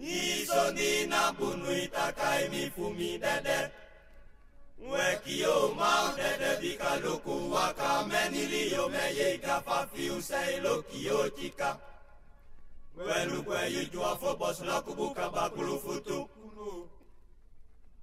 Iso 0.00 0.72
di 0.72 1.04
na 1.12 1.28
bunu 1.36 1.68
itakai 1.76 2.48
mi 2.48 2.72
fumi 2.72 3.20
dede. 3.20 3.68
Weki 4.80 5.44
o 5.44 5.74
mau 5.76 6.16
dede 6.16 6.56
bika 6.56 6.96
luku 7.04 7.52
waka 7.52 8.08
meni 8.08 8.48
liyo 8.48 8.88
meye 8.88 9.30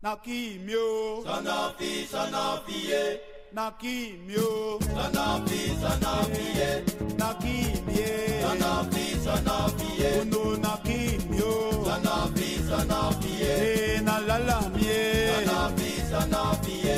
Naki 0.03 0.60
mio. 0.65 1.24
Sana 1.26 1.74
fi 1.78 2.06
sana. 2.06 2.60
Naki 3.53 4.19
mio. 4.28 4.80
Sana 4.82 5.44
fi 5.48 5.60
sana. 5.82 6.11
Naki 7.18 7.57
mio, 7.88 8.11
Sana 8.44 8.72
fi 8.91 9.06
sana. 9.26 9.56
Uno 10.22 10.56
naki 10.57 11.18
mio. 11.30 11.84
Sana 11.86 12.15
fi 12.36 12.49
sana 12.69 12.99
fiye. 13.19 13.53
E 13.98 14.02
na 14.02 14.19
lala 14.28 14.60
mie. 14.76 15.34
Sana 15.34 15.72
fi 15.78 15.90
sana. 16.10 16.41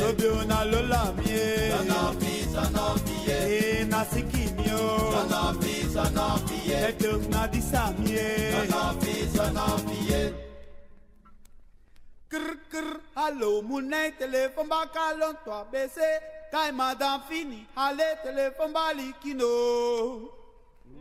Lobio 0.02 0.44
na 0.48 0.64
lola 0.66 1.14
mie. 1.18 1.72
Sana 1.72 2.02
fi 2.20 2.34
sana. 2.54 2.86
E 3.28 3.86
na 3.92 4.04
siki 4.12 4.44
mio. 4.58 4.82
Sana 5.16 5.54
fi 5.62 5.74
sana 5.94 6.28
fiye. 6.48 6.80
Na 7.32 7.48
disamie. 7.48 8.52
Sana 8.52 8.94
fi 9.02 9.14
sana 9.36 9.66
fiye. 9.88 10.49
Krr, 12.30 12.58
krr, 12.70 13.00
hallo, 13.14 13.62
moet 13.62 13.88
mijn 13.88 14.14
telefoonbakalon 14.18 15.36
toi 15.44 15.64
BC. 15.72 15.98
Kai 16.52 16.72
madame 16.72 17.24
fini, 17.28 17.68
alle 17.74 18.18
telefoonbali 18.24 19.14
kino. 19.22 19.50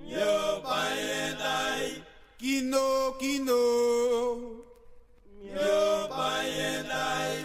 Yo 0.05 0.60
payenai. 0.62 2.02
Kino, 2.38 3.12
kino. 3.18 3.60
Yo 5.40 6.09
payenai. 6.09 7.44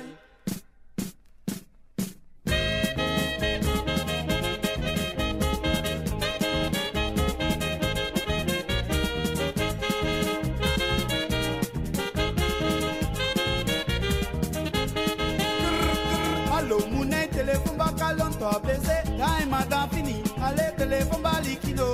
pas 18.43 18.59
blessé, 18.59 18.97
taille 19.17 19.47
m'a 19.49 19.63
fini, 19.87 20.21
the 20.35 20.75
téléphone 20.77 21.21
balikido. 21.21 21.92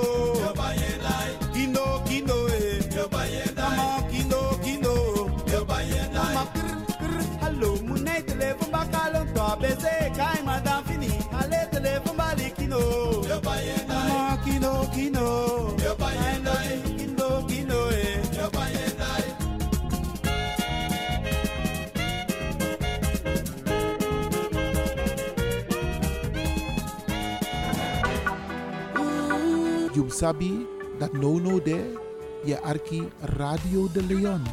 sabi 30.20 30.68
that 31.00 31.14
no 31.14 31.40
no 31.40 31.60
there, 31.64 31.96
je 32.44 32.56
arki 32.60 33.08
Radio 33.40 33.88
de 33.88 34.02
Leon. 34.02 34.44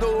No. 0.00 0.20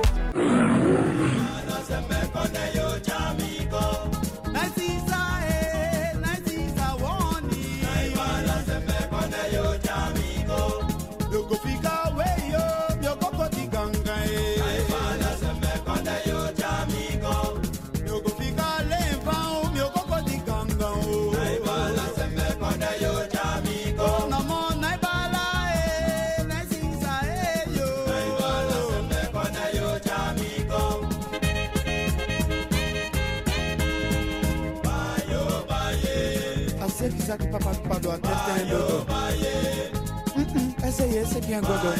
godo. 38.58 39.06
Ese 40.84 41.08
y 41.08 41.16
ese 41.16 41.40
bien 41.40 41.60
godo. 41.62 41.94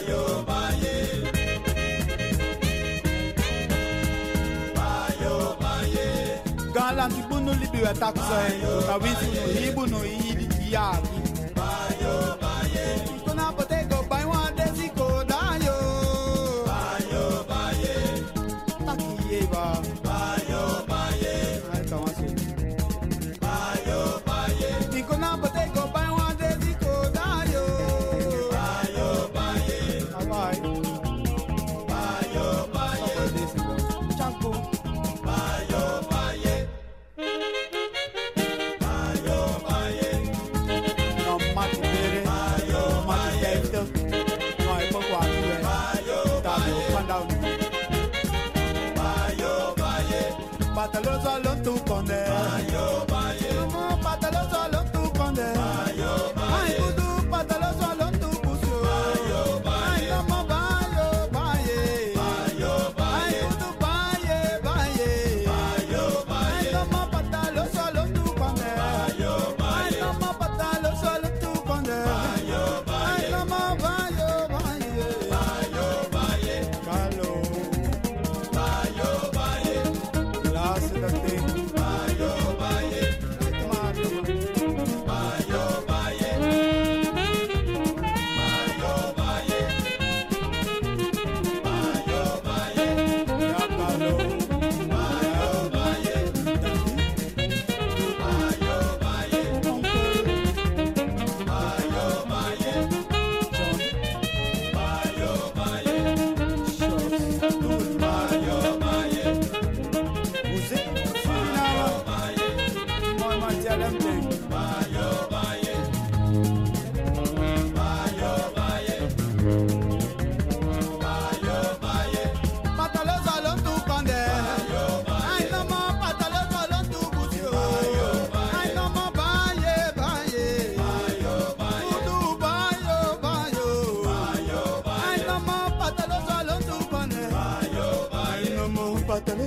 Galant 6.75 7.15
bunu 7.31 7.53
libi 7.53 7.83
wetakusa. 7.83 8.37
Kawisi 8.87 9.25
eh? 9.25 9.33
bunu 9.35 9.59
hibu 9.61 9.87
no 9.87 9.99
hidi 10.03 10.73
ya. 10.73 10.93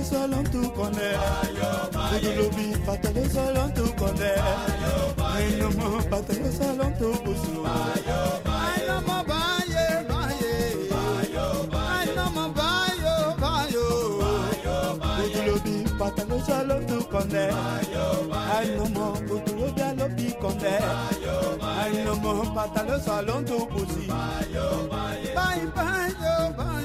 solo 0.08 0.38
tú 0.52 0.72
con 0.74 0.94
él. 0.94 1.16
Kudulubi 2.10 2.76
patalo 2.86 3.22
solo 3.30 3.62
tú 3.74 3.84
con 3.96 4.16
él. 4.22 4.40
Enomo 5.38 5.98
patalo 6.10 6.52
solo 6.52 6.84
tú 6.98 7.08
pusu. 7.24 7.54
Enomo 8.76 9.24
baye 9.30 9.86
baye. 10.10 10.56
Enomo 12.02 12.44
bayo 12.54 13.16
bayo. 13.40 13.86
Kudulubi 15.16 15.76
patalo 15.98 16.36
solo 16.46 16.76
tú 16.86 17.08
con 17.08 17.30
él. 17.34 17.54
Enomo 18.62 19.12
kudulubi 19.28 19.80
alobi 19.82 20.32
con 20.40 20.58
él. 20.64 20.84
Enomo 21.86 22.54
patalo 22.54 23.00
solo 23.00 23.42
tú 23.44 23.68
pusi. 23.68 24.06
Bayo 24.06 24.88
bayo. 24.88 25.34
Bayo 25.34 25.72
bayo 25.74 26.54
bayo. 26.56 26.75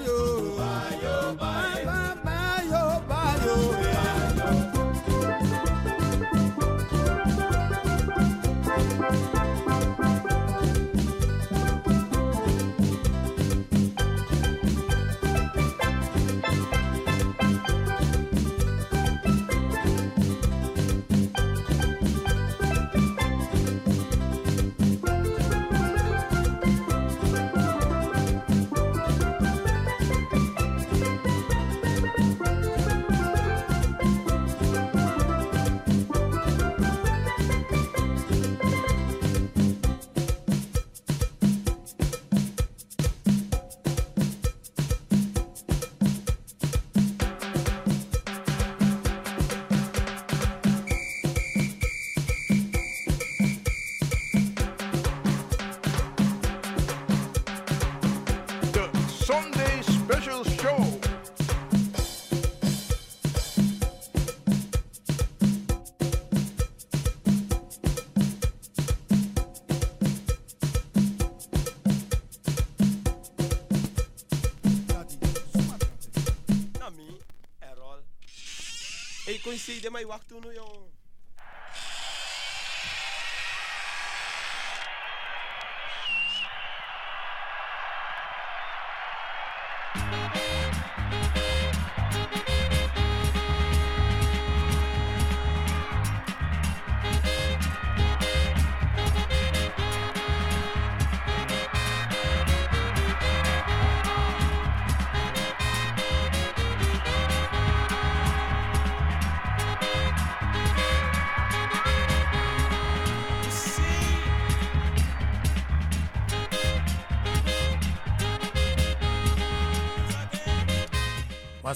De 79.81 79.91
mij 79.91 80.05
wacht 80.05 80.31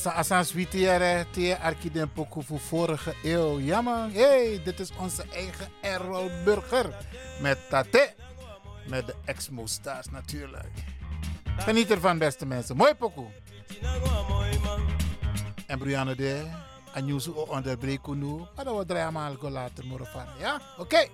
Was 0.05 0.13
Asans 0.13 0.53
Witiere, 0.53 1.25
te 1.31 1.57
Arkiden 1.61 2.11
Poku 2.11 2.43
voor 2.43 2.59
vorige 2.59 3.13
eeuw. 3.23 3.59
Ja 3.59 4.09
hey, 4.11 4.61
dit 4.63 4.79
is 4.79 4.91
onze 4.99 5.23
eigen 5.33 5.67
Errol 5.81 6.29
Burger. 6.43 6.95
Met 7.41 7.57
Tate, 7.69 8.13
met 8.87 9.05
de 9.05 9.15
Exmo 9.25 9.65
Stars 9.65 10.09
natuurlijk. 10.09 10.71
Geniet 11.57 11.91
ervan 11.91 12.17
beste 12.17 12.45
mensen, 12.45 12.75
mooi 12.75 12.93
Poku. 12.93 13.25
En 15.67 15.79
Brianne 15.79 16.15
de, 16.15 16.45
Anyusu 16.93 17.31
onderbreken 17.31 18.17
nu, 18.17 18.41
maar 18.55 18.65
dan 18.65 18.77
we 18.77 18.85
draaien 18.85 19.13
maar 19.13 19.31
later 19.39 19.85
morgen 19.85 20.07
van. 20.07 20.25
Ja, 20.39 20.61
oké. 20.77 21.07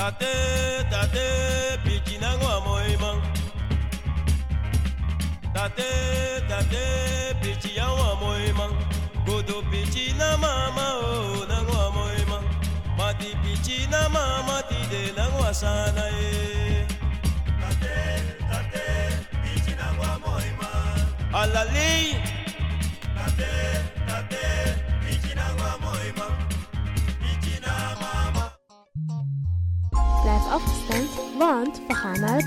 tate 0.00 0.32
tate 0.90 1.26
piki 1.84 2.16
nango 2.18 2.44
ya 2.54 2.60
moema. 2.66 3.10
Tate 5.54 5.90
tate 6.48 6.84
piki 7.42 7.76
yango 7.76 8.02
ya 8.08 8.14
moema. 8.22 8.66
Godo 9.26 9.62
piki 9.70 10.14
na 10.18 10.36
mama 10.38 10.86
o 11.04 11.44
nango 11.50 11.76
ya 11.82 11.90
moema. 11.96 12.38
Mati 12.98 13.36
piki 13.42 13.86
na 13.90 14.08
mama 14.08 14.62
tide 14.68 15.12
nango 15.16 15.44
asana 15.50 16.04
ye 16.16 16.30
eh. 16.80 16.86
tate 17.60 17.96
tate 18.50 18.84
piki 19.42 19.72
nango 19.80 20.02
ya 20.02 20.18
tate 23.16 23.52
tate 24.08 24.44
ya 25.70 25.78
moema. 25.84 26.39
Blijf 30.50 30.62
afgestemd, 30.62 31.36
want 31.38 31.80
we 31.88 31.94
gaan 31.94 32.20
naar 32.20 32.42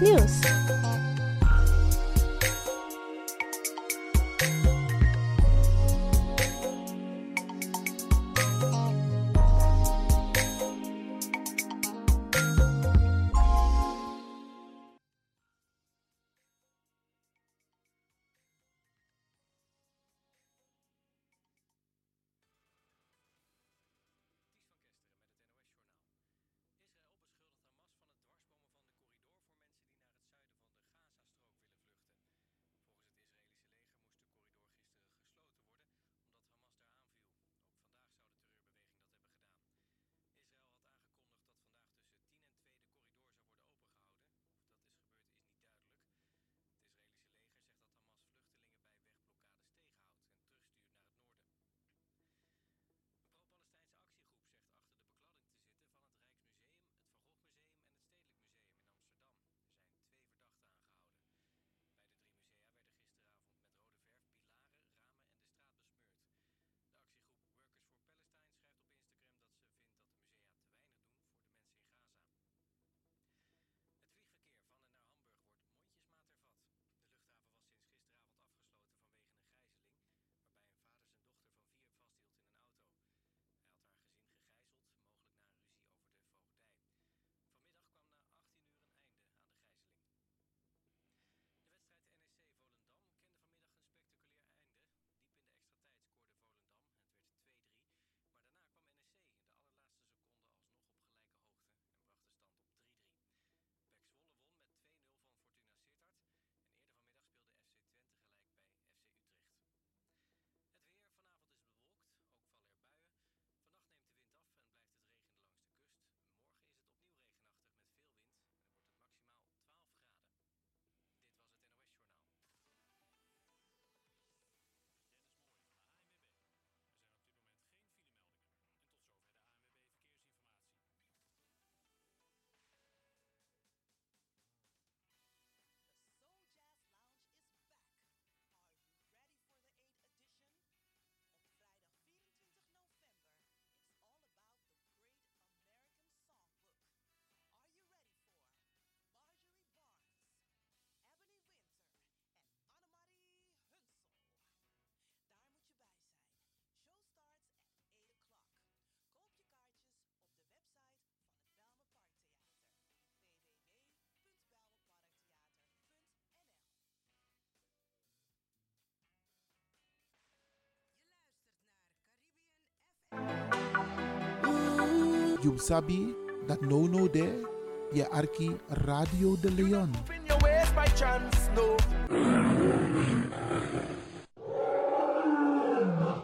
You 175.44 175.60
sabi 175.60 176.15
dat 176.48 176.64
no 176.64 176.88
no 176.88 177.03
there, 177.11 177.44
je 177.91 178.10
arki 178.10 178.56
Radio 178.68 179.36
de 179.36 179.52
Leon. 179.52 179.91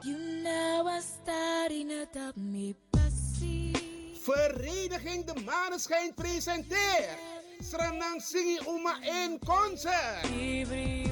You 0.02 0.18
know 0.44 0.88
I'm 0.88 1.02
starting 1.02 1.92
doubt 2.14 2.38
me 2.38 2.76
passie. 2.90 3.76
Vereniging 4.24 5.26
De 5.26 5.34
Maneschijn 5.44 6.14
presenteert 6.16 7.20
Sranang 7.60 8.22
Singi 8.22 8.60
Uma 8.68 8.96
in 9.04 9.40
concert. 9.44 11.09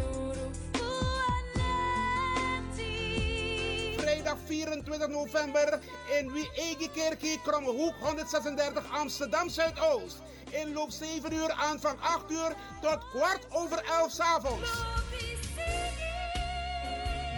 24 4.48 5.10
november 5.10 5.80
in 6.20 6.32
Wiegekerkie, 6.32 7.40
Krommehoek 7.44 7.94
136 8.00 8.84
Amsterdam 8.92 9.50
Zuidoost. 9.50 10.22
Inloop 10.52 10.92
7 10.92 11.34
uur, 11.34 11.52
aanvang 11.52 12.00
8 12.02 12.32
uur 12.32 12.56
tot 12.82 13.04
kwart 13.12 13.48
over 13.52 13.84
11 13.84 14.12
's 14.12 14.20
avonds. 14.20 14.70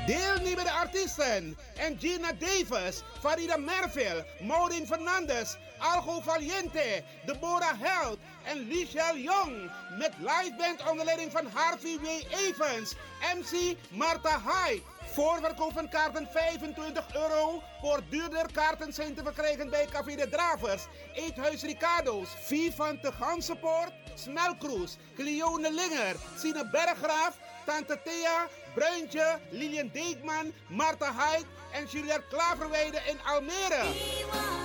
Deelnemende 0.05 0.71
artiesten: 0.71 1.57
Gina 1.99 2.31
Davis, 2.39 3.03
Farida 3.19 3.57
Merville, 3.57 4.25
Maureen 4.39 4.85
Fernandes, 4.87 5.57
Algo 5.79 6.21
Valiente, 6.21 7.03
Deborah 7.25 7.77
Held 7.79 8.17
en 8.43 8.67
Lichelle 8.67 9.21
Jong. 9.21 9.71
Met 9.97 10.13
liveband 10.17 10.89
onder 10.89 11.05
leiding 11.05 11.31
van 11.31 11.45
Harvey 11.53 11.97
W. 12.01 12.05
Evans, 12.29 12.95
MC 13.35 13.77
Marta 13.89 14.39
Hyde. 14.39 14.81
Voorverkoop 15.19 15.73
van 15.73 15.89
kaarten 15.89 16.27
25 16.31 17.15
euro. 17.15 17.63
Voor 17.81 18.01
duurder 18.09 18.51
kaarten 18.51 18.93
zijn 18.93 19.15
te 19.15 19.23
verkrijgen 19.23 19.69
bij 19.69 19.85
Café 19.85 20.15
de 20.15 20.29
Dravers, 20.29 20.87
Eethuis 21.13 21.63
Ricardo's, 21.63 22.29
Vivante 22.39 23.11
Gansenpoort, 23.11 23.91
Smelkroes, 24.15 24.97
Cleone 25.15 25.73
Linger, 25.73 26.15
Sine 26.37 26.69
Berggraaf, 26.69 27.37
Tante 27.65 27.99
Thea, 28.03 28.47
Bruintje, 28.75 29.39
Lilian 29.49 29.89
Deekman, 29.93 30.53
Marta 30.67 31.13
Hyde 31.13 31.45
en 31.71 31.85
Juliette 31.85 32.27
Klaverweide 32.29 33.01
in 33.07 33.17
Almere. 33.25 34.58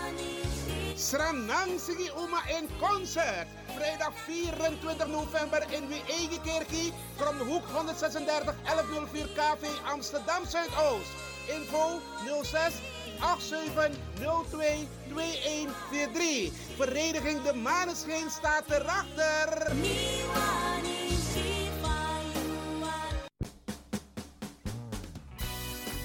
Sranang 0.94 1.78
Sigi 1.78 2.08
Uma 2.16 2.40
in 2.58 2.68
concert. 2.78 3.46
Vrijdag 3.74 4.14
24 4.26 5.06
november 5.08 5.66
in 5.70 5.88
Wiegekerkie. 5.88 6.92
From 7.16 7.38
de 7.38 7.44
hoek 7.44 7.64
136 7.72 8.54
1104 8.62 9.26
KV 9.34 9.66
Amsterdam 9.90 10.46
Zuidoost. 10.46 11.10
Info 11.48 12.00
06 12.42 12.74
8702 13.20 14.88
2143. 15.08 16.52
Vereniging 16.76 17.42
De 17.42 17.54
Maneschijn 17.54 18.30
staat 18.30 18.70
erachter. 18.70 19.72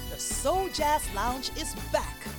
The 0.09 0.17
Soul 0.17 0.69
Jazz 0.73 1.03
Lounge 1.13 1.51
is 1.53 1.73
back. 1.91 2.38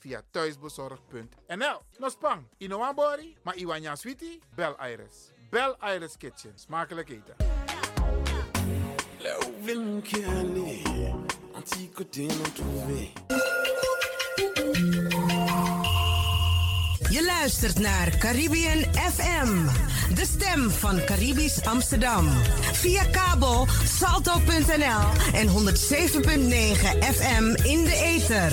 Via 0.00 0.22
thuisbezorgd.nl. 0.30 1.80
Nospang, 1.98 2.42
Inoambori, 2.58 3.36
maar 3.42 3.56
Iwanya 3.56 3.96
Sweetie, 3.96 4.40
Bel 4.54 4.76
Iris. 4.92 5.32
Bel 5.50 5.76
Iris 5.94 6.16
Kitchen. 6.16 6.52
Smakelijk 6.54 7.08
eten. 7.08 7.34
Je 17.10 17.24
luistert 17.24 17.78
naar 17.78 18.16
Caribbean 18.18 18.78
FM, 18.94 19.66
de 20.14 20.24
stem 20.24 20.70
van 20.70 21.04
Caribisch 21.04 21.64
Amsterdam. 21.64 22.28
Via 22.72 23.04
kabel 23.04 23.66
salto.nl 23.84 25.32
en 25.32 25.48
107.9 25.48 25.54
FM 27.14 27.44
in 27.62 27.84
de 27.84 28.00
ether. 28.04 28.52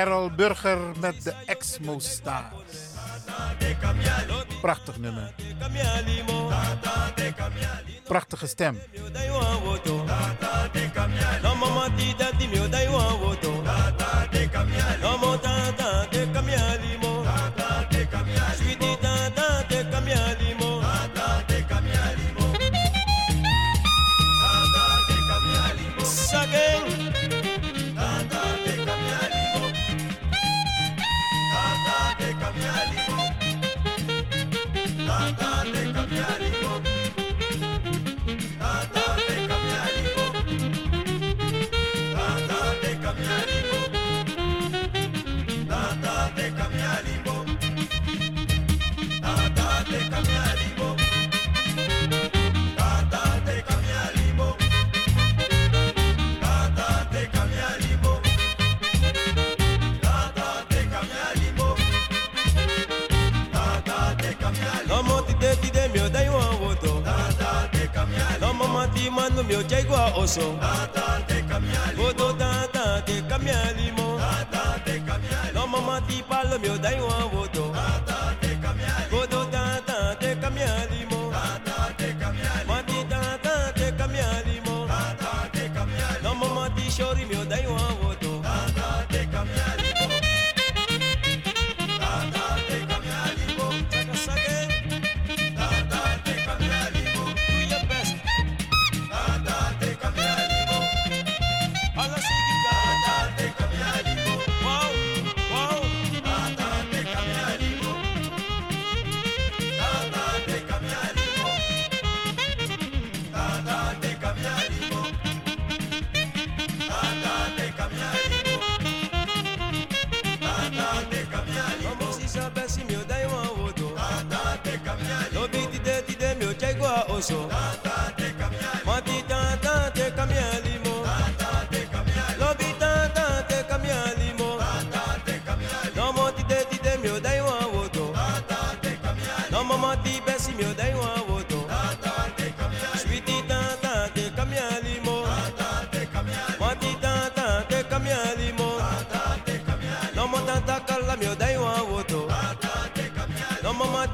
Errol 0.00 0.30
Burger 0.30 0.78
met 1.00 1.24
de 1.24 1.34
Exmo 1.46 1.98
Stars. 1.98 2.54
Prachtig 4.60 4.98
nummer. 4.98 5.32
Prachtige 8.04 8.46
stem. 8.46 8.80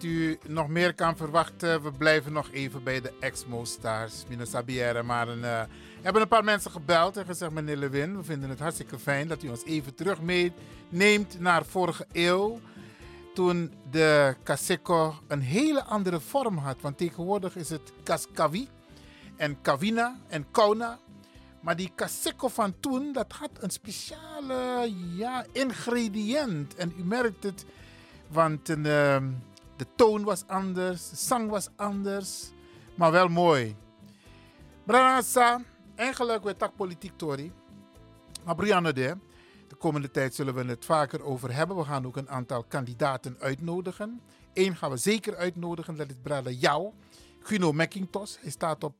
U 0.00 0.38
nog 0.46 0.68
meer 0.68 0.94
kan 0.94 1.16
verwachten, 1.16 1.82
we 1.82 1.92
blijven 1.92 2.32
nog 2.32 2.50
even 2.50 2.82
bij 2.82 3.00
de 3.00 3.12
Exmo 3.20 3.64
Stars. 3.64 4.24
Mino 4.28 4.44
Sabière, 4.44 5.02
maar 5.02 5.28
een, 5.28 5.44
eh, 5.44 5.62
hebben 6.02 6.22
een 6.22 6.28
paar 6.28 6.44
mensen 6.44 6.70
gebeld 6.70 7.16
en 7.16 7.26
gezegd, 7.26 7.52
meneer 7.52 7.76
Lewin, 7.76 8.16
we 8.16 8.24
vinden 8.24 8.50
het 8.50 8.58
hartstikke 8.58 8.98
fijn 8.98 9.28
dat 9.28 9.42
u 9.42 9.48
ons 9.48 9.64
even 9.64 9.94
terug 9.94 10.18
naar 11.38 11.64
vorige 11.64 12.06
eeuw. 12.12 12.60
Toen 13.34 13.72
de 13.90 14.36
Kaseko 14.42 15.14
een 15.28 15.40
hele 15.40 15.84
andere 15.84 16.20
vorm 16.20 16.56
had. 16.56 16.80
Want 16.80 16.98
tegenwoordig 16.98 17.56
is 17.56 17.70
het 17.70 17.92
Kaskawi 18.02 18.68
en 19.36 19.60
Kawina 19.60 20.16
en 20.28 20.46
Kauna. 20.50 20.98
Maar 21.60 21.76
die 21.76 21.92
Kaseko 21.94 22.48
van 22.48 22.74
toen, 22.80 23.12
dat 23.12 23.32
had 23.32 23.50
een 23.60 23.70
speciale 23.70 24.92
ja, 25.16 25.44
ingrediënt. 25.52 26.74
En 26.74 26.92
u 26.98 27.04
merkt 27.04 27.42
het, 27.42 27.64
want 28.28 28.68
een, 28.68 28.86
ehm, 28.86 29.24
de 29.76 29.86
toon 29.96 30.24
was 30.24 30.46
anders, 30.46 31.10
de 31.10 31.16
zang 31.16 31.50
was 31.50 31.68
anders, 31.76 32.50
maar 32.94 33.10
wel 33.10 33.28
mooi. 33.28 33.76
Branasa, 34.84 35.60
eigenlijk 35.94 36.44
werd 36.44 36.58
dat 36.58 36.76
politiek 36.76 37.12
Tori. 37.16 37.52
Maar 38.44 38.54
Brianne 38.54 38.92
de, 38.92 39.16
de 39.68 39.74
komende 39.74 40.10
tijd 40.10 40.34
zullen 40.34 40.54
we 40.54 40.64
het 40.64 40.84
vaker 40.84 41.22
over 41.22 41.54
hebben. 41.54 41.76
We 41.76 41.84
gaan 41.84 42.06
ook 42.06 42.16
een 42.16 42.30
aantal 42.30 42.64
kandidaten 42.64 43.36
uitnodigen. 43.38 44.20
Eén 44.54 44.76
gaan 44.76 44.90
we 44.90 44.96
zeker 44.96 45.36
uitnodigen, 45.36 45.96
dat 45.96 46.08
is 46.08 46.16
Brada 46.22 46.50
Jou, 46.50 46.90
Guno 47.40 47.72
McIntosh. 47.72 48.36
Hij 48.40 48.50
staat 48.50 48.84
op 48.84 48.94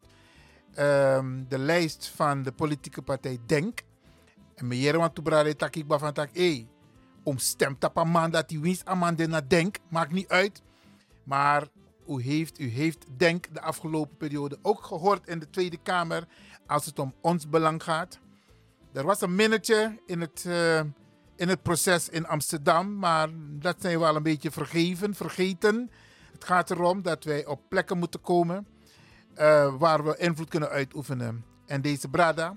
ehm, 0.74 1.42
de 1.48 1.58
lijst 1.58 2.12
van 2.14 2.42
de 2.42 2.52
politieke 2.52 3.02
partij 3.02 3.38
Denk. 3.46 3.82
En 4.54 4.66
meneer 4.66 4.98
want 4.98 5.14
to 5.14 5.22
Brada 5.22 5.54
Takik 5.54 5.84
van 5.88 6.12
Tak, 6.12 6.28
hey, 6.32 6.66
om 7.22 7.38
stemt 7.38 7.84
op 7.84 7.96
een 7.96 8.08
man 8.08 8.30
dat 8.30 8.50
hij 8.50 8.60
winst 8.60 8.86
aan 8.86 8.98
man 8.98 9.16
naar 9.16 9.48
Denk, 9.48 9.78
maakt 9.88 10.12
niet 10.12 10.28
uit. 10.28 10.62
Maar 11.24 11.68
u 12.08 12.22
heeft, 12.22 12.58
u 12.58 12.68
heeft 12.68 13.06
Denk 13.16 13.54
de 13.54 13.60
afgelopen 13.60 14.16
periode 14.16 14.58
ook 14.62 14.84
gehoord 14.84 15.28
in 15.28 15.38
de 15.38 15.50
Tweede 15.50 15.78
Kamer 15.82 16.26
als 16.66 16.86
het 16.86 16.98
om 16.98 17.14
ons 17.20 17.48
belang 17.48 17.82
gaat. 17.82 18.18
Er 18.92 19.04
was 19.04 19.20
een 19.20 19.34
minnetje 19.34 20.00
in 20.06 20.20
het, 20.20 20.44
eh, 20.46 20.80
in 21.36 21.48
het 21.48 21.62
proces 21.62 22.08
in 22.08 22.26
Amsterdam, 22.26 22.98
maar 22.98 23.28
dat 23.58 23.76
zijn 23.78 23.98
we 23.98 24.04
wel 24.04 24.16
een 24.16 24.22
beetje 24.22 24.50
vergeven, 24.50 25.14
vergeten. 25.14 25.90
Het 26.32 26.44
gaat 26.44 26.70
erom 26.70 27.02
dat 27.02 27.24
wij 27.24 27.46
op 27.46 27.60
plekken 27.68 27.98
moeten 27.98 28.20
komen 28.20 28.66
eh, 29.34 29.74
waar 29.78 30.04
we 30.04 30.16
invloed 30.16 30.48
kunnen 30.48 30.68
uitoefenen. 30.68 31.44
En 31.66 31.82
deze 31.82 32.08
Brada, 32.08 32.56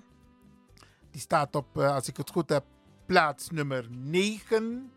die 1.11 1.21
staat 1.21 1.55
op, 1.55 1.77
eh, 1.77 1.93
als 1.93 2.07
ik 2.07 2.17
het 2.17 2.29
goed 2.29 2.49
heb, 2.49 2.63
plaats 3.05 3.49
nummer 3.49 3.85
9. 3.89 4.91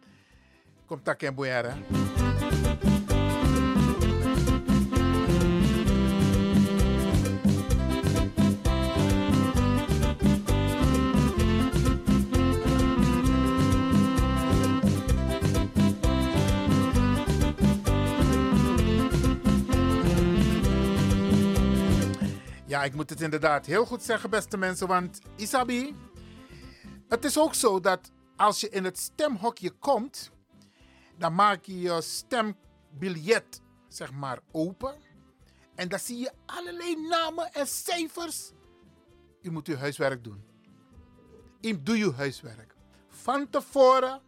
Komt 0.87 1.05
daar 1.05 1.17
in. 1.23 1.85
Ja, 22.67 22.85
ik 22.85 22.95
moet 22.95 23.11
het 23.11 23.21
inderdaad 23.21 23.67
heel 23.67 23.87
goed 23.87 24.03
zeggen, 24.03 24.31
beste 24.31 24.57
mensen. 24.57 24.87
Want 24.87 25.21
Isabi, 25.37 25.95
het 27.09 27.25
is 27.25 27.39
ook 27.39 27.55
zo 27.55 27.81
dat 27.81 28.11
als 28.37 28.61
je 28.61 28.69
in 28.69 28.85
het 28.85 28.99
stemhokje 28.99 29.71
komt, 29.71 30.31
dan 31.17 31.35
maak 31.35 31.65
je 31.65 31.81
je 31.81 32.03
stembiljet 32.03 33.61
zeg 33.89 34.13
maar 34.13 34.39
open. 34.53 34.95
En 35.75 35.89
dan 35.89 35.99
zie 35.99 36.19
je 36.19 36.33
allerlei 36.47 37.09
namen 37.09 37.53
en 37.53 37.67
cijfers. 37.67 38.53
U 39.43 39.51
moet 39.51 39.69
uw 39.69 39.77
huiswerk 39.77 40.25
doen. 40.25 40.45
Doe 41.61 41.97
uw 41.97 42.13
huiswerk. 42.13 42.75
Van 43.09 43.51
tevoren 43.51 44.21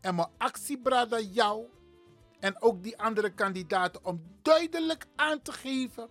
en 0.00 0.14
mijn 0.14 0.28
actiebrada 0.38 1.20
jou 1.20 1.66
en 2.40 2.62
ook 2.62 2.82
die 2.82 2.98
andere 2.98 3.30
kandidaten 3.30 4.04
om 4.04 4.22
duidelijk 4.42 5.06
aan 5.16 5.42
te 5.42 5.52
geven 5.52 6.08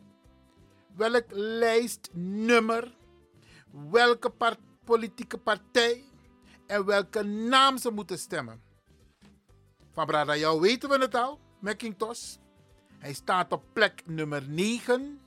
welk 0.95 1.26
lijstnummer, 1.30 2.95
welke 3.72 4.34
politieke 4.84 5.38
partij 5.38 6.04
en 6.74 6.86
welke 6.86 7.24
naam 7.24 7.78
ze 7.78 7.91
moeten 7.91 8.20
stemmen. 8.20 8.62
Van 9.91 10.06
Brada 10.06 10.36
jou 10.36 10.62
weten 10.62 10.90
we 10.90 10.98
het 10.98 11.16
al, 11.16 11.40
McIntosh. 11.60 12.36
Hij 13.00 13.14
staat 13.14 13.52
op 13.52 13.64
plek 13.74 14.02
nummer 14.06 14.44
9, 14.50 15.20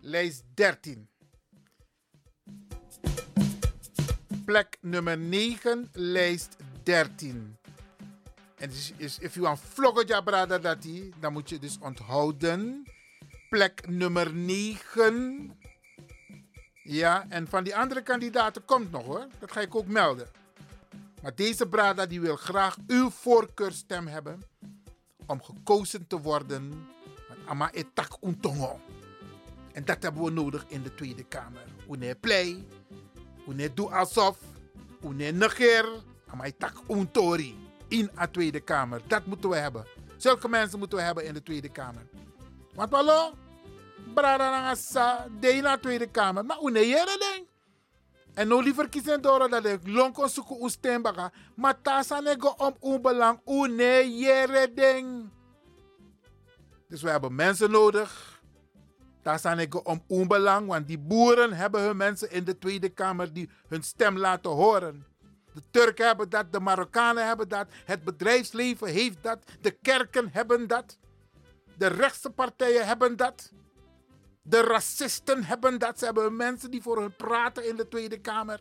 lijst 0.00 0.42
13. 0.54 1.08
Plek 4.44 4.78
nummer 4.80 5.18
9, 5.18 5.90
lijst 5.92 6.56
13. 6.82 7.56
En 8.56 8.68
dus, 8.68 8.92
is, 8.96 9.18
if 9.18 9.34
you 9.34 9.46
want 9.46 9.60
vlogger 9.60 10.06
dat 10.62 10.82
die, 10.82 11.12
dan 11.20 11.32
moet 11.32 11.48
je 11.48 11.58
dus 11.58 11.78
onthouden. 11.80 12.84
Plek 13.48 13.88
nummer 13.88 14.34
9. 14.34 15.58
Ja, 16.82 17.26
en 17.28 17.48
van 17.48 17.64
die 17.64 17.76
andere 17.76 18.02
kandidaten 18.02 18.64
komt 18.64 18.90
nog 18.90 19.04
hoor. 19.04 19.26
Dat 19.38 19.52
ga 19.52 19.60
ik 19.60 19.74
ook 19.74 19.86
melden. 19.86 20.42
Maar 21.24 21.34
deze 21.34 21.66
Brada 21.66 22.06
die 22.06 22.20
wil 22.20 22.36
graag 22.36 22.76
uw 22.86 23.10
voorkeurstem 23.10 24.06
hebben 24.06 24.42
om 25.26 25.42
gekozen 25.42 26.06
te 26.06 26.20
worden. 26.20 26.88
Ama 27.46 27.72
etak 27.72 28.16
untongo. 28.20 28.80
En 29.72 29.84
dat 29.84 30.02
hebben 30.02 30.22
we 30.24 30.30
nodig 30.30 30.64
in 30.68 30.82
de 30.82 30.94
Tweede 30.94 31.24
Kamer. 31.24 31.64
Une 31.90 32.14
play, 32.14 32.64
une 33.48 33.74
doe 33.74 33.90
alsof, 33.90 34.38
une 35.02 35.32
negeer. 35.32 35.88
Ama 36.26 36.44
etak 36.44 36.82
untori 36.88 37.56
in 37.88 38.10
de 38.18 38.30
Tweede 38.30 38.60
Kamer. 38.60 39.00
Dat 39.06 39.26
moeten 39.26 39.50
we 39.50 39.56
hebben. 39.56 39.86
Zulke 40.16 40.48
mensen 40.48 40.78
moeten 40.78 40.98
we 40.98 41.04
hebben 41.04 41.24
in 41.24 41.34
de 41.34 41.42
Tweede 41.42 41.68
Kamer. 41.68 42.06
Want 42.74 42.92
hallo, 42.92 43.32
Brada 44.14 44.50
nangasa, 44.50 45.26
de 45.40 45.48
in 45.48 45.62
de 45.62 45.78
Tweede 45.80 46.06
Kamer. 46.06 46.44
Maar 46.44 46.58
une 46.62 46.86
jere 46.86 47.18
ding. 47.18 47.53
En 48.34 48.48
no 48.48 48.60
liever 48.60 48.88
kiezen 48.88 49.22
door 49.22 49.48
dat 49.48 49.64
ik 49.64 49.80
lonko 49.86 50.26
suku 50.26 50.64
ustembaka. 50.64 51.32
Maar 51.54 51.76
nego 52.22 52.54
om 52.56 52.76
onbelang. 52.80 53.40
Une 53.46 54.18
jere 54.18 54.72
ding. 54.74 55.30
Dus 56.88 57.02
we 57.02 57.10
hebben 57.10 57.34
mensen 57.34 57.70
nodig. 57.70 58.42
Tasa 59.22 59.54
nego 59.54 59.78
om 59.78 60.02
onbelang. 60.06 60.66
Want 60.66 60.86
die 60.86 60.98
boeren 60.98 61.52
hebben 61.52 61.82
hun 61.82 61.96
mensen 61.96 62.30
in 62.30 62.44
de 62.44 62.58
Tweede 62.58 62.88
Kamer 62.88 63.32
die 63.32 63.50
hun 63.68 63.82
stem 63.82 64.18
laten 64.18 64.50
horen. 64.50 65.06
De 65.52 65.62
Turken 65.70 66.06
hebben 66.06 66.28
dat, 66.28 66.52
de 66.52 66.60
Marokkanen 66.60 67.26
hebben 67.26 67.48
dat, 67.48 67.66
het 67.84 68.04
bedrijfsleven 68.04 68.88
heeft 68.88 69.22
dat, 69.22 69.38
de 69.60 69.70
kerken 69.70 70.28
hebben 70.32 70.66
dat, 70.66 70.98
de 71.76 71.86
rechtse 71.86 72.30
partijen 72.30 72.86
hebben 72.86 73.16
dat. 73.16 73.52
De 74.46 74.60
racisten 74.60 75.44
hebben 75.44 75.78
dat. 75.78 75.98
Ze 75.98 76.04
hebben 76.04 76.36
mensen 76.36 76.70
die 76.70 76.82
voor 76.82 77.00
hun 77.00 77.16
praten 77.16 77.68
in 77.68 77.76
de 77.76 77.88
Tweede 77.88 78.20
Kamer. 78.20 78.60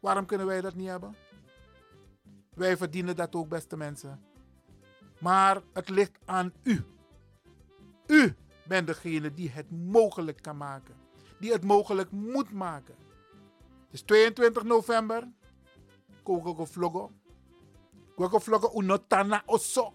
Waarom 0.00 0.26
kunnen 0.26 0.46
wij 0.46 0.60
dat 0.60 0.74
niet 0.74 0.88
hebben? 0.88 1.16
Wij 2.54 2.76
verdienen 2.76 3.16
dat 3.16 3.34
ook, 3.34 3.48
beste 3.48 3.76
mensen. 3.76 4.24
Maar 5.20 5.62
het 5.72 5.88
ligt 5.88 6.18
aan 6.24 6.52
u. 6.62 6.84
U 8.06 8.36
bent 8.66 8.86
degene 8.86 9.34
die 9.34 9.50
het 9.50 9.70
mogelijk 9.70 10.42
kan 10.42 10.56
maken. 10.56 10.94
Die 11.40 11.52
het 11.52 11.64
mogelijk 11.64 12.10
moet 12.10 12.52
maken. 12.52 12.94
Het 13.84 13.94
is 13.94 14.02
22 14.02 14.62
november. 14.62 15.28
Koko 16.22 16.64
vlogo. 16.64 17.12
Koko 18.14 18.38
vlogo 18.38 18.80
unotana 18.80 19.42
oso. 19.46 19.94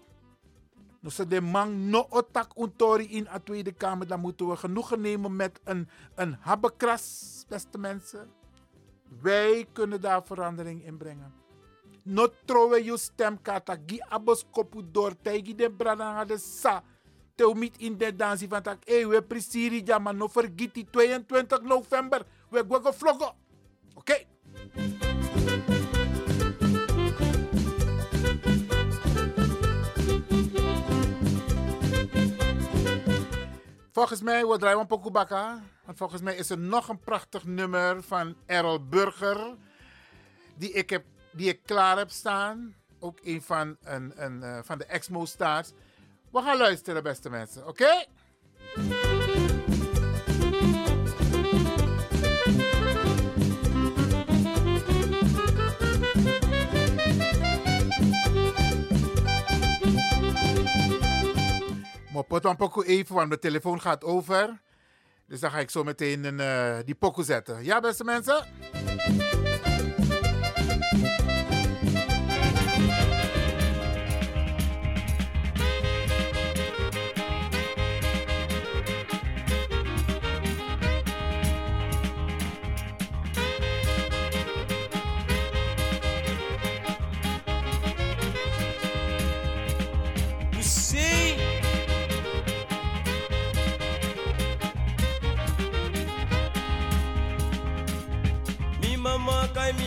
Dus 1.02 1.16
de 1.16 1.40
man 1.40 1.90
no 1.90 2.06
otak 2.08 2.54
in 2.54 3.24
de 3.24 3.40
Tweede 3.44 3.72
Kamer. 3.72 4.06
Dan 4.06 4.20
moeten 4.20 4.48
we 4.48 4.56
genoegen 4.56 5.00
nemen 5.00 5.36
met 5.36 5.60
een, 5.64 5.88
een 6.14 6.36
habbekras, 6.40 7.44
beste 7.48 7.78
mensen. 7.78 8.30
Wij 9.20 9.66
kunnen 9.72 10.00
daar 10.00 10.24
verandering 10.24 10.84
in 10.84 10.96
brengen. 10.96 11.34
No 12.04 12.28
trowe 12.44 12.84
je 12.84 12.98
stemkata. 12.98 13.76
Gi 13.86 14.00
abos 14.08 14.44
kopu 14.50 14.82
door. 14.90 15.14
Tegi 15.22 15.54
de 15.54 15.70
brada 15.70 16.24
de 16.24 16.38
sa. 16.38 16.82
Teu 17.34 17.54
mit 17.54 17.78
in 17.78 17.96
de 17.98 18.16
dansie 18.16 18.48
van 18.48 18.62
tak. 18.62 18.84
Hey, 18.84 19.06
we 19.06 19.22
presiri 19.22 19.82
ja, 19.84 19.98
maar 19.98 20.14
no 20.14 20.28
vergiet 20.28 20.74
die 20.74 20.86
22 20.90 21.62
november. 21.62 22.26
We 22.50 22.64
gaan 22.82 22.94
vloggen. 22.94 23.34
Oké. 23.94 24.26
Volgens 33.92 34.22
mij, 34.22 34.46
we 34.46 34.58
draaien 34.58 34.80
een 34.80 34.86
pokoe 34.86 35.10
bakka. 35.10 35.62
Want 35.84 35.98
volgens 35.98 36.22
mij 36.22 36.36
is 36.36 36.50
er 36.50 36.58
nog 36.58 36.88
een 36.88 36.98
prachtig 36.98 37.44
nummer 37.44 38.02
van 38.02 38.36
Errol 38.46 38.86
Burger. 38.88 39.56
Die 40.56 40.72
ik, 40.72 40.90
heb, 40.90 41.04
die 41.32 41.48
ik 41.48 41.60
klaar 41.64 41.98
heb 41.98 42.10
staan. 42.10 42.74
Ook 43.00 43.18
een 43.22 43.42
van, 43.42 43.76
een, 43.82 44.12
een, 44.24 44.42
eh, 44.42 44.58
van 44.62 44.78
de 44.78 44.84
Exmo 44.84 45.24
Stars. 45.24 45.72
We 46.30 46.42
gaan 46.42 46.56
luisteren, 46.56 47.02
beste 47.02 47.30
mensen. 47.30 47.66
Oké? 47.66 48.04
Pot 62.22 62.44
een 62.44 62.56
pokoe 62.56 62.86
even, 62.86 63.14
want 63.14 63.30
de 63.30 63.38
telefoon 63.38 63.80
gaat 63.80 64.04
over. 64.04 64.60
Dus 65.26 65.40
dan 65.40 65.50
ga 65.50 65.58
ik 65.58 65.70
zo 65.70 65.84
meteen 65.84 66.24
een, 66.24 66.40
eh, 66.40 66.84
die 66.84 66.94
pokoe 66.94 67.24
zetten. 67.24 67.64
Ja, 67.64 67.80
beste 67.80 68.04
mensen? 68.04 68.46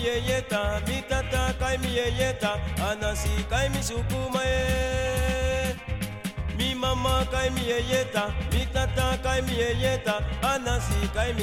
Yeyeta, 0.06 0.82
mi 0.88 1.02
tata 1.10 1.54
kai 1.60 1.78
anasi 2.90 3.34
kai 3.50 3.68
e. 4.46 5.76
Mi 6.58 6.76
mama 6.76 7.26
kai 7.32 7.50
mi 7.56 7.62
yeyeta, 7.72 8.24
mi 8.52 8.62
kai 8.74 8.88
anasi 10.52 11.00
kai 11.16 11.32
e. 11.32 11.42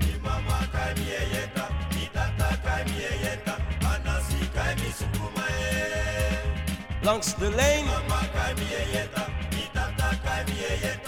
Mi 0.00 0.12
mama 0.24 0.58
kai 0.72 0.92
mi 0.98 1.04
yeyeta, 1.14 1.64
mi 1.94 2.04
kai 2.14 2.30
anasi 3.92 4.40
kai 4.54 4.74
e. 5.48 5.60
Langs 7.06 7.28
de. 7.40 7.48
Mama 7.50 8.20
kai 8.34 8.52
mi 8.58 8.66
yeyeta, 8.74 9.22
mi 9.52 9.64
kai 9.74 11.01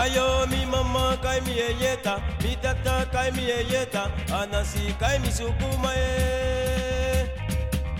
Ayo 0.00 0.46
mi 0.50 0.64
mama 0.64 1.16
kai 1.22 1.40
mi 1.44 1.52
yeyeta, 1.60 2.14
mi 2.42 2.56
tata 2.62 3.04
kai 3.12 3.30
mi 3.36 3.42
yeyeta, 3.50 4.02
anasi 4.40 4.84
kai 5.00 5.18
mi 5.22 5.28
sukuma 5.38 5.90
e. 5.92 7.28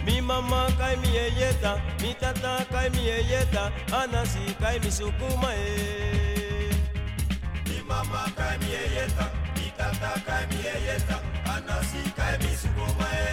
Mi 0.07 0.21
mama 0.21 0.63
kai 0.79 0.97
mi 1.03 1.09
yeyeta, 1.19 1.73
mi 2.01 2.15
tata 2.21 2.65
kai 2.73 2.89
mi 2.95 3.03
yeyeta, 3.11 3.65
anasi 4.01 4.45
kai 4.63 4.79
mi 4.83 4.91
sukuma 4.99 5.51
e. 5.53 6.73
Mi 7.69 7.77
mama 7.91 8.23
kai 8.39 8.57
mi 8.61 8.69
yeyeta, 8.77 9.27
mi 9.57 9.67
tata 9.79 10.13
kai 10.27 10.45
mi 10.51 10.59
yeyeta, 10.67 11.17
anasi 11.55 12.03
kai 12.19 12.35
mi 12.43 12.53
sukuma 12.63 13.09
e. 13.13 13.29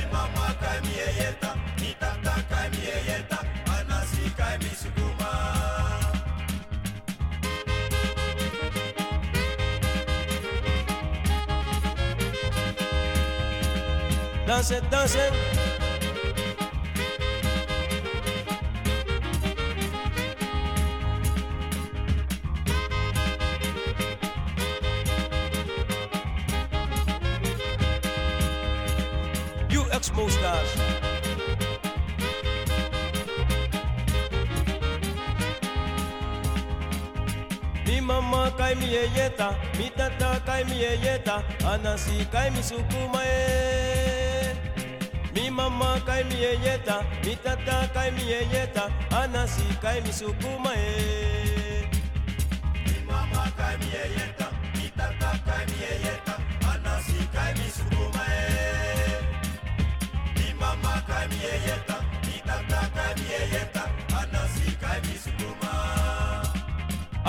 Mi 0.00 0.06
mama 0.16 0.46
kai 0.62 0.78
mi 0.84 0.92
yeyeta, 1.00 1.50
mi 1.80 1.90
tata 2.00 2.34
kai 2.50 2.66
mi 2.72 2.80
yeyeta, 2.88 3.38
anasi 3.76 4.24
kai 4.38 4.56
mi 4.64 4.72
sukuma. 4.82 5.03
Dansen, 14.46 14.82
dansen. 14.90 15.32
You. 29.70 29.84
Mi 37.86 38.00
mama 38.00 38.52
kai 38.58 38.74
mi 38.74 38.86
yeyeta, 38.92 39.54
mi 39.78 39.90
tata 39.96 40.40
kai 40.46 40.64
mi 40.64 40.76
yeyeta, 40.82 41.42
anasi 41.72 42.26
kai 42.32 42.50
mi 42.50 42.62
sukuma 42.62 43.20
e. 43.24 43.83
Mi 45.34 45.50
mama 45.50 46.00
kai 46.06 46.22
mi 46.24 46.34
yeyeta, 46.44 46.96
mi 47.24 47.34
tata 47.44 47.88
kai 47.94 48.10
mi 48.16 48.22
yeyeta, 48.32 48.84
anasi 49.20 49.66
kai 49.82 50.00
mi 50.04 50.12
sukuma 50.20 50.72
e. 50.76 51.88
Mi 52.86 52.96
mama 53.08 53.44
kai 53.58 53.74
mi 53.80 53.86
yeyeta, 53.96 54.46
mi 54.76 54.86
tata 54.98 55.30
kai 55.46 55.64
mi 55.70 55.76
yeyeta, 55.86 56.34
anasi 56.72 57.18
kai 57.34 57.52
mi 57.58 57.66
sukuma 57.76 58.22
e. 58.30 58.46
Mi 60.36 60.48
mama 60.60 60.94
kai 61.08 61.26
mi 61.30 61.38
yeyeta, 61.46 61.96
mi 62.26 62.36
tata 62.48 62.80
kai 62.96 63.12
mi 63.18 63.26
yeyeta, 63.34 63.82
anasi 64.20 64.68
kai 64.82 64.98
mi 65.06 65.14
sukuma. 65.24 65.72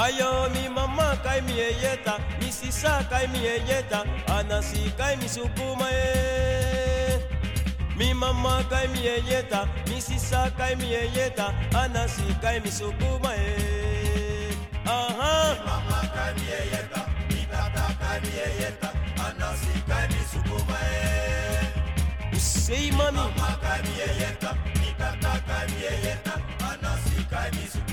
Ayo 0.06 0.32
mi 0.53 0.64
mama 0.77 1.09
kai 1.24 1.42
mi 1.42 1.53
yeyeta, 1.61 2.14
mi 2.40 2.50
sisa 2.51 2.93
kai 3.09 3.25
mi 3.34 3.40
yeyeta, 3.48 4.00
anasi 4.38 4.84
kai 5.00 5.16
mi 5.17 5.27
sukuma 5.27 5.90
e. 5.90 6.94
Mi 7.98 8.14
mama 8.14 8.64
kai 8.69 8.88
mi 8.88 8.99
yeyeta, 9.07 9.67
mi 9.90 10.01
sisa 10.01 10.51
kai 10.57 10.75
mi 10.75 10.88
anasi 11.82 12.27
kai 12.41 12.59
mi 12.59 12.69
sukuma 12.69 13.32
e. 13.38 14.51
Aha. 14.85 15.33
Mi 15.53 15.65
mama 15.65 15.99
kai 16.15 16.32
mi 16.35 16.45
yeyeta, 16.53 17.01
mi 17.32 17.41
tata 17.51 17.85
kai 18.01 18.19
mi 18.24 18.32
yeyeta, 18.40 18.90
anasi 19.27 19.74
kai 19.90 20.06
mi 20.11 20.22
sukuma 20.32 20.77
e. 20.91 22.38
Say 22.38 22.90
mami. 22.98 23.15
Mama 23.17 23.49
kai 23.64 23.80
mi 23.85 23.93
yeyeta, 24.01 24.51
mi 24.80 24.90
tata 24.99 25.33
kai 25.48 25.65
mi 25.72 25.77
anasi 26.69 27.17
kai 27.32 27.49
mi 27.56 27.64
sukuma. 27.74 27.84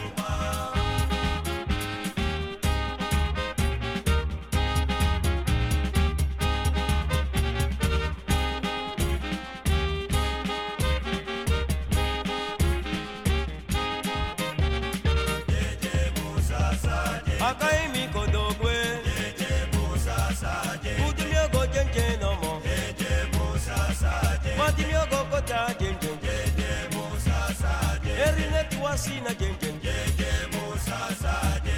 Erine 28.93 28.99
tuasina 28.99 29.35
jenje. 29.35 29.73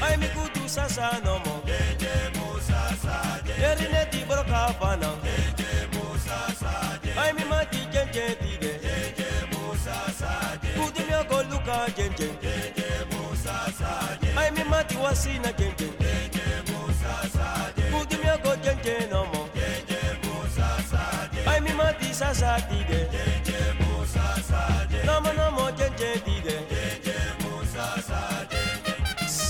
Ai 0.03 0.17
mi 0.17 0.27
kutu 0.29 0.69
sasa 0.69 1.21
no 1.25 1.39
mo. 1.39 1.63
Yeri 3.61 3.89
ne 3.93 4.07
ti 4.11 4.25
broka 4.27 4.75
fana. 4.81 5.11
Ai 7.17 7.33
mi 7.33 7.45
ma 7.45 7.65
ti 7.71 7.79
jen 7.93 8.09
jen 8.13 8.35
ti 8.41 8.59
de. 8.61 8.73
Kudi 10.77 11.03
mi 11.07 11.25
go 11.29 11.43
luka 11.51 11.87
jen 11.97 12.13
jen. 12.19 12.37
Ai 14.37 14.51
mi 14.51 14.65
ma 14.65 14.83
ti 14.83 14.97
wasina 14.97 15.53
jen 15.59 15.73
jen. 15.79 15.93
Kudi 17.93 18.17
mi 18.17 18.31
go 18.43 18.57
jen 18.57 18.79
jen 18.85 19.11
no 19.11 19.25
mo. 19.33 19.49
Ai 21.47 21.61
mi 21.61 21.73
ma 21.75 21.93
ti 21.93 22.13
sasa 22.13 22.59
ti 22.69 22.85
de. 22.89 23.09
No 25.07 25.21
mo 25.21 25.33
no 25.33 25.51
mo 25.51 25.71
jen 25.79 25.93
jen 25.97 26.21
ti 26.25 26.41
de. 26.41 26.64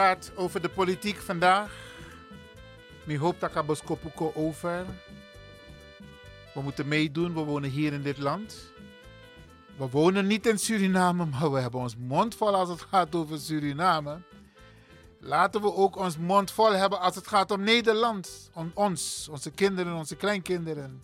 Gepraat 0.00 0.32
over 0.34 0.62
de 0.62 0.68
politiek 0.68 1.16
vandaag. 1.16 1.72
Ik 3.06 3.16
hoop 3.16 3.40
dat 3.40 3.50
ik 3.50 4.20
over. 4.34 4.86
We 6.54 6.60
moeten 6.62 6.88
meedoen, 6.88 7.34
we 7.34 7.40
wonen 7.40 7.70
hier 7.70 7.92
in 7.92 8.02
dit 8.02 8.18
land. 8.18 8.72
We 9.76 9.88
wonen 9.88 10.26
niet 10.26 10.46
in 10.46 10.58
Suriname, 10.58 11.24
maar 11.24 11.52
we 11.52 11.60
hebben 11.60 11.80
ons 11.80 11.96
mond 11.96 12.34
vol 12.34 12.54
als 12.54 12.68
het 12.68 12.80
gaat 12.80 13.14
over 13.14 13.38
Suriname. 13.38 14.22
Laten 15.18 15.60
we 15.60 15.74
ook 15.74 15.96
ons 15.96 16.18
mond 16.18 16.50
vol 16.50 16.72
hebben 16.72 17.00
als 17.00 17.14
het 17.14 17.26
gaat 17.26 17.50
om 17.50 17.60
Nederland. 17.60 18.50
Om 18.54 18.70
ons, 18.74 19.28
onze 19.30 19.50
kinderen, 19.50 19.94
onze 19.94 20.16
kleinkinderen. 20.16 21.02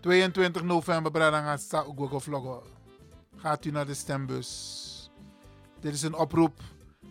22 0.00 0.62
november, 0.62 1.12
Bradanga 1.12 1.56
sta 1.56 1.84
Ugogo 1.84 2.18
Vloggo. 2.18 2.62
Gaat 3.36 3.64
u 3.64 3.70
naar 3.70 3.86
de 3.86 3.94
stembus. 3.94 5.10
Dit 5.80 5.94
is 5.94 6.02
een 6.02 6.14
oproep 6.14 6.60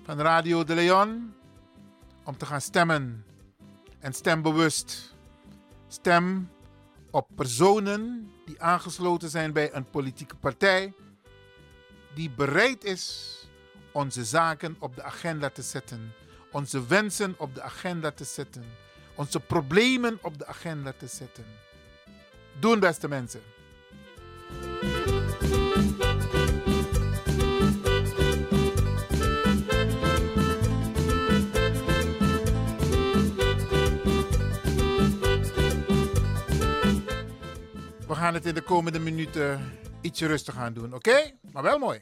van 0.03 0.19
Radio 0.19 0.63
de 0.63 0.75
Leon 0.75 1.33
om 2.23 2.37
te 2.37 2.45
gaan 2.45 2.61
stemmen. 2.61 3.25
En 3.99 4.13
stem 4.13 4.41
bewust. 4.41 5.15
Stem 5.87 6.49
op 7.11 7.27
personen 7.35 8.31
die 8.45 8.61
aangesloten 8.61 9.29
zijn 9.29 9.53
bij 9.53 9.73
een 9.73 9.89
politieke 9.89 10.35
partij 10.35 10.93
die 12.13 12.29
bereid 12.29 12.83
is 12.83 13.37
onze 13.91 14.25
zaken 14.25 14.75
op 14.79 14.95
de 14.95 15.03
agenda 15.03 15.49
te 15.49 15.61
zetten, 15.61 16.13
onze 16.51 16.87
wensen 16.87 17.35
op 17.37 17.55
de 17.55 17.61
agenda 17.61 18.11
te 18.11 18.23
zetten, 18.23 18.63
onze 19.15 19.39
problemen 19.39 20.19
op 20.21 20.37
de 20.37 20.45
agenda 20.45 20.93
te 20.97 21.07
zetten. 21.07 21.45
Doen, 22.59 22.79
beste 22.79 23.07
mensen. 23.07 23.41
Gaan 38.23 38.33
het 38.33 38.45
in 38.45 38.53
de 38.53 38.61
komende 38.61 38.99
minuten 38.99 39.71
ietsje 40.01 40.27
rustig 40.27 40.57
aan 40.57 40.73
doen, 40.73 40.93
oké? 40.93 41.31
Maar 41.51 41.63
wel 41.63 41.77
mooi. 41.77 42.01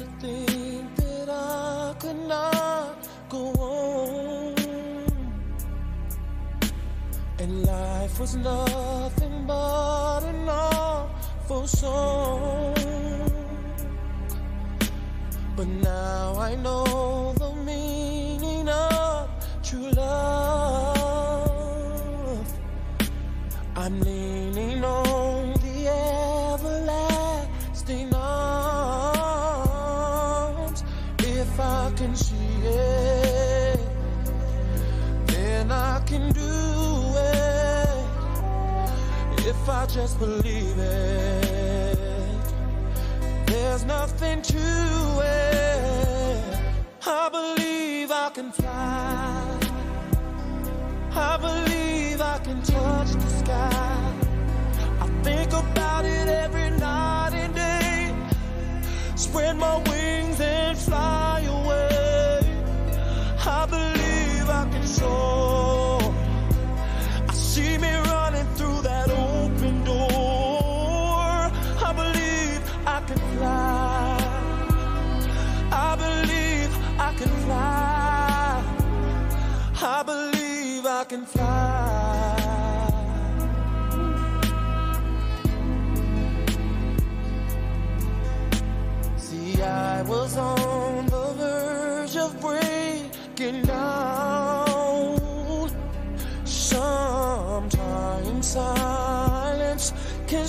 to 0.00 0.06
think 0.18 0.96
that 0.96 1.28
I 1.28 1.94
could 1.98 2.16
not 2.26 3.06
go 3.28 3.52
on, 3.52 4.54
and 7.38 7.66
life 7.66 8.18
was 8.18 8.34
not. 8.36 8.79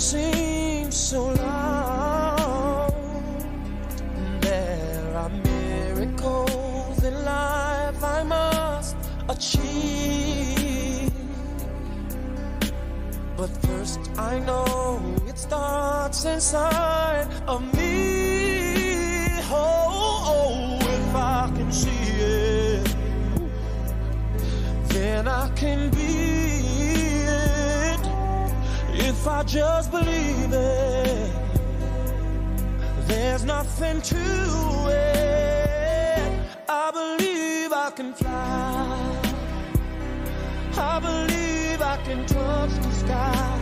seems 0.02 0.96
so 0.96 1.30
long. 1.30 2.90
There 4.40 5.16
are 5.16 5.28
miracles 5.28 7.04
in 7.04 7.24
life 7.24 8.02
I 8.02 8.24
must 8.24 8.96
achieve. 9.28 11.12
But 13.36 13.50
first, 13.64 14.00
I 14.18 14.40
know 14.40 15.00
it 15.28 15.38
starts 15.38 16.24
inside 16.24 17.28
of 17.46 17.62
me. 17.76 19.38
Oh, 19.54 20.24
oh 20.34 20.78
if 20.80 21.14
I 21.14 21.48
can 21.56 21.70
see 21.70 22.08
it, 22.18 22.96
then 24.88 25.28
I 25.28 25.48
can 25.54 25.91
If 29.22 29.28
I 29.28 29.44
just 29.44 29.92
believe 29.92 30.52
it, 30.52 31.30
there's 33.06 33.44
nothing 33.44 34.02
to 34.02 34.16
it. 34.88 36.32
I 36.68 36.90
believe 36.90 37.72
I 37.72 37.90
can 37.94 38.14
fly. 38.14 39.20
I 40.76 40.98
believe 40.98 41.80
I 41.80 41.98
can 41.98 42.26
touch 42.26 42.70
the 42.70 42.90
sky. 42.90 43.60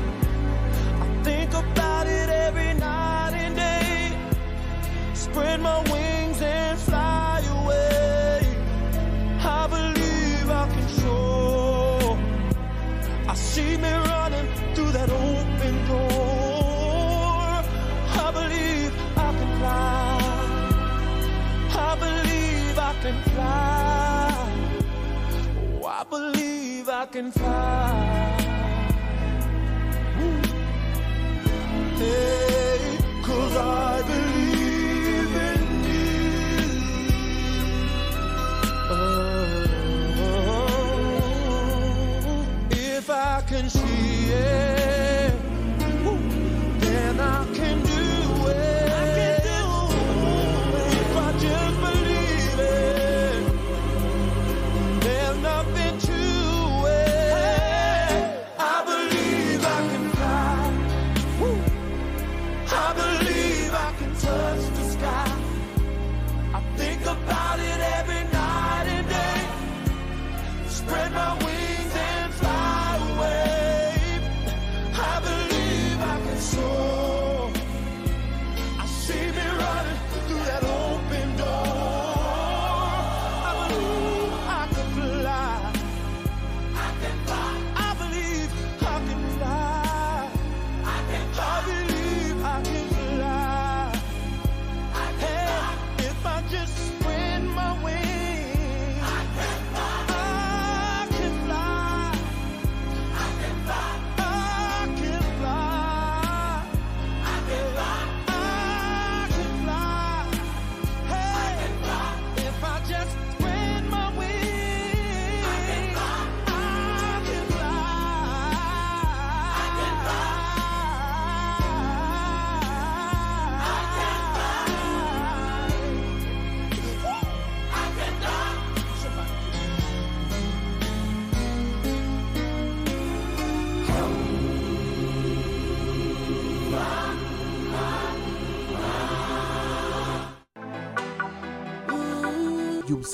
I 1.02 1.22
think 1.24 1.52
about 1.52 2.06
it 2.06 2.30
every 2.30 2.72
night 2.72 3.34
and 3.34 3.54
day. 3.54 4.16
Spread 5.12 5.60
my 5.60 5.78
wings. 5.90 5.99
I 27.00 27.06
can 27.06 27.32
fly. 27.32 28.29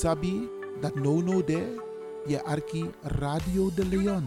Sabi 0.00 0.48
that 0.80 0.96
no 0.96 1.20
no 1.20 1.42
there, 1.42 1.76
ye 2.26 2.38
arki 2.48 2.88
Radio 3.20 3.68
de 3.68 3.84
Leon. 3.84 4.24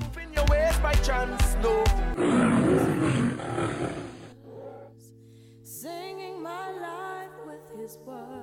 Singing 5.64 6.44
my 6.44 6.70
life 6.78 7.34
with 7.48 7.66
his 7.82 7.98
words. 8.06 8.43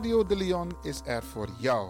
Radio 0.00 0.26
de 0.26 0.36
Leon 0.36 0.72
is 0.82 1.00
er 1.04 1.22
voor 1.22 1.48
jou. 1.58 1.88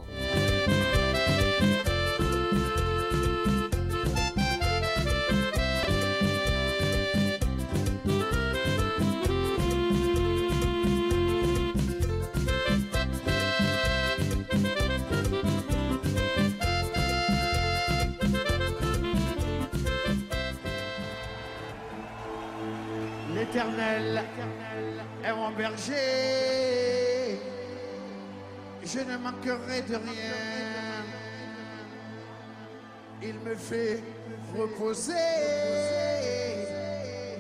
L'Éternel 23.35 24.25
est 25.23 25.35
mon 25.35 25.51
berger 25.57 26.80
je 28.85 28.99
ne 29.01 29.17
manquerai 29.19 29.83
de 29.83 29.97
rien. 29.97 31.05
Il 33.23 33.39
me 33.41 33.55
fait 33.55 34.03
reposer 34.57 35.13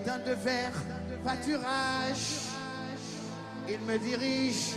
dans 0.06 0.22
de 0.24 0.32
verts 0.32 0.82
pâturages. 1.24 2.48
Il 3.68 3.80
me 3.80 3.98
dirige 3.98 4.76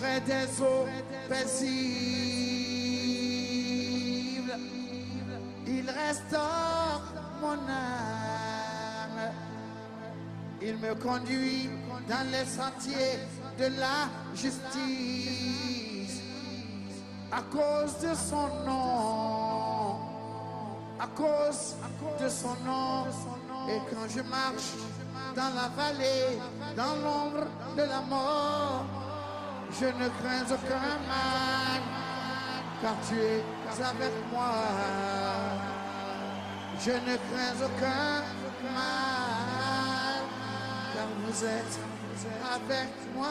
près 0.00 0.20
des 0.20 0.60
eaux 0.60 0.86
paisibles. 1.28 1.78
Il 5.66 5.90
restaure 5.90 7.02
mon 7.40 7.52
âme. 7.52 9.32
Il 10.60 10.76
me 10.76 10.94
conduit 10.94 11.70
dans 12.08 12.26
les 12.30 12.44
sentiers 12.44 13.20
de 13.58 13.64
la 13.78 14.08
justice. 14.34 16.22
À 17.30 17.42
cause 17.42 17.98
de 18.00 18.14
son 18.14 18.48
nom. 18.64 19.96
À 21.00 21.06
cause 21.14 21.74
de 22.20 22.28
son 22.28 22.56
nom. 22.64 23.06
Et 23.68 23.80
quand 23.90 24.08
je 24.08 24.22
marche 24.22 24.72
dans 25.34 25.52
la 25.54 25.68
vallée, 25.76 26.38
dans 26.76 26.94
l'ombre 27.02 27.46
de 27.76 27.82
la 27.82 28.00
mort, 28.00 28.84
je 29.78 29.86
ne 29.86 30.08
crains 30.20 30.46
aucun 30.50 30.96
mal, 31.06 31.82
car 32.80 32.94
tu 33.06 33.16
es 33.18 33.44
avec 33.84 34.12
moi. 34.32 34.54
Je 36.80 36.92
ne 36.92 37.16
crains 37.28 37.58
aucun 37.66 38.22
mal, 38.72 40.22
car 40.94 41.08
vous 41.24 41.44
êtes 41.44 41.97
avec 42.26 42.88
moi. 43.14 43.28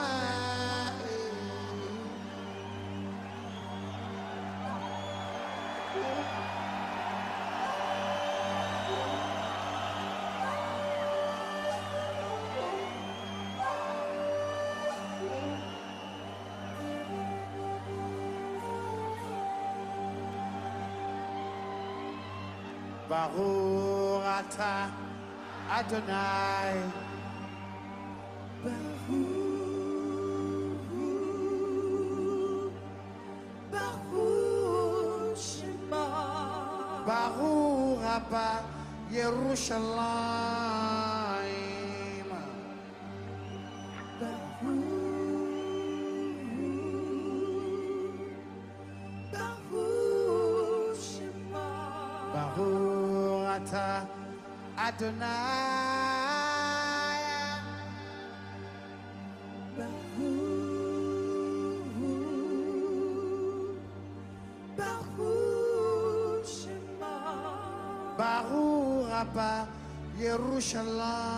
Baruch 23.10 24.60
Adonai. 25.70 27.07
Yerushalayim. 39.18 39.98
Baruch 52.34 53.50
Ata 53.58 53.90
Adonai. 54.78 55.37
shall. 70.60 71.37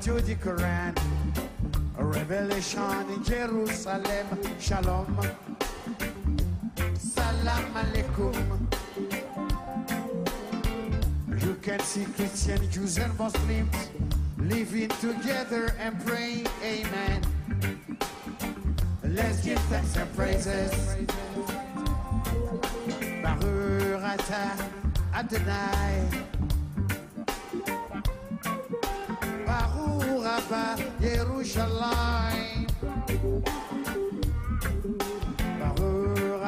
To 0.00 0.12
the 0.20 0.34
Quran, 0.36 0.94
revelation 1.96 3.10
in 3.10 3.24
Jerusalem. 3.24 4.26
Shalom. 4.60 5.06
Salam 6.94 7.64
alaikum. 7.74 8.34
You 11.42 11.54
can 11.62 11.80
see 11.80 12.04
Christian, 12.14 12.70
Jews, 12.70 12.98
and 12.98 13.18
Muslims 13.18 13.90
living 14.38 14.88
together 15.00 15.74
and 15.80 15.98
praying. 16.06 16.46
Amen. 16.62 17.22
Let's 19.02 19.42
give 19.44 19.58
thanks 19.66 19.96
and 19.96 20.14
praises. 20.14 20.70
Baruch 23.22 24.30
Adonai. 25.14 26.27
Yerushalayim. 31.58 32.66
Baruch 35.58 36.46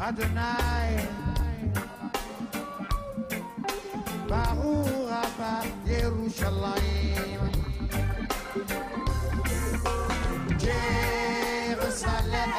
Adonai. 0.00 0.90
Baruch 4.28 5.10
Abba 5.22 5.52
Yerushalayim. 5.86 7.42
Jerusalem, 10.58 12.50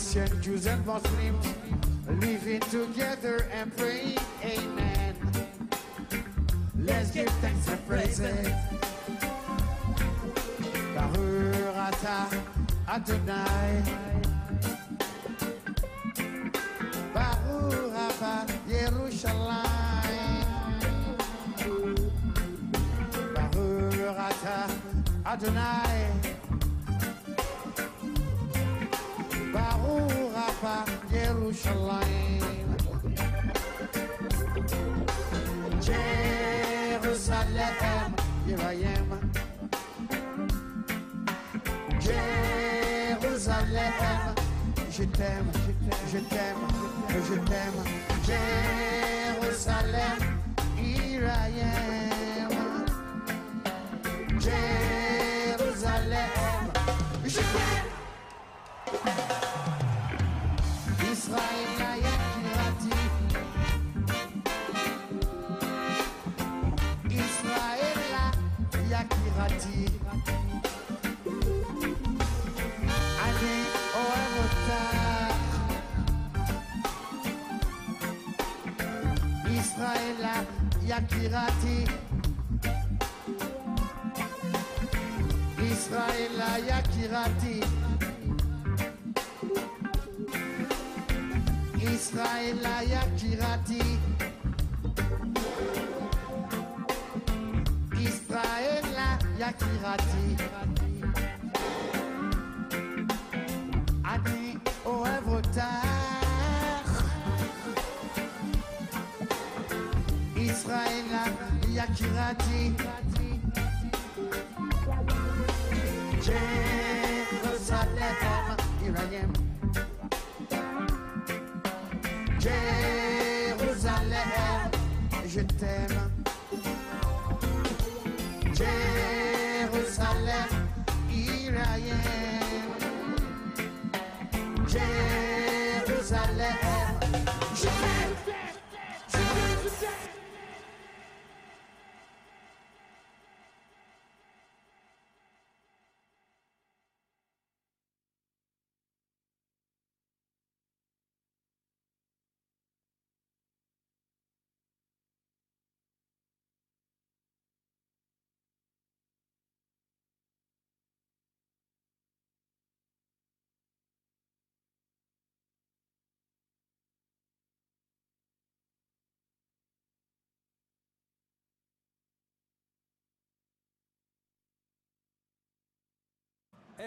Christian, 0.00 0.40
Jews, 0.42 0.64
and 0.66 0.86
Muslims 0.86 1.46
living 2.08 2.60
together 2.72 3.46
and 3.52 3.76
praying. 3.76 4.16
Amen. 4.42 5.14
Let's 6.74 7.10
give 7.10 7.28
thanks 7.44 7.68
and 7.68 7.86
praises. 7.86 8.48
Baruch 10.96 11.76
atah 11.76 12.32
Adonai. 12.88 13.84
Baruch 17.12 17.92
haba 17.92 18.48
Yerushalayim. 18.72 19.68
Adonai. 25.26 25.79
Je 45.20 45.59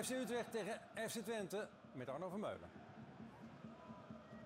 FC 0.02 0.10
Utrecht 0.10 0.52
tegen 0.52 0.80
FC 1.10 1.20
Twente 1.20 1.70
met 1.92 2.10
Arno 2.10 2.30
Vermeulen. 2.30 2.70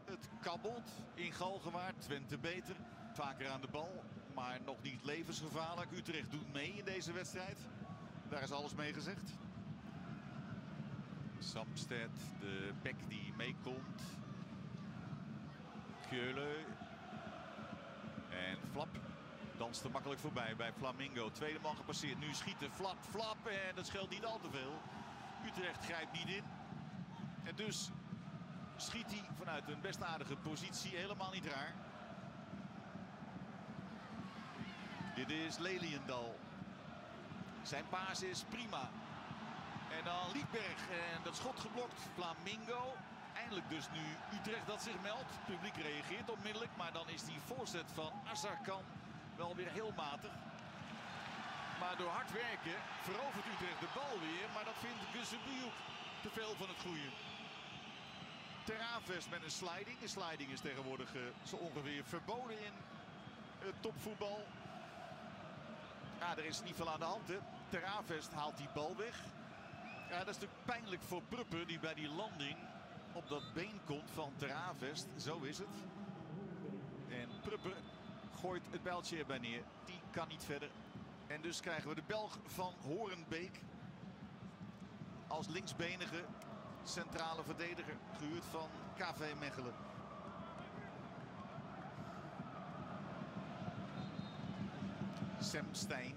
Het 0.06 0.30
kabbelt 0.42 0.90
in 1.14 1.32
Galgenwaard. 1.32 2.02
Twente 2.02 2.38
beter. 2.38 2.76
Vaker 3.14 3.50
aan 3.50 3.62
de 3.62 3.68
bal. 3.68 4.04
Maar 4.36 4.60
nog 4.66 4.82
niet 4.82 5.04
levensgevaarlijk. 5.04 5.92
Utrecht 5.92 6.32
doet 6.32 6.54
mee 6.54 6.74
in 6.74 6.86
deze 6.86 7.12
wedstrijd. 7.12 7.58
Daar 8.30 8.42
is 8.42 8.52
alles 8.52 8.76
mee 8.76 8.94
gezegd. 8.94 9.32
Samsted, 11.40 12.12
de 12.40 12.72
bek 12.82 12.96
die 13.08 13.34
meekomt. 13.38 14.02
Keulen. 16.10 16.66
En 18.30 18.58
Flap 18.72 18.90
danst 19.58 19.90
makkelijk 19.90 20.20
voorbij 20.22 20.56
bij 20.56 20.74
Flamingo. 20.74 21.32
Tweede 21.32 21.60
man 21.60 21.76
gepasseerd. 21.76 22.20
Nu 22.20 22.34
schieten 22.34 22.72
Flap, 22.72 22.98
Flap. 23.10 23.48
En 23.48 23.76
dat 23.76 23.86
scheelt 23.86 24.10
niet 24.10 24.26
al 24.26 24.40
te 24.40 24.50
veel. 24.50 24.74
Utrecht 25.58 25.86
grijpt 25.86 26.12
niet 26.12 26.28
in. 26.28 26.44
En 27.44 27.56
dus 27.56 27.90
schiet 28.76 29.06
hij 29.12 29.24
vanuit 29.38 29.68
een 29.68 29.82
best 29.82 30.04
aardige 30.04 30.36
positie. 30.36 30.96
Helemaal 30.96 31.32
niet 31.32 31.46
raar. 31.46 31.74
Dit 35.16 35.30
is 35.30 35.58
Leliendal. 35.58 36.40
Zijn 37.62 37.84
paas 37.90 38.22
is 38.22 38.44
prima. 38.50 38.90
En 39.98 40.04
dan 40.04 40.32
Liedberg. 40.34 40.90
En 40.90 41.24
dat 41.24 41.36
schot 41.36 41.60
geblokt. 41.60 42.02
Flamingo. 42.14 42.96
uiteindelijk 43.26 43.70
dus 43.70 43.90
nu 43.92 44.38
Utrecht 44.40 44.68
dat 44.68 44.82
zich 44.82 45.02
meldt. 45.02 45.32
Het 45.32 45.46
publiek 45.46 45.76
reageert 45.76 46.30
onmiddellijk. 46.30 46.72
Maar 46.78 46.94
dan 46.94 47.10
is 47.10 47.24
die 47.24 47.40
voorzet 47.40 47.92
van 47.94 48.12
Azarkan 48.32 48.84
wel 49.36 49.56
weer 49.56 49.72
heel 49.72 49.94
matig. 49.96 50.32
Maar 51.88 51.98
door 51.98 52.18
hard 52.20 52.32
werken 52.32 52.78
verovert 53.02 53.46
Utrecht 53.54 53.80
de 53.80 53.88
bal 53.94 54.20
weer. 54.20 54.48
Maar 54.54 54.66
dat 54.66 54.78
vindt 54.78 55.04
Gussebujuk 55.14 55.78
te 56.22 56.30
veel 56.30 56.56
van 56.56 56.68
het 56.68 56.80
goede. 56.86 57.10
Teraves 58.64 59.30
met 59.30 59.44
een 59.44 59.52
sliding. 59.52 60.02
Een 60.02 60.10
sliding 60.10 60.52
is 60.52 60.60
tegenwoordig 60.60 61.16
eh, 61.16 61.22
zo 61.44 61.56
ongeveer 61.56 62.04
verboden 62.06 62.60
in 62.66 62.74
het 63.60 63.82
topvoetbal. 63.82 64.48
Ja, 66.20 66.38
er 66.38 66.46
is 66.46 66.62
niet 66.64 66.76
veel 66.76 66.90
aan 66.90 67.00
de 67.00 67.06
hand. 67.06 67.28
Hè. 67.28 67.38
Teraves 67.70 68.30
haalt 68.30 68.58
die 68.58 68.70
bal 68.74 68.96
weg. 68.96 69.24
Ja, 70.10 70.18
dat 70.18 70.28
is 70.28 70.40
natuurlijk 70.40 70.66
pijnlijk 70.66 71.02
voor 71.02 71.22
Pruppen 71.22 71.68
die 71.68 71.80
bij 71.80 71.94
die 71.94 72.10
landing 72.10 72.58
op 73.14 73.30
dat 73.30 73.54
been 73.54 73.80
komt 73.86 74.12
van 74.14 74.34
Teravest. 74.38 75.08
Zo 75.18 75.40
is 75.40 75.58
het. 75.58 75.76
En 77.10 77.30
Prupper 77.42 77.78
gooit 78.40 78.64
het 78.72 78.84
bijltje 78.84 79.18
erbij 79.18 79.38
neer. 79.38 79.64
Die 79.86 80.00
kan 80.12 80.28
niet 80.28 80.44
verder. 80.44 80.70
En 81.28 81.42
dus 81.42 81.60
krijgen 81.60 81.90
we 81.90 81.96
de 81.96 82.04
Belg 82.08 82.38
van 82.46 82.74
Horenbeek 82.82 83.62
als 85.28 85.48
linksbenige 85.48 86.24
centrale 86.84 87.44
verdediger. 87.44 87.98
Gehuurd 88.18 88.46
van 88.46 88.70
KV 88.96 89.34
Mechelen. 89.40 89.74
Sam 95.40 95.66
Stein. 95.72 96.16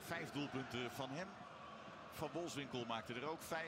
Vijf 0.00 0.30
doelpunten 0.30 0.90
van 0.90 1.10
hem. 1.10 1.28
Van 2.12 2.28
Bolswinkel 2.32 2.84
maakte 2.84 3.14
er 3.14 3.28
ook 3.28 3.42
vijf. 3.42 3.58